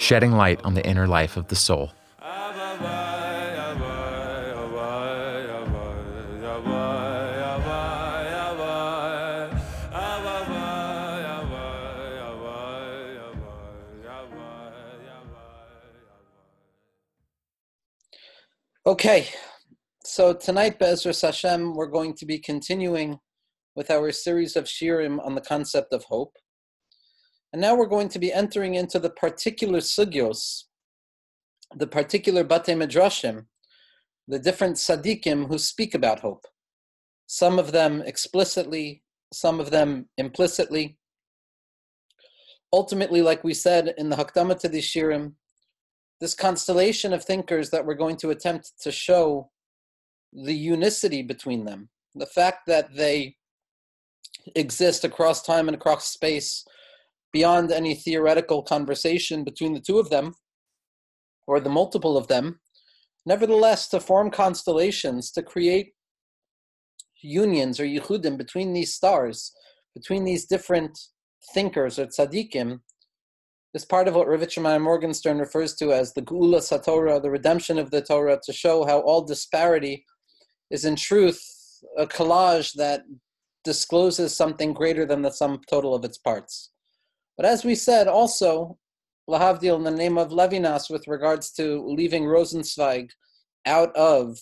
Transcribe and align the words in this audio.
shedding 0.00 0.32
light 0.32 0.58
on 0.64 0.72
the 0.72 0.84
inner 0.86 1.06
life 1.06 1.36
of 1.36 1.46
the 1.48 1.54
soul. 1.54 1.92
Okay, 18.86 19.28
so 20.02 20.32
tonight, 20.32 20.78
Be'ezras 20.78 21.20
Hashem, 21.20 21.74
we're 21.74 21.86
going 21.86 22.14
to 22.14 22.24
be 22.24 22.38
continuing 22.38 23.18
with 23.76 23.90
our 23.90 24.10
series 24.10 24.56
of 24.56 24.64
shirim 24.64 25.24
on 25.24 25.34
the 25.34 25.40
concept 25.42 25.92
of 25.92 26.04
hope. 26.04 26.32
And 27.52 27.60
now 27.60 27.74
we're 27.74 27.86
going 27.86 28.08
to 28.10 28.18
be 28.18 28.32
entering 28.32 28.74
into 28.74 28.98
the 28.98 29.10
particular 29.10 29.80
sugyos, 29.80 30.64
the 31.74 31.86
particular 31.86 32.44
bate 32.44 32.76
midrashim, 32.76 33.46
the 34.28 34.38
different 34.38 34.76
tzaddikim 34.76 35.48
who 35.48 35.58
speak 35.58 35.94
about 35.94 36.20
hope. 36.20 36.46
Some 37.26 37.58
of 37.58 37.72
them 37.72 38.02
explicitly, 38.02 39.02
some 39.32 39.58
of 39.60 39.70
them 39.70 40.08
implicitly. 40.16 40.98
Ultimately, 42.72 43.22
like 43.22 43.42
we 43.42 43.54
said 43.54 43.94
in 43.98 44.10
the 44.10 44.16
Hakdama 44.16 44.58
to 44.60 44.68
the 44.68 44.78
Shirim, 44.78 45.32
this 46.20 46.34
constellation 46.34 47.12
of 47.12 47.24
thinkers 47.24 47.70
that 47.70 47.84
we're 47.84 47.94
going 47.94 48.16
to 48.18 48.30
attempt 48.30 48.72
to 48.82 48.92
show 48.92 49.50
the 50.32 50.54
unicity 50.54 51.22
between 51.22 51.64
them, 51.64 51.88
the 52.14 52.26
fact 52.26 52.66
that 52.66 52.94
they 52.94 53.34
exist 54.54 55.04
across 55.04 55.42
time 55.42 55.68
and 55.68 55.74
across 55.74 56.08
space 56.08 56.64
beyond 57.32 57.70
any 57.70 57.94
theoretical 57.94 58.62
conversation 58.62 59.44
between 59.44 59.72
the 59.74 59.80
two 59.80 59.98
of 59.98 60.10
them 60.10 60.34
or 61.46 61.60
the 61.60 61.70
multiple 61.70 62.16
of 62.16 62.28
them, 62.28 62.60
nevertheless, 63.26 63.88
to 63.88 64.00
form 64.00 64.30
constellations, 64.30 65.30
to 65.32 65.42
create 65.42 65.94
unions 67.22 67.78
or 67.78 67.84
yichudim 67.84 68.36
between 68.36 68.72
these 68.72 68.94
stars, 68.94 69.52
between 69.94 70.24
these 70.24 70.46
different 70.46 70.98
thinkers 71.52 71.98
or 71.98 72.06
tzaddikim, 72.06 72.80
is 73.74 73.84
part 73.84 74.08
of 74.08 74.14
what 74.14 74.28
Rav 74.28 74.80
Morgenstern 74.80 75.38
refers 75.38 75.74
to 75.74 75.92
as 75.92 76.12
the 76.12 76.22
Geula 76.22 76.58
Satorah, 76.58 77.22
the 77.22 77.30
redemption 77.30 77.78
of 77.78 77.90
the 77.90 78.02
Torah, 78.02 78.40
to 78.44 78.52
show 78.52 78.84
how 78.84 79.00
all 79.00 79.22
disparity 79.22 80.04
is 80.70 80.84
in 80.84 80.96
truth 80.96 81.40
a 81.96 82.06
collage 82.06 82.72
that 82.74 83.02
discloses 83.64 84.34
something 84.34 84.72
greater 84.72 85.06
than 85.06 85.22
the 85.22 85.30
sum 85.30 85.60
total 85.68 85.94
of 85.94 86.04
its 86.04 86.18
parts. 86.18 86.70
But 87.40 87.48
as 87.48 87.64
we 87.64 87.74
said, 87.74 88.06
also, 88.06 88.76
Lahavdil, 89.26 89.76
in 89.76 89.82
the 89.82 89.90
name 89.90 90.18
of 90.18 90.28
Levinas, 90.28 90.90
with 90.90 91.08
regards 91.08 91.50
to 91.52 91.82
leaving 91.86 92.24
Rosenzweig 92.24 93.08
out 93.64 93.96
of 93.96 94.38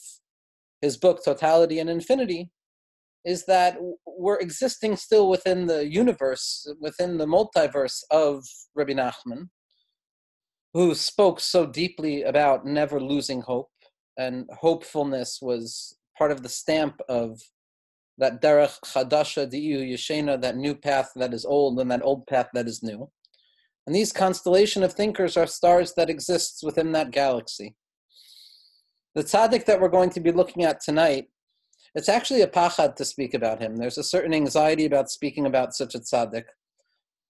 his 0.80 0.96
book 0.96 1.24
Totality 1.24 1.78
and 1.78 1.88
Infinity, 1.88 2.50
is 3.24 3.46
that 3.46 3.78
we're 4.04 4.40
existing 4.40 4.96
still 4.96 5.28
within 5.28 5.66
the 5.66 5.86
universe, 5.86 6.66
within 6.80 7.18
the 7.18 7.26
multiverse 7.26 8.02
of 8.10 8.44
Rabbi 8.74 8.94
Nachman, 8.94 9.50
who 10.74 10.92
spoke 10.96 11.38
so 11.38 11.66
deeply 11.66 12.24
about 12.24 12.66
never 12.66 12.98
losing 13.00 13.42
hope, 13.42 13.70
and 14.16 14.50
hopefulness 14.58 15.38
was 15.40 15.96
part 16.18 16.32
of 16.32 16.42
the 16.42 16.48
stamp 16.48 17.00
of 17.08 17.40
that 18.18 18.42
derech 18.42 18.78
chadasha 18.84 19.50
diu 19.50 19.80
yeshena, 19.80 20.40
that 20.40 20.56
new 20.56 20.74
path 20.74 21.10
that 21.16 21.32
is 21.32 21.44
old, 21.44 21.78
and 21.80 21.90
that 21.90 22.02
old 22.02 22.26
path 22.26 22.48
that 22.54 22.68
is 22.68 22.82
new. 22.82 23.10
And 23.86 23.94
these 23.94 24.12
constellation 24.12 24.82
of 24.82 24.92
thinkers 24.92 25.36
are 25.36 25.46
stars 25.46 25.94
that 25.94 26.10
exists 26.10 26.62
within 26.62 26.92
that 26.92 27.10
galaxy. 27.10 27.74
The 29.14 29.24
tzaddik 29.24 29.64
that 29.64 29.80
we're 29.80 29.88
going 29.88 30.10
to 30.10 30.20
be 30.20 30.32
looking 30.32 30.64
at 30.64 30.80
tonight 30.80 31.28
it's 31.94 32.08
actually 32.08 32.42
a 32.42 32.48
pachad 32.48 32.96
to 32.96 33.04
speak 33.04 33.34
about 33.34 33.60
him. 33.60 33.76
There's 33.76 33.98
a 33.98 34.04
certain 34.04 34.34
anxiety 34.34 34.84
about 34.84 35.10
speaking 35.10 35.46
about 35.46 35.74
such 35.74 35.94
a 35.94 36.00
tzaddik. 36.00 36.44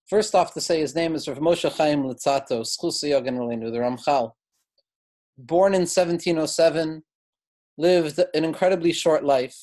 First 0.09 0.35
off, 0.35 0.55
to 0.55 0.61
say 0.61 0.81
his 0.81 0.95
name 0.95 1.15
is 1.15 1.29
Rav 1.29 1.39
Moshe 1.39 1.71
Chaim 1.77 2.03
Luzzatto, 2.03 2.65
the 2.65 3.79
Ramchal. 3.79 4.33
Born 5.37 5.75
in 5.75 5.83
1707, 5.83 7.03
lived 7.77 8.21
an 8.35 8.45
incredibly 8.45 8.93
short 8.93 9.25
life. 9.25 9.57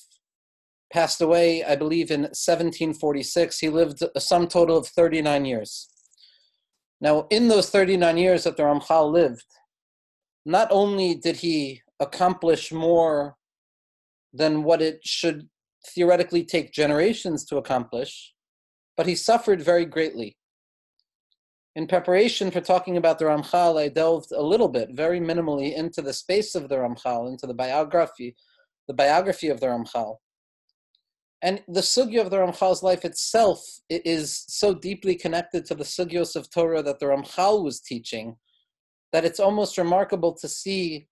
Passed 0.91 1.21
away, 1.21 1.63
I 1.63 1.75
believe, 1.75 2.11
in 2.11 2.21
1746. 2.21 3.59
He 3.59 3.69
lived 3.69 4.03
a 4.15 4.21
sum 4.21 4.47
total 4.47 4.77
of 4.77 4.87
39 4.87 5.45
years. 5.45 5.89
Now, 7.01 7.27
in 7.29 7.47
those 7.47 7.69
39 7.69 8.17
years 8.17 8.43
that 8.43 8.55
the 8.57 8.63
Ramchal 8.63 9.11
lived, 9.11 9.45
not 10.45 10.67
only 10.71 11.15
did 11.15 11.37
he 11.37 11.81
accomplish 11.99 12.71
more 12.71 13.35
than 14.33 14.63
what 14.63 14.81
it 14.81 14.99
should 15.05 15.49
theoretically 15.87 16.43
take 16.43 16.71
generations 16.71 17.45
to 17.45 17.57
accomplish, 17.57 18.33
but 18.97 19.07
he 19.07 19.15
suffered 19.15 19.61
very 19.61 19.85
greatly. 19.85 20.37
In 21.75 21.87
preparation 21.87 22.51
for 22.51 22.61
talking 22.61 22.95
about 22.95 23.19
the 23.19 23.25
Ramchal, 23.25 23.79
I 23.79 23.89
delved 23.89 24.31
a 24.31 24.41
little 24.41 24.69
bit, 24.69 24.89
very 24.93 25.19
minimally, 25.19 25.75
into 25.75 26.01
the 26.01 26.13
space 26.13 26.55
of 26.55 26.69
the 26.69 26.75
Ramchal, 26.75 27.29
into 27.29 27.47
the 27.47 27.53
biography, 27.53 28.35
the 28.87 28.93
biography 28.93 29.49
of 29.49 29.59
the 29.59 29.67
Ramchal. 29.67 30.15
And 31.41 31.61
the 31.67 31.81
sugya 31.81 32.21
of 32.21 32.31
the 32.31 32.37
Ramchal's 32.37 32.81
life 32.81 33.05
itself 33.05 33.61
is 33.89 34.45
so 34.47 34.73
deeply 34.73 35.15
connected 35.15 35.65
to 35.65 35.75
the 35.75 35.83
sugyos 35.83 36.35
of 36.35 36.49
Torah 36.49 36.81
that 36.83 36.99
the 36.99 37.05
Ramchal 37.07 37.63
was 37.63 37.81
teaching 37.81 38.37
that 39.11 39.25
it's 39.25 39.39
almost 39.39 39.77
remarkable 39.77 40.33
to 40.33 40.47
see 40.47 41.07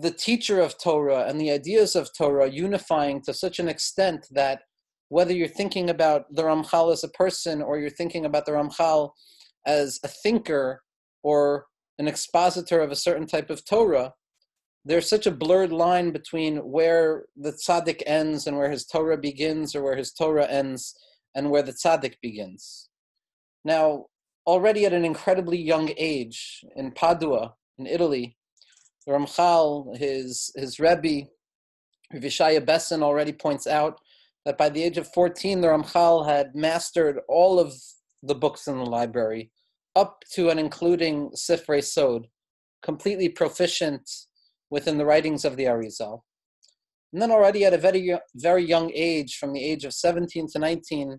the 0.00 0.10
teacher 0.10 0.60
of 0.60 0.78
Torah 0.78 1.26
and 1.28 1.40
the 1.40 1.50
ideas 1.50 1.94
of 1.94 2.10
Torah 2.16 2.50
unifying 2.50 3.22
to 3.22 3.34
such 3.34 3.58
an 3.58 3.68
extent 3.68 4.26
that 4.32 4.62
whether 5.08 5.32
you're 5.32 5.46
thinking 5.46 5.90
about 5.90 6.24
the 6.34 6.42
Ramchal 6.42 6.92
as 6.92 7.04
a 7.04 7.08
person 7.08 7.62
or 7.62 7.78
you're 7.78 7.90
thinking 7.90 8.24
about 8.24 8.46
the 8.46 8.52
Ramchal 8.52 9.10
as 9.66 10.00
a 10.02 10.08
thinker 10.08 10.82
or 11.22 11.66
an 11.98 12.08
expositor 12.08 12.80
of 12.80 12.90
a 12.90 12.96
certain 12.96 13.26
type 13.26 13.50
of 13.50 13.64
Torah, 13.64 14.12
there's 14.86 15.08
such 15.08 15.26
a 15.26 15.32
blurred 15.32 15.72
line 15.72 16.12
between 16.12 16.58
where 16.58 17.24
the 17.36 17.50
tzaddik 17.50 18.04
ends 18.06 18.46
and 18.46 18.56
where 18.56 18.70
his 18.70 18.86
Torah 18.86 19.18
begins, 19.18 19.74
or 19.74 19.82
where 19.82 19.96
his 19.96 20.12
Torah 20.12 20.46
ends 20.46 20.94
and 21.34 21.50
where 21.50 21.62
the 21.62 21.72
tzaddik 21.72 22.14
begins. 22.22 22.88
Now, 23.64 24.06
already 24.46 24.86
at 24.86 24.92
an 24.92 25.04
incredibly 25.04 25.58
young 25.58 25.90
age 25.96 26.64
in 26.76 26.92
Padua, 26.92 27.54
in 27.78 27.88
Italy, 27.88 28.36
the 29.04 29.12
Ramchal, 29.12 29.96
his 29.96 30.52
his 30.54 30.78
Rebbe, 30.78 31.26
Yeshaya 32.14 32.64
Besson 32.64 33.02
already 33.02 33.32
points 33.32 33.66
out 33.66 33.98
that 34.44 34.56
by 34.56 34.68
the 34.68 34.84
age 34.84 34.98
of 34.98 35.12
14, 35.12 35.60
the 35.60 35.66
Ramchal 35.66 36.26
had 36.28 36.54
mastered 36.54 37.18
all 37.28 37.58
of 37.58 37.74
the 38.22 38.36
books 38.36 38.68
in 38.68 38.78
the 38.78 38.84
library, 38.84 39.50
up 39.96 40.22
to 40.34 40.48
and 40.48 40.60
including 40.60 41.30
Sifrei 41.30 41.82
Sod, 41.82 42.28
completely 42.82 43.28
proficient 43.28 44.08
within 44.70 44.98
the 44.98 45.06
writings 45.06 45.44
of 45.44 45.56
the 45.56 45.64
Arizal. 45.64 46.20
And 47.12 47.22
then 47.22 47.30
already 47.30 47.64
at 47.64 47.74
a 47.74 47.78
very, 47.78 48.16
very 48.34 48.64
young 48.64 48.90
age, 48.94 49.36
from 49.36 49.52
the 49.52 49.64
age 49.64 49.84
of 49.84 49.94
17 49.94 50.48
to 50.52 50.58
19, 50.58 51.18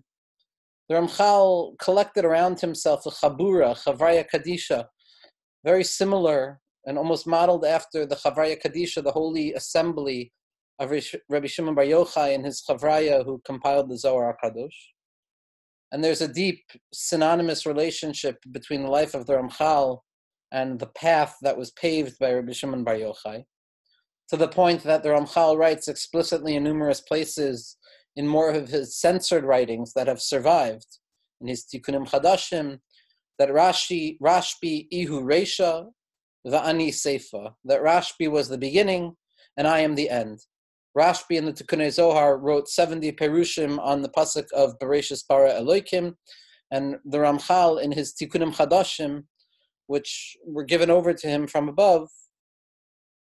the 0.88 0.94
Ramchal 0.94 1.78
collected 1.78 2.24
around 2.24 2.60
himself 2.60 3.04
a 3.06 3.10
chabura, 3.10 3.76
Chavraya 3.82 4.24
Kadisha, 4.32 4.86
very 5.64 5.84
similar 5.84 6.60
and 6.86 6.96
almost 6.96 7.26
modeled 7.26 7.64
after 7.64 8.06
the 8.06 8.16
Chavraya 8.16 8.60
Kadisha, 8.60 9.02
the 9.02 9.12
holy 9.12 9.52
assembly 9.52 10.32
of 10.78 10.90
Rabbi 11.28 11.46
Shimon 11.46 11.74
Bar 11.74 11.84
Yochai 11.84 12.34
and 12.34 12.44
his 12.44 12.62
Chavraya 12.66 13.24
who 13.24 13.42
compiled 13.44 13.90
the 13.90 13.98
Zohar 13.98 14.36
HaKadosh. 14.42 14.70
And 15.90 16.04
there's 16.04 16.20
a 16.20 16.32
deep 16.32 16.62
synonymous 16.92 17.66
relationship 17.66 18.38
between 18.52 18.82
the 18.82 18.90
life 18.90 19.14
of 19.14 19.26
the 19.26 19.34
Ramchal 19.34 20.00
and 20.52 20.78
the 20.78 20.86
path 20.86 21.36
that 21.42 21.56
was 21.56 21.70
paved 21.72 22.18
by 22.18 22.32
Rabbi 22.32 22.52
Shimon 22.52 22.84
Bar 22.84 22.94
Yochai, 22.94 23.44
to 24.28 24.36
the 24.36 24.48
point 24.48 24.82
that 24.84 25.02
the 25.02 25.10
Ramchal 25.10 25.58
writes 25.58 25.88
explicitly 25.88 26.54
in 26.56 26.64
numerous 26.64 27.00
places 27.00 27.76
in 28.16 28.26
more 28.26 28.50
of 28.50 28.68
his 28.68 28.98
censored 28.98 29.44
writings 29.44 29.92
that 29.94 30.06
have 30.06 30.20
survived, 30.20 30.86
in 31.40 31.48
his 31.48 31.64
Tikkunim 31.64 32.08
Chadashim, 32.08 32.78
that 33.38 33.48
Rashi, 33.48 34.18
Rashbi 34.20 34.88
Ihu 34.90 35.22
Resha, 35.22 35.86
va'ani 36.46 36.88
seifa, 36.88 37.54
that 37.64 37.80
Rashbi 37.80 38.30
was 38.30 38.48
the 38.48 38.58
beginning 38.58 39.14
and 39.56 39.66
I 39.66 39.80
am 39.80 39.94
the 39.94 40.10
end. 40.10 40.40
Rashbi 40.96 41.36
in 41.36 41.44
the 41.44 41.52
Tikkunei 41.52 41.92
Zohar 41.92 42.38
wrote 42.38 42.68
70 42.68 43.12
perushim 43.12 43.78
on 43.78 44.02
the 44.02 44.08
pasuk 44.08 44.50
of 44.52 44.78
Bereshis 44.78 45.22
Bara 45.28 45.52
Eloikim, 45.52 46.14
and 46.70 46.96
the 47.04 47.18
Ramchal 47.18 47.82
in 47.82 47.92
his 47.92 48.14
Tikkunim 48.14 48.54
Chadashim, 48.54 49.24
which 49.88 50.36
were 50.46 50.64
given 50.64 50.90
over 50.90 51.12
to 51.12 51.26
him 51.26 51.46
from 51.46 51.68
above, 51.68 52.08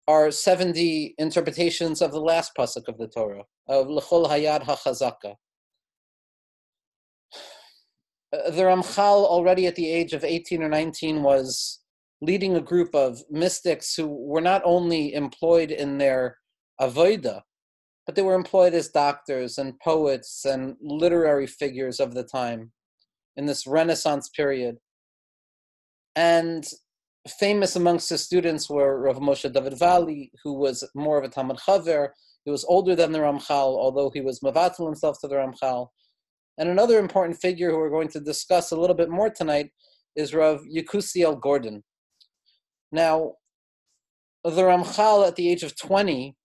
are 0.08 0.30
70 0.30 1.14
interpretations 1.18 2.00
of 2.00 2.12
the 2.12 2.20
last 2.20 2.52
pasuk 2.58 2.88
of 2.88 2.98
the 2.98 3.08
Torah, 3.08 3.44
of 3.68 3.88
L'chol 3.88 4.28
Hayad 4.28 4.62
HaChazaka. 4.62 5.34
Uh, 8.32 8.50
the 8.50 8.62
Ramchal, 8.62 9.24
already 9.24 9.66
at 9.66 9.76
the 9.76 9.88
age 9.88 10.12
of 10.12 10.24
18 10.24 10.62
or 10.62 10.68
19, 10.68 11.22
was 11.22 11.80
leading 12.20 12.56
a 12.56 12.60
group 12.60 12.94
of 12.94 13.22
mystics 13.30 13.94
who 13.94 14.06
were 14.06 14.40
not 14.40 14.62
only 14.64 15.14
employed 15.14 15.70
in 15.70 15.98
their 15.98 16.38
avoida, 16.80 17.42
but 18.06 18.14
they 18.14 18.22
were 18.22 18.34
employed 18.34 18.74
as 18.74 18.88
doctors 18.88 19.58
and 19.58 19.78
poets 19.80 20.44
and 20.44 20.76
literary 20.80 21.46
figures 21.46 22.00
of 22.00 22.14
the 22.14 22.24
time 22.24 22.72
in 23.36 23.46
this 23.46 23.66
Renaissance 23.66 24.28
period. 24.28 24.76
And 26.16 26.64
famous 27.40 27.76
amongst 27.76 28.10
his 28.10 28.22
students 28.22 28.68
were 28.68 29.00
Rav 29.00 29.16
Moshe 29.16 29.52
David 29.52 29.78
Valle, 29.78 30.28
who 30.42 30.54
was 30.54 30.88
more 30.94 31.18
of 31.18 31.24
a 31.24 31.28
Talmud 31.28 31.58
Chaver. 31.58 32.10
He 32.44 32.50
was 32.50 32.64
older 32.64 32.94
than 32.94 33.12
the 33.12 33.20
Ramchal, 33.20 33.50
although 33.50 34.10
he 34.12 34.20
was 34.20 34.40
Mavatal 34.40 34.86
himself 34.86 35.18
to 35.20 35.28
the 35.28 35.36
Ramchal. 35.36 35.88
And 36.58 36.68
another 36.68 36.98
important 36.98 37.40
figure 37.40 37.70
who 37.70 37.78
we're 37.78 37.90
going 37.90 38.08
to 38.08 38.20
discuss 38.20 38.70
a 38.70 38.76
little 38.76 38.94
bit 38.94 39.10
more 39.10 39.30
tonight 39.30 39.70
is 40.14 40.34
Rav 40.34 40.60
Yekusiel 40.72 41.40
Gordon. 41.40 41.82
Now, 42.92 43.32
the 44.44 44.62
Ramchal 44.62 45.26
at 45.26 45.36
the 45.36 45.50
age 45.50 45.62
of 45.62 45.76
20 45.76 46.36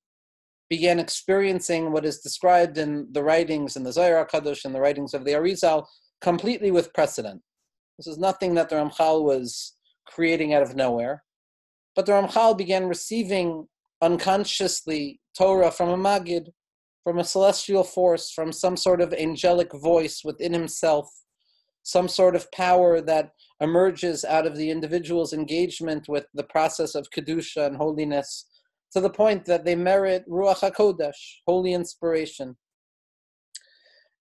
began 0.70 1.00
experiencing 1.00 1.92
what 1.92 2.06
is 2.06 2.20
described 2.20 2.78
in 2.78 3.08
the 3.12 3.24
writings 3.24 3.76
in 3.76 3.84
the 3.84 3.92
Zohar 3.92 4.26
Kadosh 4.26 4.66
and 4.66 4.74
the 4.74 4.80
writings 4.80 5.14
of 5.14 5.26
the 5.26 5.32
Arizal 5.32 5.86
completely 6.22 6.72
with 6.72 6.94
precedent. 6.94 7.42
This 8.00 8.08
is 8.08 8.18
nothing 8.18 8.54
that 8.54 8.70
the 8.70 8.78
Ramchal 8.78 9.26
was 9.26 9.76
creating 10.08 10.54
out 10.54 10.64
of 10.64 10.74
nowhere. 10.74 11.22
But 11.98 12.06
the 12.06 12.14
Ramchal 12.14 12.58
began 12.58 12.88
receiving 12.88 13.68
unconsciously 14.02 15.20
Torah 15.38 15.70
from 15.70 15.90
a 15.90 15.98
Magid, 15.98 16.48
from 17.04 17.20
a 17.20 17.26
celestial 17.26 17.84
force, 17.84 18.32
from 18.32 18.54
some 18.54 18.78
sort 18.78 19.02
of 19.02 19.14
angelic 19.14 19.74
voice 19.74 20.22
within 20.24 20.54
himself, 20.54 21.12
some 21.84 22.08
sort 22.08 22.38
of 22.38 22.50
power 22.54 23.02
that 23.02 23.32
emerges 23.60 24.24
out 24.24 24.48
of 24.48 24.56
the 24.56 24.72
individual's 24.72 25.34
engagement 25.34 26.08
with 26.08 26.26
the 26.34 26.46
process 26.46 26.96
of 26.96 27.10
Kedusha 27.10 27.68
and 27.68 27.76
holiness, 27.76 28.46
to 28.94 29.02
the 29.02 29.10
point 29.10 29.44
that 29.44 29.66
they 29.66 29.76
merit 29.76 30.24
Ruach 30.30 30.62
HaKodesh, 30.62 31.42
holy 31.46 31.74
inspiration. 31.74 32.56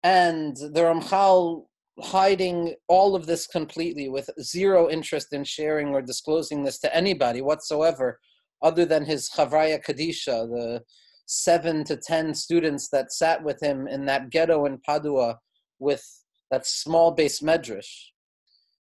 And 0.03 0.57
the 0.57 0.83
Ramchal 0.83 1.67
hiding 2.01 2.75
all 2.89 3.15
of 3.15 3.27
this 3.27 3.47
completely 3.47 4.09
with 4.09 4.31
zero 4.41 4.89
interest 4.89 5.33
in 5.33 5.45
sharing 5.45 5.89
or 5.89 6.03
disclosing 6.03 6.63
this 6.63 6.79
to 6.79 6.95
anybody 6.95 7.41
whatsoever 7.41 8.21
other 8.63 8.85
than 8.85 9.05
his 9.05 9.31
Chavraya 9.31 9.83
Kadisha, 9.85 10.49
the 10.49 10.83
seven 11.27 11.85
to 11.85 11.97
ten 11.97 12.35
students 12.35 12.89
that 12.91 13.13
sat 13.13 13.43
with 13.43 13.63
him 13.63 13.87
in 13.87 14.05
that 14.07 14.31
ghetto 14.31 14.65
in 14.67 14.79
Padua 14.79 15.39
with 15.79 16.05
that 16.51 16.67
small 16.67 17.15
beis 17.15 17.43
medrash. 17.43 17.91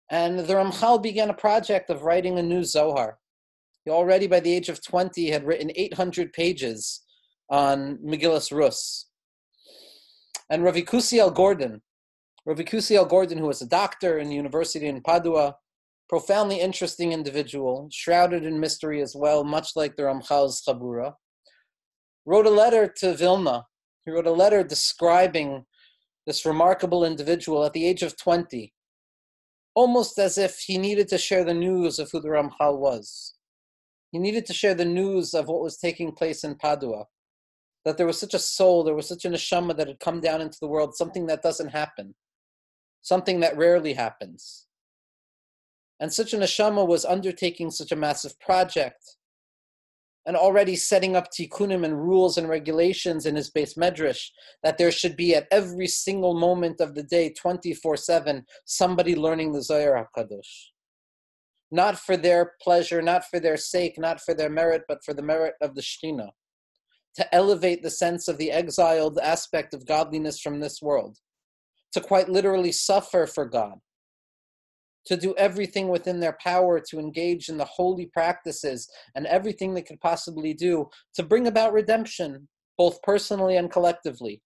And 0.10 0.40
the 0.40 0.54
Ramchal 0.54 1.02
began 1.04 1.30
a 1.30 1.34
project 1.34 1.90
of 1.90 2.04
writing 2.04 2.40
a 2.40 2.44
new 2.44 2.64
Zohar. 2.64 3.18
He 3.84 3.92
already, 3.92 4.28
by 4.28 4.40
the 4.40 4.54
age 4.54 4.70
of 4.70 4.84
20, 4.84 5.30
had 5.30 5.46
written 5.46 5.72
800 5.76 6.32
pages 6.34 7.02
on 7.50 7.98
Megillas 7.98 8.56
Rus. 8.56 9.08
And 10.50 10.64
Rav 10.64 10.76
Yekusiel 10.76 11.34
Gordon, 11.34 11.82
Rav 12.48 12.60
Kusiel 12.60 13.10
Gordon, 13.10 13.40
who 13.40 13.48
was 13.48 13.62
a 13.62 13.68
doctor 13.68 14.20
in 14.20 14.30
the 14.30 14.36
university 14.36 14.88
in 14.88 15.02
Padua, 15.02 15.58
profoundly 16.08 16.62
interesting 16.62 17.12
individual, 17.12 17.90
shrouded 17.92 18.46
in 18.46 18.58
mystery 18.58 19.02
as 19.02 19.14
well, 19.14 19.44
much 19.44 19.76
like 19.76 19.98
the 19.98 20.04
Ramchal's 20.04 20.64
Chabura, 20.66 21.16
wrote 22.26 22.46
a 22.46 22.50
letter 22.50 22.88
to 23.00 23.14
Vilna. 23.14 23.66
He 24.06 24.12
wrote 24.12 24.28
a 24.28 24.32
letter 24.32 24.64
describing 24.64 25.66
this 26.26 26.46
remarkable 26.46 27.04
individual 27.04 27.66
at 27.66 27.74
the 27.74 27.86
age 27.86 28.02
of 28.02 28.16
20, 28.16 28.74
almost 29.76 30.18
as 30.18 30.38
if 30.38 30.60
he 30.60 30.78
needed 30.78 31.10
to 31.10 31.18
share 31.18 31.44
the 31.44 31.54
news 31.54 32.00
of 32.00 32.10
who 32.12 32.22
the 32.22 32.30
Ramchal 32.30 32.80
was. 32.80 33.36
He 34.14 34.20
needed 34.20 34.46
to 34.46 34.54
share 34.54 34.74
the 34.74 34.86
news 34.86 35.34
of 35.34 35.50
what 35.50 35.62
was 35.62 35.76
taking 35.76 36.14
place 36.14 36.46
in 36.46 36.56
Padua. 36.56 37.08
That 37.84 37.98
there 37.98 38.08
was 38.08 38.22
such 38.22 38.34
a 38.34 38.40
soul, 38.40 38.86
there 38.86 38.96
was 38.96 39.10
such 39.10 39.26
a 39.26 39.30
neshama 39.30 39.76
that 39.76 39.90
had 39.90 40.00
come 40.00 40.22
down 40.22 40.40
into 40.40 40.60
the 40.62 40.70
world, 40.70 40.96
something 40.96 41.26
that 41.26 41.44
doesn't 41.44 41.72
happen 41.72 42.16
something 43.02 43.40
that 43.40 43.58
rarely 43.58 43.94
happens. 43.94 44.68
And 46.00 46.14
such 46.14 46.34
an 46.34 46.42
neshama 46.42 46.88
was 46.88 47.06
undertaking 47.06 47.72
such 47.72 47.92
a 47.92 47.96
massive 47.96 48.40
project 48.40 49.18
and 50.28 50.36
already 50.36 50.76
setting 50.76 51.16
up 51.16 51.32
tikkunim 51.32 51.86
and 51.86 52.04
rules 52.04 52.38
and 52.38 52.50
regulations 52.50 53.26
in 53.26 53.36
his 53.36 53.50
beis 53.50 53.78
medrash 53.78 54.28
that 54.62 54.78
there 54.78 54.92
should 54.92 55.16
be 55.16 55.34
at 55.34 55.48
every 55.52 55.88
single 55.88 56.38
moment 56.38 56.82
of 56.82 56.94
the 56.94 57.04
day, 57.04 57.34
24 57.34 57.96
7, 57.96 58.46
somebody 58.66 59.16
learning 59.16 59.54
the 59.54 59.64
Zohar 59.64 60.08
HaKadosh. 60.16 60.72
Not 61.72 61.98
for 61.98 62.18
their 62.18 62.54
pleasure, 62.62 63.02
not 63.02 63.26
for 63.26 63.40
their 63.40 63.58
sake, 63.58 63.98
not 63.98 64.22
for 64.22 64.34
their 64.34 64.50
merit, 64.50 64.84
but 64.88 65.04
for 65.04 65.14
the 65.14 65.22
merit 65.22 65.56
of 65.62 65.76
the 65.76 65.82
Shekhinah. 65.82 66.30
To 67.16 67.36
elevate 67.36 67.82
the 67.82 67.90
sense 67.90 68.28
of 68.28 68.38
the 68.38 68.52
exiled 68.52 69.18
aspect 69.18 69.74
of 69.74 69.88
godliness 69.88 70.40
from 70.40 70.60
this 70.60 70.82
world 70.82 71.18
to 71.94 72.02
quite 72.02 72.30
literally 72.30 72.72
suffer 72.72 73.26
for 73.26 73.46
God, 73.46 73.76
to 75.06 75.18
do 75.18 75.34
everything 75.38 75.88
within 75.88 76.20
their 76.20 76.38
power 76.44 76.80
to 76.80 77.00
engage 77.00 77.50
in 77.50 77.58
the 77.58 77.66
holy 77.66 78.08
practices 78.08 78.90
and 79.16 79.26
everything 79.26 79.74
they 79.74 79.82
could 79.82 80.00
possibly 80.02 80.54
do 80.54 80.88
to 81.16 81.24
bring 81.24 81.48
about 81.48 81.74
redemption, 81.74 82.48
both 82.78 83.02
personally 83.02 83.58
and 83.58 83.72
collectively. 83.72 84.42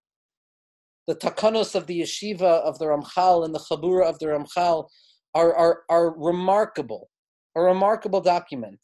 The 1.07 1.15
takanos 1.15 1.73
of 1.73 1.87
the 1.87 2.01
yeshiva 2.01 2.61
of 2.61 2.77
the 2.77 2.85
Ramchal 2.85 3.43
and 3.43 3.55
the 3.55 3.59
chabura 3.59 4.07
of 4.07 4.19
the 4.19 4.27
Ramchal 4.27 4.87
are, 5.33 5.53
are, 5.55 5.81
are 5.89 6.17
remarkable, 6.17 7.09
a 7.55 7.61
remarkable 7.61 8.21
document. 8.21 8.79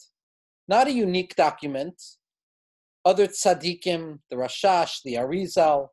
Not 0.68 0.88
a 0.88 0.92
unique 0.92 1.36
document. 1.36 2.02
Other 3.06 3.28
tzaddikim, 3.28 4.20
the 4.30 4.36
Rashash, 4.36 5.02
the 5.06 5.14
Arizal, 5.14 5.90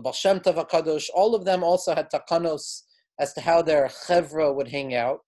the 0.00 0.04
Baal 0.04 0.12
Shem 0.14 0.40
Tov 0.40 0.54
HaKadosh, 0.54 1.08
all 1.14 1.34
of 1.34 1.44
them 1.44 1.62
also 1.62 1.94
had 1.94 2.10
takanos 2.10 2.84
as 3.18 3.34
to 3.34 3.42
how 3.42 3.60
their 3.60 3.86
chevra 3.86 4.54
would 4.54 4.68
hang 4.68 4.94
out, 4.94 5.18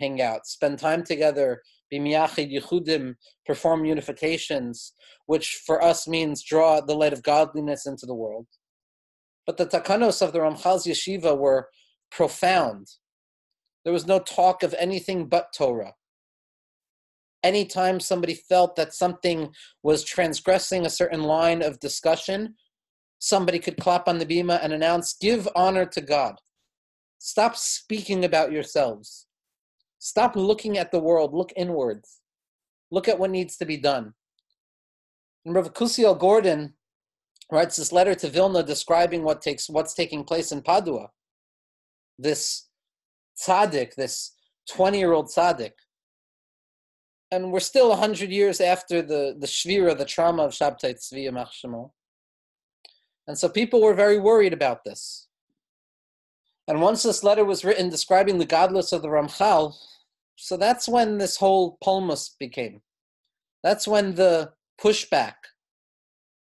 hang 0.00 0.22
out, 0.22 0.46
spend 0.46 0.78
time 0.78 1.04
together, 1.04 1.60
be 1.90 1.98
miyachid 1.98 2.50
yichudim, 2.50 3.14
perform 3.44 3.82
unifications, 3.82 4.92
which 5.26 5.62
for 5.66 5.82
us 5.82 6.08
means 6.08 6.42
draw 6.42 6.80
the 6.80 6.94
light 6.94 7.12
of 7.12 7.22
godliness 7.22 7.84
into 7.84 8.06
the 8.06 8.14
world. 8.14 8.46
But 9.46 9.58
the 9.58 9.66
takanos 9.66 10.22
of 10.22 10.32
the 10.32 10.40
Ramchal's 10.40 10.86
yeshiva 10.86 11.36
were 11.36 11.68
profound. 12.10 12.86
There 13.84 13.92
was 13.92 14.06
no 14.06 14.18
talk 14.18 14.62
of 14.62 14.74
anything 14.78 15.26
but 15.26 15.52
Torah. 15.54 15.92
Anytime 17.44 18.00
somebody 18.00 18.34
felt 18.34 18.76
that 18.76 18.94
something 18.94 19.52
was 19.82 20.04
transgressing 20.04 20.86
a 20.86 20.90
certain 20.90 21.22
line 21.22 21.62
of 21.62 21.78
discussion, 21.80 22.54
somebody 23.18 23.58
could 23.58 23.76
clap 23.78 24.08
on 24.08 24.18
the 24.18 24.26
bima 24.26 24.58
and 24.62 24.72
announce, 24.72 25.16
Give 25.20 25.48
honor 25.54 25.86
to 25.86 26.00
God. 26.00 26.36
Stop 27.18 27.56
speaking 27.56 28.24
about 28.24 28.52
yourselves. 28.52 29.26
Stop 29.98 30.36
looking 30.36 30.78
at 30.78 30.92
the 30.92 31.00
world. 31.00 31.34
Look 31.34 31.52
inwards. 31.56 32.20
Look 32.90 33.08
at 33.08 33.18
what 33.18 33.30
needs 33.30 33.56
to 33.56 33.64
be 33.64 33.76
done. 33.76 34.12
And 35.44 35.54
Rav 35.54 35.72
Kusiel 35.72 36.18
Gordon 36.18 36.74
writes 37.50 37.76
this 37.76 37.92
letter 37.92 38.14
to 38.16 38.28
Vilna 38.28 38.62
describing 38.62 39.22
what 39.22 39.40
takes 39.40 39.68
what's 39.68 39.94
taking 39.94 40.24
place 40.24 40.52
in 40.52 40.62
Padua. 40.62 41.08
This 42.18 42.68
tzaddik, 43.40 43.94
this 43.94 44.32
20 44.70 44.98
year 44.98 45.12
old 45.12 45.26
tzaddik. 45.26 45.72
And 47.30 47.52
we're 47.52 47.60
still 47.60 47.88
100 47.88 48.30
years 48.30 48.60
after 48.60 49.02
the, 49.02 49.36
the 49.38 49.46
shvira, 49.46 49.98
the 49.98 50.04
trauma 50.04 50.44
of 50.44 50.52
Shabtai 50.52 50.94
Tzvi 50.94 51.28
Machshemo. 51.30 51.90
And 53.26 53.36
so 53.36 53.48
people 53.48 53.80
were 53.80 53.94
very 53.94 54.18
worried 54.18 54.52
about 54.52 54.84
this. 54.84 55.28
And 56.68 56.80
once 56.80 57.02
this 57.02 57.22
letter 57.22 57.44
was 57.44 57.64
written 57.64 57.88
describing 57.88 58.38
the 58.38 58.46
gadlus 58.46 58.92
of 58.92 59.02
the 59.02 59.08
Ramchal, 59.08 59.74
so 60.36 60.56
that's 60.56 60.88
when 60.88 61.18
this 61.18 61.36
whole 61.36 61.78
pulmus 61.82 62.30
became. 62.38 62.82
That's 63.62 63.88
when 63.88 64.14
the 64.14 64.52
pushback 64.80 65.34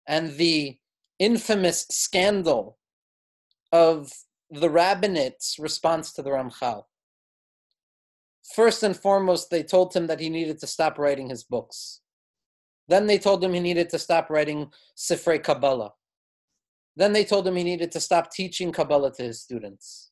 and 0.07 0.37
the 0.37 0.79
infamous 1.19 1.87
scandal 1.91 2.79
of 3.73 4.13
the 4.51 4.69
rabbinate's 4.69 5.59
response 5.59 6.13
to 6.13 6.23
the 6.23 6.31
Ramchal. 6.31 6.85
First 8.55 8.83
and 8.83 8.97
foremost, 8.97 9.51
they 9.51 9.63
told 9.63 9.95
him 9.95 10.07
that 10.07 10.21
he 10.21 10.31
needed 10.31 10.59
to 10.61 10.67
stop 10.67 10.99
writing 10.99 11.29
his 11.29 11.43
books. 11.43 12.01
Then 12.89 13.07
they 13.07 13.19
told 13.19 13.43
him 13.43 13.53
he 13.53 13.61
needed 13.61 13.91
to 13.91 13.99
stop 13.99 14.31
writing 14.31 14.71
Sifrei 14.97 15.43
Kabbalah. 15.43 15.93
Then 16.97 17.13
they 17.13 17.25
told 17.25 17.47
him 17.47 17.57
he 17.57 17.65
needed 17.65 17.93
to 17.93 18.01
stop 18.01 18.31
teaching 18.31 18.73
Kabbalah 18.73 19.13
to 19.15 19.23
his 19.23 19.43
students. 19.43 20.11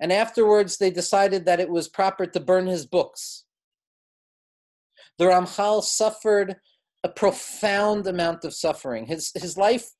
And 0.00 0.12
afterwards, 0.12 0.76
they 0.76 0.90
decided 0.90 1.46
that 1.46 1.60
it 1.60 1.70
was 1.70 1.88
proper 1.88 2.26
to 2.26 2.40
burn 2.40 2.66
his 2.66 2.84
books. 2.84 3.44
The 5.18 5.26
Ramchal 5.26 5.84
suffered 5.84 6.56
a 7.04 7.08
profound 7.08 8.06
amount 8.06 8.44
of 8.44 8.54
suffering. 8.54 9.06
His, 9.06 9.30
his 9.34 9.56
life 9.56 9.90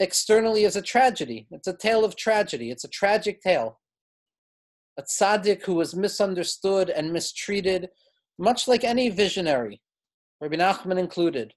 externally 0.00 0.64
is 0.64 0.74
a 0.74 0.82
tragedy. 0.82 1.46
It's 1.50 1.68
a 1.68 1.76
tale 1.76 2.04
of 2.04 2.16
tragedy. 2.16 2.70
It's 2.70 2.84
a 2.84 2.88
tragic 2.88 3.40
tale. 3.40 3.78
A 4.98 5.02
tzaddik 5.02 5.62
who 5.64 5.74
was 5.74 5.94
misunderstood 5.94 6.90
and 6.90 7.12
mistreated, 7.12 7.90
much 8.38 8.66
like 8.66 8.82
any 8.82 9.10
visionary, 9.10 9.80
Rabbi 10.40 10.56
Nachman 10.56 10.98
included. 10.98 11.52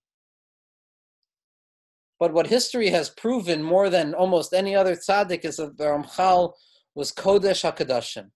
But 2.20 2.34
what 2.34 2.48
history 2.48 2.90
has 2.90 3.10
proven 3.10 3.64
more 3.64 3.90
than 3.90 4.14
almost 4.14 4.54
any 4.54 4.76
other 4.76 4.96
tzaddik 4.96 5.46
is 5.46 5.58
that 5.58 5.78
the 5.78 5.86
Ramchal 5.86 6.54
was 6.94 7.14
Kodesh 7.14 7.64
HaKadoshim, 7.64 8.32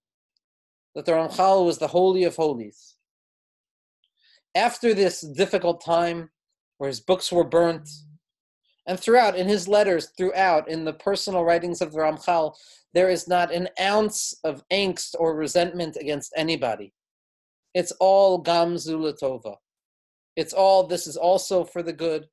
that 0.96 1.06
the 1.06 1.12
Ramchal 1.12 1.66
was 1.66 1.80
the 1.80 1.88
Holy 1.88 2.24
of 2.24 2.38
Holies. 2.38 2.96
After 4.56 4.94
this 4.94 5.22
difficult 5.22 5.84
time, 5.84 6.30
where 6.78 6.88
his 6.88 7.02
books 7.02 7.32
were 7.32 7.44
burnt, 7.44 7.90
and 8.86 9.00
throughout, 9.00 9.36
in 9.36 9.48
his 9.48 9.68
letters, 9.68 10.12
throughout, 10.18 10.70
in 10.70 10.86
the 10.86 10.94
personal 10.94 11.44
writings 11.44 11.82
of 11.82 11.92
the 11.92 12.00
Ramchal, 12.00 12.56
there 12.94 13.10
is 13.10 13.28
not 13.28 13.54
an 13.54 13.70
ounce 13.82 14.34
of 14.44 14.64
angst 14.72 15.16
or 15.18 15.36
resentment 15.36 15.98
against 16.00 16.32
anybody. 16.38 16.94
It's 17.74 17.92
all 18.00 18.38
Gam 18.38 18.78
zu 18.78 18.98
l'tovah. 18.98 19.56
It's 20.36 20.54
all, 20.54 20.86
this 20.86 21.08
is 21.08 21.18
also 21.18 21.64
for 21.64 21.82
the 21.82 21.94
good. 21.94 22.28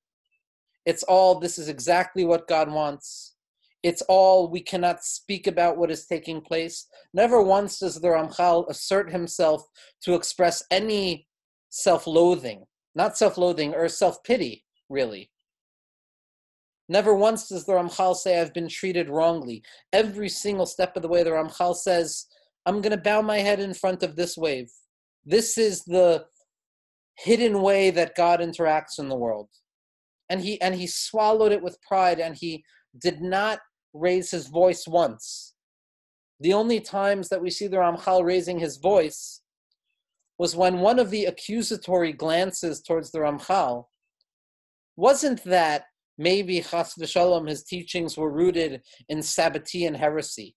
It's 0.87 1.03
all, 1.05 1.39
this 1.39 1.59
is 1.59 1.69
exactly 1.69 2.25
what 2.25 2.49
God 2.49 2.71
wants. 2.71 3.35
It's 3.83 4.03
all, 4.03 4.51
we 4.51 4.61
cannot 4.61 5.05
speak 5.05 5.47
about 5.47 5.79
what 5.79 5.91
is 5.91 6.07
taking 6.07 6.41
place. 6.41 6.87
Never 7.15 7.43
once 7.43 7.79
does 7.79 8.01
the 8.01 8.09
Ramchal 8.09 8.69
assert 8.69 9.11
himself 9.11 9.63
to 10.03 10.15
express 10.15 10.63
any 10.71 11.27
self 11.71 12.07
loathing, 12.07 12.65
not 12.95 13.17
self 13.17 13.39
loathing 13.39 13.75
or 13.75 13.89
self 13.89 14.23
pity, 14.23 14.65
really. 14.89 15.31
Never 16.91 17.15
once 17.15 17.49
does 17.49 17.65
the 17.65 17.73
Ramchal 17.73 18.17
say, 18.17 18.41
I've 18.41 18.53
been 18.53 18.69
treated 18.69 19.09
wrongly. 19.09 19.63
Every 19.93 20.29
single 20.29 20.67
step 20.67 20.97
of 20.97 21.03
the 21.03 21.09
way, 21.09 21.23
the 21.23 21.31
Ramchal 21.31 21.77
says, 21.77 22.27
I'm 22.67 22.83
going 22.83 22.91
to 22.91 23.03
bow 23.03 23.23
my 23.23 23.39
head 23.39 23.61
in 23.61 23.75
front 23.75 24.03
of 24.03 24.17
this 24.17 24.37
wave. 24.37 24.71
This 25.25 25.57
is 25.57 25.85
the 25.85 26.27
hidden 27.17 27.63
way 27.63 27.91
that 27.91 28.17
God 28.17 28.41
interacts 28.41 28.99
in 28.99 29.09
the 29.09 29.17
world. 29.17 29.49
And 30.31 30.41
he 30.41 30.61
and 30.61 30.75
he 30.75 30.87
swallowed 30.87 31.53
it 31.53 31.63
with 31.63 31.83
pride 31.83 32.21
and 32.21 32.35
he 32.35 32.65
did 32.99 33.21
not 33.21 33.61
raise 33.93 34.31
his 34.31 34.47
voice 34.47 34.87
once. 34.87 35.55
The 36.41 36.55
only 36.55 36.81
times 36.81 37.29
that 37.29 37.43
we 37.43 37.51
see 37.51 37.67
the 37.67 37.77
Ramchal 37.77 38.25
raising 38.25 38.59
his 38.59 38.79
voice 38.79 39.43
was 40.39 40.57
when 40.57 40.79
one 40.79 40.99
of 40.99 41.11
the 41.11 41.27
accusatory 41.27 42.15
glances 42.15 42.81
towards 42.81 43.11
the 43.11 43.19
Ramchal 43.19 43.85
wasn't 44.97 45.45
that 45.45 45.85
maybe 46.17 46.61
Chas 46.63 46.95
v'shalom 46.99 47.49
his 47.49 47.63
teachings 47.63 48.17
were 48.17 48.31
rooted 48.31 48.83
in 49.09 49.19
Sabbatean 49.19 49.97
heresy. 49.97 50.57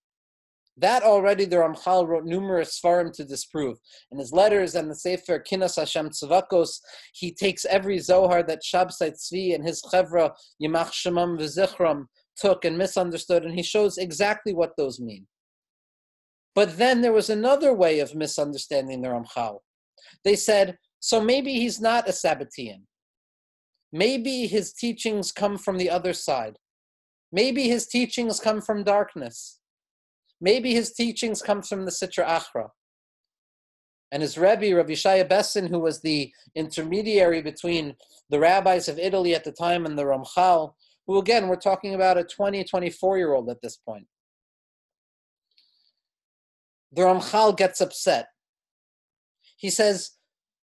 That 0.77 1.03
already 1.03 1.45
the 1.45 1.57
Ramchal 1.57 2.07
wrote 2.07 2.25
numerous 2.25 2.79
svarim 2.79 3.13
to 3.13 3.23
disprove. 3.23 3.77
In 4.11 4.17
his 4.17 4.33
letters 4.33 4.73
and 4.73 4.89
the 4.89 4.95
Sefer 4.95 5.39
Kinas 5.39 5.75
Hashem 5.75 6.09
Tzavakos, 6.09 6.79
he 7.13 7.31
takes 7.31 7.65
every 7.65 7.99
Zohar 7.99 8.41
that 8.43 8.63
Shabsai 8.63 9.11
Tzvi 9.11 9.53
and 9.53 9.63
his 9.63 9.83
Chevra 9.83 10.31
Yimach 10.61 10.91
Shemam 10.91 11.39
V'zichram 11.39 12.05
took 12.35 12.65
and 12.65 12.77
misunderstood, 12.77 13.45
and 13.45 13.53
he 13.53 13.61
shows 13.61 13.99
exactly 13.99 14.53
what 14.53 14.75
those 14.75 14.99
mean. 14.99 15.27
But 16.55 16.77
then 16.77 17.01
there 17.01 17.13
was 17.13 17.29
another 17.29 17.73
way 17.73 17.99
of 17.99 18.15
misunderstanding 18.15 19.01
the 19.01 19.09
Ramchal. 19.09 19.59
They 20.23 20.35
said, 20.35 20.77
so 20.99 21.21
maybe 21.21 21.53
he's 21.53 21.79
not 21.79 22.07
a 22.09 22.11
Sabbatean. 22.11 22.83
Maybe 23.91 24.47
his 24.47 24.73
teachings 24.73 25.31
come 25.31 25.57
from 25.57 25.77
the 25.77 25.89
other 25.89 26.13
side. 26.13 26.57
Maybe 27.31 27.67
his 27.67 27.87
teachings 27.87 28.39
come 28.39 28.61
from 28.61 28.83
darkness. 28.83 29.59
Maybe 30.43 30.73
his 30.73 30.91
teachings 30.91 31.41
come 31.41 31.61
from 31.61 31.85
the 31.85 31.91
Sitra 31.91 32.25
Achra. 32.27 32.67
And 34.11 34.21
his 34.21 34.37
Rebbe, 34.37 34.75
Rabbi 34.75 34.91
Shaya 34.91 35.25
Bessin, 35.25 35.69
who 35.69 35.79
was 35.79 36.01
the 36.01 36.33
intermediary 36.53 37.41
between 37.41 37.95
the 38.29 38.39
rabbis 38.39 38.89
of 38.89 38.99
Italy 38.99 39.33
at 39.33 39.45
the 39.45 39.53
time 39.53 39.85
and 39.85 39.97
the 39.97 40.03
Ramchal, 40.03 40.73
who 41.07 41.17
again, 41.17 41.47
we're 41.47 41.55
talking 41.55 41.95
about 41.95 42.17
a 42.17 42.25
20, 42.25 42.61
24 42.65 43.17
year 43.17 43.33
old 43.33 43.49
at 43.49 43.61
this 43.61 43.77
point. 43.77 44.05
The 46.91 47.03
Ramchal 47.03 47.55
gets 47.55 47.79
upset. 47.79 48.27
He 49.55 49.69
says, 49.69 50.11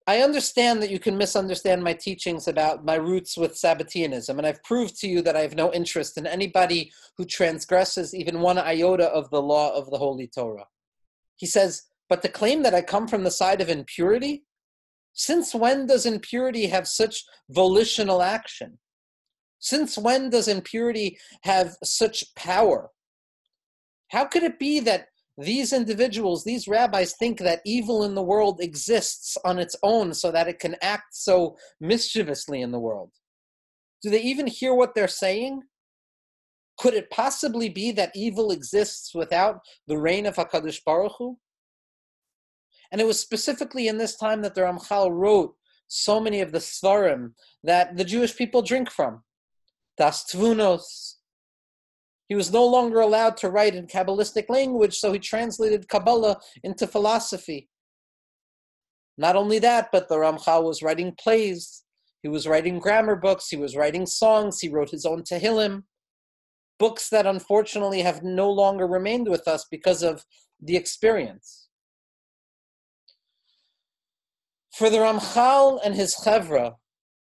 I 0.09 0.23
understand 0.23 0.81
that 0.83 0.91
you 0.91 1.01
can 1.01 1.17
misunderstand 1.17 1.83
my 1.83 1.93
teachings 1.93 2.47
about 2.47 2.85
my 2.85 2.95
roots 2.95 3.37
with 3.37 3.55
Sabbateanism, 3.55 4.39
and 4.39 4.47
I've 4.47 4.63
proved 4.63 4.97
to 5.01 5.09
you 5.09 5.21
that 5.23 5.37
I 5.37 5.41
have 5.41 5.57
no 5.57 5.73
interest 5.73 6.17
in 6.17 6.29
anybody 6.29 6.93
who 7.17 7.25
transgresses 7.25 8.15
even 8.15 8.41
one 8.41 8.57
iota 8.57 9.07
of 9.07 9.29
the 9.31 9.43
law 9.43 9.75
of 9.75 9.91
the 9.91 9.99
Holy 9.99 10.29
Torah. 10.29 10.67
He 11.37 11.47
says, 11.47 11.83
but 12.09 12.23
to 12.23 12.29
claim 12.29 12.63
that 12.63 12.75
I 12.75 12.83
come 12.83 13.09
from 13.09 13.25
the 13.25 13.31
side 13.33 13.61
of 13.61 13.69
impurity? 13.69 14.45
Since 15.13 15.55
when 15.55 15.87
does 15.87 16.07
impurity 16.07 16.67
have 16.67 16.87
such 16.87 17.25
volitional 17.51 18.23
action? 18.23 18.79
Since 19.59 19.99
when 19.99 20.31
does 20.31 20.47
impurity 20.47 21.19
have 21.43 21.77
such 21.83 22.35
power? 22.37 22.91
How 24.13 24.25
could 24.25 24.45
it 24.45 24.59
be 24.59 24.79
that 24.81 25.09
these 25.39 25.73
individuals, 25.73 26.45
these 26.45 26.67
rabbis, 26.67 27.15
think 27.15 27.39
that 27.41 27.61
evil 27.67 28.05
in 28.05 28.15
the 28.15 28.23
world 28.23 28.61
exists 28.61 29.37
on 29.45 29.59
its 29.59 29.77
own 29.83 30.15
so 30.15 30.31
that 30.33 30.49
it 30.49 30.59
can 30.59 30.77
act 30.81 31.15
so 31.15 31.57
mischievously 31.81 32.63
in 32.63 32.73
the 32.73 32.79
world. 32.79 33.11
Do 34.03 34.11
they 34.11 34.23
even 34.23 34.47
hear 34.47 34.75
what 34.75 34.95
they're 34.95 35.09
saying? 35.09 35.63
Could 36.79 36.95
it 36.95 37.11
possibly 37.11 37.69
be 37.69 37.91
that 37.93 38.13
evil 38.15 38.51
exists 38.51 39.15
without 39.15 39.61
the 39.87 39.99
reign 39.99 40.27
of 40.27 40.37
HaKadosh 40.37 40.85
Baruch 40.85 41.13
Hu? 41.19 41.39
And 42.93 43.01
it 43.01 43.07
was 43.07 43.21
specifically 43.21 43.89
in 43.89 43.99
this 43.99 44.17
time 44.17 44.43
that 44.43 44.55
the 44.55 44.63
Ramchal 44.63 45.11
wrote 45.11 45.55
so 45.89 46.21
many 46.21 46.41
of 46.41 46.53
the 46.53 46.59
Svarim 46.59 47.33
that 47.63 47.97
the 47.97 48.05
Jewish 48.05 48.37
people 48.37 48.63
drink 48.63 48.91
from. 48.91 49.23
Das 49.99 50.25
Tvunos, 50.25 51.16
he 52.29 52.35
was 52.35 52.53
no 52.53 52.67
longer 52.67 53.01
allowed 53.01 53.37
to 53.39 53.51
write 53.51 53.75
in 53.75 53.87
Kabbalistic 53.87 54.49
language, 54.49 54.99
so 54.99 55.13
he 55.13 55.19
translated 55.19 55.89
Kabbalah 55.89 56.41
into 56.65 56.87
philosophy. 56.87 57.69
Not 59.17 59.37
only 59.37 59.59
that, 59.61 59.91
but 59.93 60.09
the 60.09 60.17
Ramchal 60.17 60.65
was 60.65 60.83
writing 60.83 61.15
plays, 61.19 61.85
he 62.23 62.29
was 62.29 62.47
writing 62.47 62.81
grammar 62.81 63.17
books, 63.17 63.49
he 63.49 63.57
was 63.57 63.77
writing 63.77 64.07
songs, 64.07 64.61
he 64.61 64.69
wrote 64.69 64.91
his 64.91 65.07
own 65.07 65.23
Tehillim, 65.23 65.85
books 66.79 67.09
that 67.11 67.27
unfortunately 67.27 68.03
have 68.03 68.23
no 68.23 68.51
longer 68.51 68.87
remained 68.87 69.29
with 69.29 69.47
us 69.47 69.65
because 69.71 70.03
of 70.03 70.25
the 70.61 70.77
experience. 70.77 71.69
For 74.75 74.91
the 74.91 74.99
Ramchal 74.99 75.81
and 75.85 75.95
his 75.95 76.17
Chevra, 76.17 76.75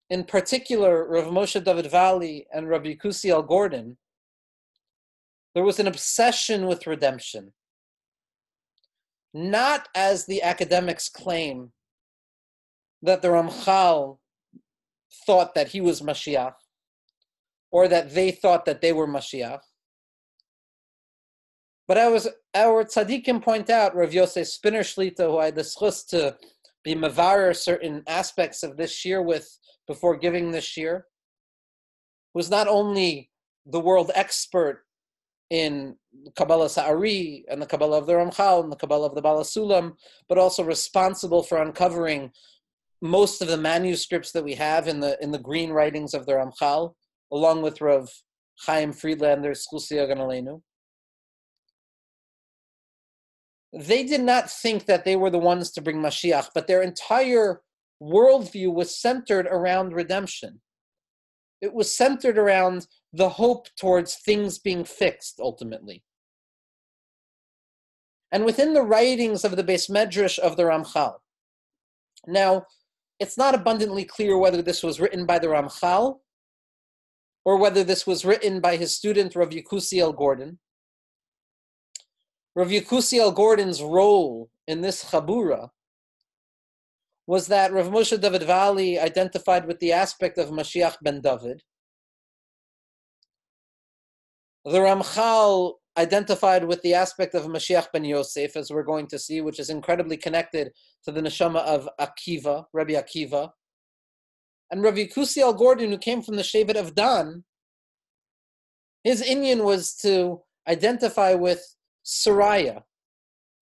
in 0.08 0.24
particular 0.24 1.06
Rav 1.06 1.24
Moshe 1.24 1.62
David 1.62 1.90
Valle 1.90 2.42
and 2.54 2.68
Rabbi 2.68 2.94
Kusi 2.94 3.28
Kusiel 3.28 3.46
Gordon, 3.46 3.98
there 5.54 5.64
was 5.64 5.78
an 5.78 5.86
obsession 5.86 6.66
with 6.66 6.86
redemption. 6.86 7.52
Not 9.34 9.88
as 9.94 10.26
the 10.26 10.42
academics 10.42 11.08
claim 11.08 11.72
that 13.02 13.22
the 13.22 13.28
Ramchal 13.28 14.18
thought 15.26 15.54
that 15.54 15.68
he 15.68 15.80
was 15.80 16.02
Mashiach, 16.02 16.54
or 17.70 17.88
that 17.88 18.14
they 18.14 18.30
thought 18.30 18.64
that 18.66 18.80
they 18.80 18.92
were 18.92 19.08
Mashiach. 19.08 19.60
But 21.88 21.98
I 21.98 22.08
was 22.08 22.28
our 22.54 22.84
tzaddikim 22.84 23.42
point 23.42 23.68
out, 23.68 23.94
Rav 23.94 24.14
Yosef 24.14 24.46
Spinner 24.46 24.82
Shlita, 24.82 25.26
who 25.26 25.38
I 25.38 25.50
discussed 25.50 26.10
to 26.10 26.36
be 26.84 26.94
mavar 26.94 27.54
certain 27.54 28.02
aspects 28.06 28.62
of 28.62 28.76
this 28.76 29.04
year 29.04 29.22
with 29.22 29.58
before 29.86 30.16
giving 30.16 30.50
this 30.50 30.76
year, 30.76 31.06
was 32.34 32.50
not 32.50 32.68
only 32.68 33.30
the 33.66 33.80
world 33.80 34.10
expert 34.14 34.84
in 35.52 35.94
Kabbalah 36.34 36.70
Sa'ari 36.70 37.44
and 37.50 37.60
the 37.60 37.66
Kabbalah 37.66 37.98
of 37.98 38.06
the 38.06 38.14
Ramchal 38.14 38.62
and 38.62 38.72
the 38.72 38.76
Kabbalah 38.76 39.08
of 39.08 39.14
the 39.14 39.20
Baal 39.20 39.40
HaSulam, 39.40 39.92
but 40.26 40.38
also 40.38 40.64
responsible 40.64 41.42
for 41.42 41.60
uncovering 41.60 42.30
most 43.02 43.42
of 43.42 43.48
the 43.48 43.58
manuscripts 43.58 44.32
that 44.32 44.44
we 44.44 44.54
have 44.54 44.88
in 44.88 45.00
the 45.00 45.22
in 45.22 45.30
the 45.30 45.38
green 45.38 45.70
writings 45.70 46.14
of 46.14 46.24
the 46.24 46.32
Ramchal, 46.32 46.94
along 47.30 47.60
with 47.60 47.82
Rav 47.82 48.08
Chaim 48.64 48.94
Friedlander's 48.94 49.66
Skusia 49.66 50.08
Ganalenu. 50.08 50.62
they 53.72 54.04
did 54.04 54.20
not 54.20 54.50
think 54.50 54.86
that 54.86 55.04
they 55.04 55.16
were 55.16 55.30
the 55.30 55.38
ones 55.38 55.70
to 55.72 55.82
bring 55.82 55.96
Mashiach, 55.96 56.48
but 56.54 56.66
their 56.66 56.82
entire 56.82 57.62
worldview 58.02 58.72
was 58.72 59.00
centered 59.00 59.46
around 59.46 59.94
redemption. 59.94 60.60
It 61.62 61.72
was 61.72 61.96
centered 61.96 62.36
around 62.36 62.88
the 63.12 63.28
hope 63.28 63.68
towards 63.78 64.16
things 64.16 64.58
being 64.58 64.84
fixed 64.84 65.38
ultimately. 65.40 66.02
And 68.32 68.44
within 68.44 68.74
the 68.74 68.82
writings 68.82 69.44
of 69.44 69.56
the 69.56 69.62
Beis 69.62 69.88
Medrash 69.88 70.38
of 70.40 70.56
the 70.56 70.64
Ramchal, 70.64 71.18
now 72.26 72.66
it's 73.20 73.38
not 73.38 73.54
abundantly 73.54 74.04
clear 74.04 74.36
whether 74.36 74.60
this 74.60 74.82
was 74.82 74.98
written 74.98 75.24
by 75.24 75.38
the 75.38 75.46
Ramchal 75.46 76.18
or 77.44 77.56
whether 77.56 77.84
this 77.84 78.06
was 78.06 78.24
written 78.24 78.60
by 78.60 78.76
his 78.76 78.96
student 78.96 79.36
Rav 79.36 79.50
Yekusiel 79.50 80.16
Gordon. 80.16 80.58
Rav 82.56 82.68
Yekusiel 82.68 83.34
Gordon's 83.34 83.82
role 83.82 84.50
in 84.66 84.80
this 84.80 85.04
Chabura 85.04 85.68
was 87.32 87.46
that 87.46 87.72
Rav 87.72 87.86
Moshe 87.86 88.20
David 88.20 88.42
Valle 88.42 88.98
identified 88.98 89.66
with 89.66 89.78
the 89.78 89.90
aspect 89.90 90.36
of 90.36 90.50
Mashiach 90.50 90.96
ben 91.00 91.22
David. 91.22 91.62
The 94.66 94.78
Ramchal 94.78 95.76
identified 95.96 96.64
with 96.64 96.82
the 96.82 96.92
aspect 96.92 97.34
of 97.34 97.44
Mashiach 97.44 97.86
ben 97.90 98.04
Yosef, 98.04 98.54
as 98.54 98.70
we're 98.70 98.82
going 98.82 99.06
to 99.06 99.18
see, 99.18 99.40
which 99.40 99.58
is 99.58 99.70
incredibly 99.70 100.18
connected 100.18 100.72
to 101.04 101.10
the 101.10 101.22
neshama 101.22 101.60
of 101.60 101.88
Akiva, 101.98 102.66
Rabbi 102.74 102.92
Akiva. 103.02 103.48
And 104.70 104.82
Rabbi 104.82 105.06
Kusiel 105.06 105.56
Gordon, 105.56 105.90
who 105.90 105.96
came 105.96 106.20
from 106.20 106.36
the 106.36 106.42
Shevet 106.42 106.76
of 106.76 106.94
Dan, 106.94 107.44
his 109.04 109.22
inyan 109.22 109.64
was 109.64 109.94
to 110.02 110.42
identify 110.68 111.32
with 111.32 111.64
Sariah, 112.04 112.82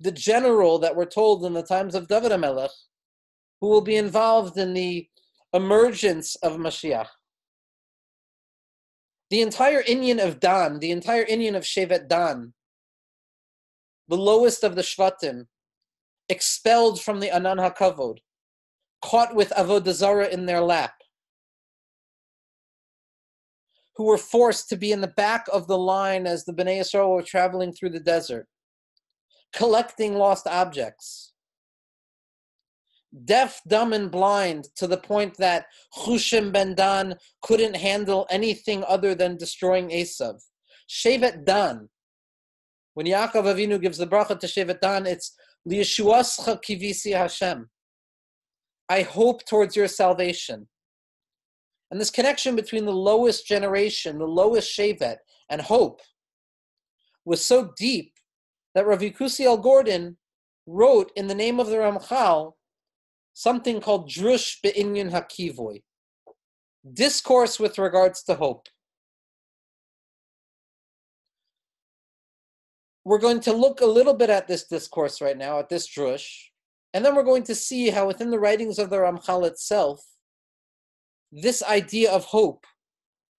the 0.00 0.10
general 0.10 0.80
that 0.80 0.96
we're 0.96 1.14
told 1.20 1.44
in 1.44 1.52
the 1.52 1.62
times 1.62 1.94
of 1.94 2.08
David 2.08 2.32
HaMelech, 2.32 2.70
who 3.60 3.68
will 3.68 3.80
be 3.80 3.96
involved 3.96 4.56
in 4.56 4.74
the 4.74 5.06
emergence 5.52 6.36
of 6.36 6.56
Mashiach. 6.56 7.08
The 9.30 9.42
entire 9.42 9.82
inyan 9.82 10.24
of 10.24 10.40
Dan, 10.40 10.78
the 10.78 10.90
entire 10.90 11.24
inyan 11.24 11.56
of 11.56 11.62
Shevet 11.62 12.08
Dan, 12.08 12.54
the 14.08 14.16
lowest 14.16 14.64
of 14.64 14.74
the 14.74 14.82
Shvatim, 14.82 15.46
expelled 16.28 17.00
from 17.00 17.20
the 17.20 17.30
Anan 17.30 17.58
HaKavod, 17.58 18.18
caught 19.02 19.34
with 19.34 19.50
Avodah 19.50 19.92
Zarah 19.92 20.28
in 20.28 20.46
their 20.46 20.60
lap, 20.60 20.94
who 23.96 24.04
were 24.04 24.18
forced 24.18 24.68
to 24.70 24.76
be 24.76 24.90
in 24.90 25.00
the 25.00 25.08
back 25.16 25.46
of 25.52 25.66
the 25.66 25.78
line 25.78 26.26
as 26.26 26.44
the 26.44 26.52
Bnei 26.52 26.80
Yisrael 26.80 27.14
were 27.14 27.22
traveling 27.22 27.72
through 27.72 27.90
the 27.90 28.00
desert, 28.00 28.48
collecting 29.52 30.14
lost 30.14 30.46
objects 30.46 31.29
deaf, 33.24 33.60
dumb, 33.66 33.92
and 33.92 34.10
blind 34.10 34.68
to 34.76 34.86
the 34.86 34.96
point 34.96 35.36
that 35.38 35.66
Chushim 35.96 36.52
ben 36.52 36.74
Dan 36.74 37.16
couldn't 37.42 37.76
handle 37.76 38.26
anything 38.30 38.84
other 38.86 39.14
than 39.14 39.36
destroying 39.36 39.88
Esav. 39.88 40.40
Shevet 40.88 41.44
Dan, 41.44 41.88
when 42.94 43.06
Yaakov 43.06 43.44
Avinu 43.44 43.80
gives 43.80 43.98
the 43.98 44.06
bracha 44.06 44.38
to 44.38 44.46
Shevet 44.46 44.80
Dan, 44.80 45.06
it's 45.06 45.34
Liyeshuascha 45.68 46.62
kivisi 46.62 47.16
Hashem. 47.16 47.68
I 48.88 49.02
hope 49.02 49.44
towards 49.44 49.76
your 49.76 49.88
salvation. 49.88 50.68
And 51.90 52.00
this 52.00 52.10
connection 52.10 52.54
between 52.56 52.86
the 52.86 52.92
lowest 52.92 53.46
generation, 53.46 54.18
the 54.18 54.24
lowest 54.24 54.76
Shevet, 54.76 55.16
and 55.48 55.60
hope 55.60 56.00
was 57.24 57.44
so 57.44 57.72
deep 57.76 58.12
that 58.74 58.86
Rav 58.86 59.00
Kusiel 59.00 59.60
Gordon 59.60 60.16
wrote 60.66 61.10
in 61.16 61.26
the 61.26 61.34
name 61.34 61.58
of 61.58 61.66
the 61.66 61.76
Ramchal 61.76 62.52
something 63.32 63.80
called 63.80 64.08
drush 64.08 64.56
be'inyan 64.62 65.10
hakivoy, 65.10 65.82
discourse 66.92 67.58
with 67.58 67.78
regards 67.78 68.22
to 68.24 68.34
hope. 68.34 68.68
We're 73.04 73.18
going 73.18 73.40
to 73.40 73.52
look 73.52 73.80
a 73.80 73.86
little 73.86 74.14
bit 74.14 74.30
at 74.30 74.46
this 74.46 74.66
discourse 74.66 75.20
right 75.20 75.36
now, 75.36 75.58
at 75.58 75.68
this 75.68 75.88
drush, 75.88 76.28
and 76.92 77.04
then 77.04 77.14
we're 77.14 77.22
going 77.22 77.44
to 77.44 77.54
see 77.54 77.90
how 77.90 78.06
within 78.06 78.30
the 78.30 78.38
writings 78.38 78.78
of 78.78 78.90
the 78.90 78.96
Ramchal 78.96 79.46
itself, 79.46 80.04
this 81.32 81.62
idea 81.62 82.10
of 82.10 82.24
hope 82.24 82.66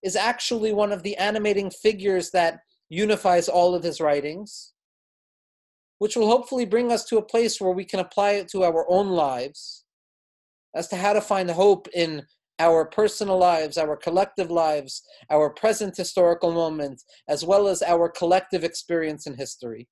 is 0.02 0.16
actually 0.16 0.74
one 0.74 0.92
of 0.92 1.04
the 1.04 1.16
animating 1.18 1.70
figures 1.70 2.32
that 2.32 2.60
unifies 2.90 3.48
all 3.48 3.76
of 3.76 3.84
his 3.84 4.02
writings, 4.02 4.74
which 6.00 6.16
will 6.16 6.28
hopefully 6.28 6.66
bring 6.66 6.92
us 6.92 7.06
to 7.06 7.18
a 7.18 7.22
place 7.22 7.62
where 7.62 7.72
we 7.72 7.86
can 7.86 8.00
apply 8.00 8.32
it 8.32 8.48
to 8.50 8.64
our 8.64 8.86
own 8.90 9.10
lives 9.10 9.86
as 10.76 10.88
to 10.90 10.96
how 10.96 11.14
to 11.14 11.22
find 11.22 11.50
hope 11.50 11.88
in 11.94 12.24
our 12.60 12.86
personal 12.86 13.38
lives, 13.38 13.78
our 13.78 13.96
collective 13.98 14.52
lives, 14.52 15.02
our 15.30 15.50
present 15.50 15.98
historical 15.98 16.52
moment, 16.52 17.02
as 17.28 17.44
well 17.44 17.68
as 17.68 17.82
our 17.82 18.08
collective 18.08 18.64
experience 18.64 19.26
in 19.26 19.36
history. 19.36 19.88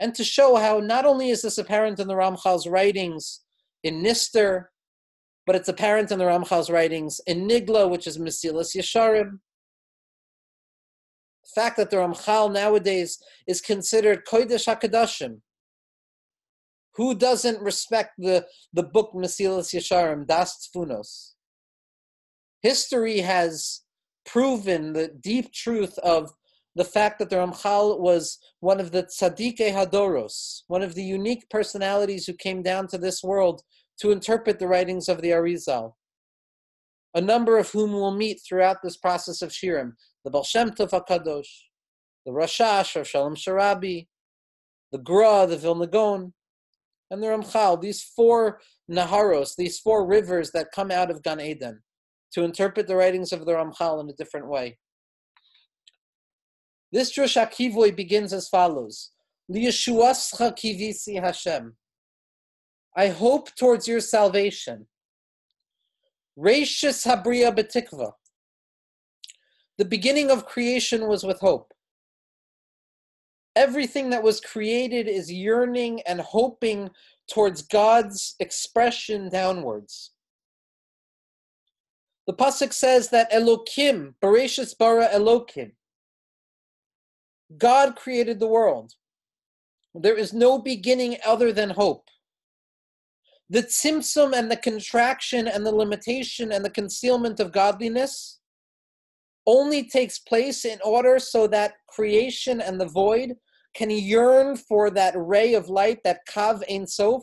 And 0.00 0.14
to 0.14 0.24
show 0.24 0.56
how 0.56 0.78
not 0.78 1.04
only 1.04 1.30
is 1.30 1.42
this 1.42 1.58
apparent 1.58 1.98
in 1.98 2.08
the 2.08 2.14
Ramchal's 2.14 2.66
writings 2.66 3.40
in 3.82 4.02
Nister, 4.02 4.66
but 5.46 5.56
it's 5.56 5.68
apparent 5.68 6.10
in 6.10 6.18
the 6.18 6.24
Ramchal's 6.24 6.70
writings 6.70 7.20
in 7.26 7.48
Nigla, 7.48 7.90
which 7.90 8.06
is 8.06 8.18
Mesilas 8.18 8.76
Yesharim. 8.76 9.38
The 11.44 11.60
fact 11.60 11.76
that 11.76 11.90
the 11.90 11.98
Ramchal 11.98 12.52
nowadays 12.52 13.18
is 13.46 13.60
considered 13.60 14.24
Kodesh 14.26 14.66
HaKadoshim, 14.66 15.40
who 16.96 17.14
doesn't 17.14 17.60
respect 17.60 18.12
the, 18.18 18.46
the 18.72 18.82
book 18.82 19.12
Mesilas 19.14 19.74
Yesharim, 19.74 20.26
Das 20.26 20.68
Tvunos? 20.68 21.32
History 22.62 23.18
has 23.18 23.82
proven 24.24 24.92
the 24.92 25.08
deep 25.08 25.52
truth 25.52 25.98
of 25.98 26.30
the 26.76 26.84
fact 26.84 27.18
that 27.18 27.30
the 27.30 27.36
Ramchal 27.36 28.00
was 28.00 28.38
one 28.60 28.80
of 28.80 28.90
the 28.90 29.04
Tzadikei 29.04 29.72
Hadoros, 29.72 30.62
one 30.66 30.82
of 30.82 30.94
the 30.94 31.04
unique 31.04 31.48
personalities 31.50 32.26
who 32.26 32.32
came 32.32 32.62
down 32.62 32.88
to 32.88 32.98
this 32.98 33.22
world 33.22 33.62
to 34.00 34.10
interpret 34.10 34.58
the 34.58 34.66
writings 34.66 35.08
of 35.08 35.20
the 35.22 35.30
Arizal. 35.30 35.92
A 37.14 37.20
number 37.20 37.58
of 37.58 37.70
whom 37.70 37.92
we'll 37.92 38.16
meet 38.16 38.40
throughout 38.46 38.78
this 38.82 38.96
process 38.96 39.40
of 39.40 39.50
Shirim. 39.50 39.92
The 40.24 40.30
Baal 40.30 40.42
Shem 40.42 40.70
Tov 40.70 40.90
HaKadosh, 40.90 41.46
the 42.26 42.32
Rashash 42.32 42.96
of 42.96 43.06
Shalom 43.06 43.36
Sharabi, 43.36 44.08
the 44.90 44.98
Gra, 44.98 45.46
the 45.46 45.56
Vilna 45.56 45.86
Gaon, 45.86 46.32
and 47.14 47.22
the 47.22 47.28
Ramchal, 47.28 47.80
these 47.80 48.02
four 48.02 48.60
Naharos, 48.90 49.54
these 49.56 49.78
four 49.78 50.04
rivers 50.04 50.50
that 50.50 50.72
come 50.72 50.90
out 50.90 51.10
of 51.10 51.22
Gan 51.22 51.40
Eden, 51.40 51.80
to 52.32 52.42
interpret 52.42 52.86
the 52.86 52.96
writings 52.96 53.32
of 53.32 53.46
the 53.46 53.52
Ramchal 53.52 54.00
in 54.02 54.10
a 54.10 54.14
different 54.14 54.48
way. 54.48 54.78
This 56.92 57.16
Drush 57.16 57.40
HaKivoy 57.40 57.96
begins 57.96 58.32
as 58.32 58.48
follows: 58.48 59.12
kivisi 59.50 61.20
Hashem. 61.20 61.76
I 62.96 63.08
hope 63.08 63.54
towards 63.54 63.88
your 63.88 64.00
salvation. 64.00 64.86
Reishis 66.36 67.06
Habriya 67.06 67.56
Betikva. 67.56 68.12
The 69.78 69.84
beginning 69.84 70.30
of 70.30 70.46
creation 70.46 71.06
was 71.06 71.24
with 71.24 71.38
hope 71.40 71.72
everything 73.56 74.10
that 74.10 74.22
was 74.22 74.40
created 74.40 75.08
is 75.08 75.30
yearning 75.30 76.00
and 76.02 76.20
hoping 76.20 76.90
towards 77.32 77.62
God's 77.62 78.34
expression 78.40 79.28
downwards. 79.28 80.12
The 82.26 82.34
pasuk 82.34 82.72
says 82.72 83.10
that 83.10 83.30
Elokim, 83.32 84.14
Bereshis 84.22 84.76
bara 84.76 85.08
Elokim, 85.08 85.72
God 87.58 87.96
created 87.96 88.40
the 88.40 88.46
world. 88.46 88.94
There 89.94 90.16
is 90.16 90.32
no 90.32 90.58
beginning 90.58 91.18
other 91.24 91.52
than 91.52 91.70
hope. 91.70 92.08
The 93.50 93.62
tzimtzum 93.62 94.34
and 94.34 94.50
the 94.50 94.56
contraction 94.56 95.46
and 95.46 95.64
the 95.64 95.74
limitation 95.74 96.50
and 96.50 96.64
the 96.64 96.70
concealment 96.70 97.38
of 97.40 97.52
godliness 97.52 98.40
only 99.46 99.84
takes 99.84 100.18
place 100.18 100.64
in 100.64 100.78
order 100.82 101.18
so 101.18 101.46
that 101.48 101.74
creation 101.86 102.60
and 102.60 102.80
the 102.80 102.86
void 102.86 103.36
can 103.74 103.90
yearn 103.90 104.56
for 104.56 104.90
that 104.90 105.14
ray 105.16 105.54
of 105.54 105.68
light, 105.68 105.98
that 106.04 106.20
kav 106.28 106.62
ein 106.70 106.86
sof, 106.86 107.22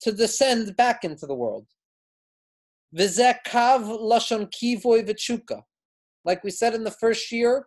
to 0.00 0.12
descend 0.12 0.76
back 0.76 1.04
into 1.04 1.26
the 1.26 1.34
world. 1.34 1.66
Vizek 2.96 3.38
kav 3.46 3.82
lashon 3.84 4.50
kivoy 4.50 5.06
v'tshuka. 5.08 5.62
Like 6.24 6.42
we 6.44 6.50
said 6.50 6.74
in 6.74 6.84
the 6.84 6.90
first 6.90 7.32
year, 7.32 7.66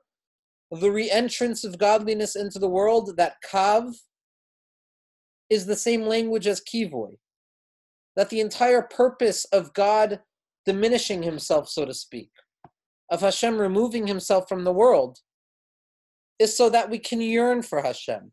the 0.72 0.92
re-entrance 0.92 1.64
of 1.64 1.78
godliness 1.78 2.36
into 2.36 2.60
the 2.60 2.70
world, 2.70 3.18
that 3.18 3.36
kav 3.46 3.94
is 5.50 5.66
the 5.66 5.76
same 5.76 6.04
language 6.04 6.48
as 6.48 6.62
kivoy. 6.62 7.16
That 8.16 8.30
the 8.30 8.40
entire 8.40 8.82
purpose 8.82 9.46
of 9.46 9.74
God 9.74 10.22
diminishing 10.66 11.22
himself, 11.22 11.70
so 11.70 11.86
to 11.86 11.94
speak, 11.94 12.32
of 13.10 13.22
Hashem 13.22 13.60
removing 13.60 14.08
himself 14.08 14.50
from 14.50 14.64
the 14.64 14.74
world, 14.74 15.20
is 16.40 16.56
so 16.56 16.70
that 16.70 16.90
we 16.90 17.00
can 17.00 17.22
yearn 17.22 17.62
for 17.62 17.82
Hashem. 17.82 18.32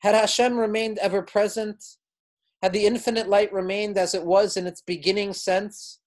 Had 0.00 0.14
Hashem 0.14 0.58
remained 0.58 0.98
ever 0.98 1.22
present, 1.22 1.82
had 2.62 2.72
the 2.72 2.86
infinite 2.86 3.28
light 3.28 3.52
remained 3.52 3.96
as 3.96 4.14
it 4.14 4.24
was 4.24 4.56
in 4.56 4.66
its 4.66 4.82
beginning 4.82 5.32
sense, 5.32 6.00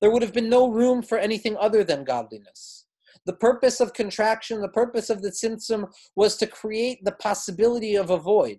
there 0.00 0.10
would 0.10 0.22
have 0.22 0.32
been 0.32 0.48
no 0.48 0.70
room 0.70 1.02
for 1.02 1.18
anything 1.18 1.56
other 1.56 1.84
than 1.84 2.04
godliness. 2.04 2.86
The 3.24 3.34
purpose 3.34 3.80
of 3.80 3.92
contraction, 3.92 4.60
the 4.60 4.68
purpose 4.68 5.10
of 5.10 5.22
the 5.22 5.30
tzimtzum 5.30 5.92
was 6.16 6.36
to 6.38 6.46
create 6.46 7.04
the 7.04 7.12
possibility 7.12 7.94
of 7.94 8.10
a 8.10 8.18
void, 8.18 8.58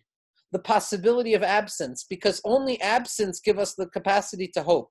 the 0.53 0.59
possibility 0.59 1.33
of 1.33 1.43
absence, 1.43 2.05
because 2.09 2.39
only 2.45 2.79
absence 2.79 3.41
gives 3.41 3.59
us 3.59 3.73
the 3.75 3.87
capacity 3.87 4.47
to 4.53 4.63
hope. 4.63 4.89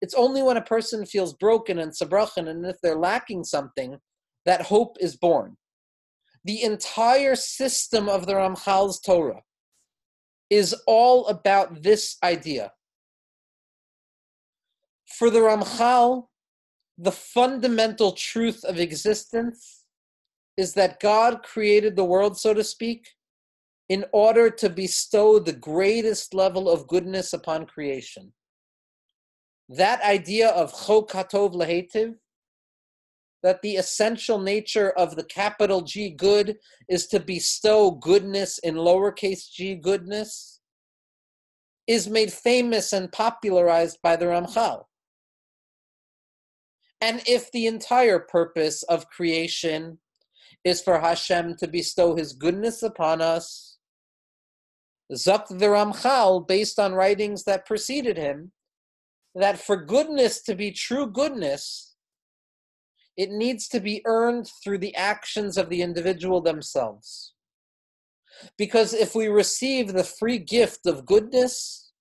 It's 0.00 0.14
only 0.14 0.42
when 0.42 0.58
a 0.58 0.62
person 0.62 1.04
feels 1.06 1.34
broken 1.34 1.78
and 1.80 1.90
sabrachan, 1.90 2.48
and 2.48 2.64
if 2.66 2.76
they're 2.82 2.94
lacking 2.96 3.44
something, 3.44 3.98
that 4.46 4.62
hope 4.62 4.96
is 5.00 5.16
born. 5.16 5.56
The 6.44 6.62
entire 6.62 7.36
system 7.36 8.08
of 8.08 8.26
the 8.26 8.34
Ramchal's 8.34 9.00
Torah 9.00 9.42
is 10.50 10.74
all 10.86 11.26
about 11.26 11.82
this 11.82 12.16
idea. 12.22 12.72
For 15.06 15.30
the 15.30 15.40
Ramchal, 15.40 16.28
the 16.98 17.12
fundamental 17.12 18.12
truth 18.12 18.62
of 18.64 18.78
existence 18.78 19.84
is 20.56 20.74
that 20.74 21.00
God 21.00 21.42
created 21.42 21.96
the 21.96 22.04
world, 22.04 22.38
so 22.38 22.54
to 22.54 22.62
speak, 22.62 23.08
in 23.88 24.04
order 24.12 24.50
to 24.50 24.70
bestow 24.70 25.38
the 25.38 25.52
greatest 25.52 26.34
level 26.34 26.68
of 26.68 26.86
goodness 26.86 27.32
upon 27.32 27.66
creation. 27.66 28.32
That 29.68 30.02
idea 30.02 30.50
of 30.50 30.72
chok 30.72 31.10
hatov 31.10 31.54
lehetiv, 31.54 32.14
that 33.44 33.60
the 33.60 33.76
essential 33.76 34.38
nature 34.38 34.90
of 34.92 35.16
the 35.16 35.22
capital 35.22 35.82
G 35.82 36.08
good 36.08 36.56
is 36.88 37.06
to 37.08 37.20
bestow 37.20 37.90
goodness 37.90 38.56
in 38.58 38.74
lowercase 38.74 39.52
g 39.52 39.74
goodness, 39.74 40.60
is 41.86 42.08
made 42.08 42.32
famous 42.32 42.94
and 42.94 43.12
popularized 43.12 43.98
by 44.02 44.16
the 44.16 44.24
Ramchal. 44.24 44.84
And 47.02 47.22
if 47.26 47.52
the 47.52 47.66
entire 47.66 48.18
purpose 48.18 48.82
of 48.84 49.10
creation 49.10 49.98
is 50.64 50.80
for 50.80 50.98
Hashem 50.98 51.56
to 51.56 51.68
bestow 51.68 52.16
his 52.16 52.32
goodness 52.32 52.82
upon 52.82 53.20
us, 53.20 53.76
Zak 55.14 55.48
the 55.48 55.66
Ramchal, 55.66 56.48
based 56.48 56.78
on 56.78 56.94
writings 56.94 57.44
that 57.44 57.66
preceded 57.66 58.16
him, 58.16 58.52
that 59.34 59.58
for 59.58 59.76
goodness 59.76 60.40
to 60.44 60.54
be 60.54 60.70
true 60.70 61.06
goodness, 61.06 61.93
it 63.16 63.30
needs 63.30 63.68
to 63.68 63.80
be 63.80 64.02
earned 64.04 64.50
through 64.62 64.78
the 64.78 64.94
actions 64.94 65.56
of 65.56 65.68
the 65.68 65.82
individual 65.82 66.40
themselves. 66.40 67.34
Because 68.58 68.92
if 68.92 69.14
we 69.14 69.28
receive 69.28 69.92
the 69.92 70.04
free 70.04 70.38
gift 70.38 70.86
of 70.86 71.06
goodness, 71.06 71.92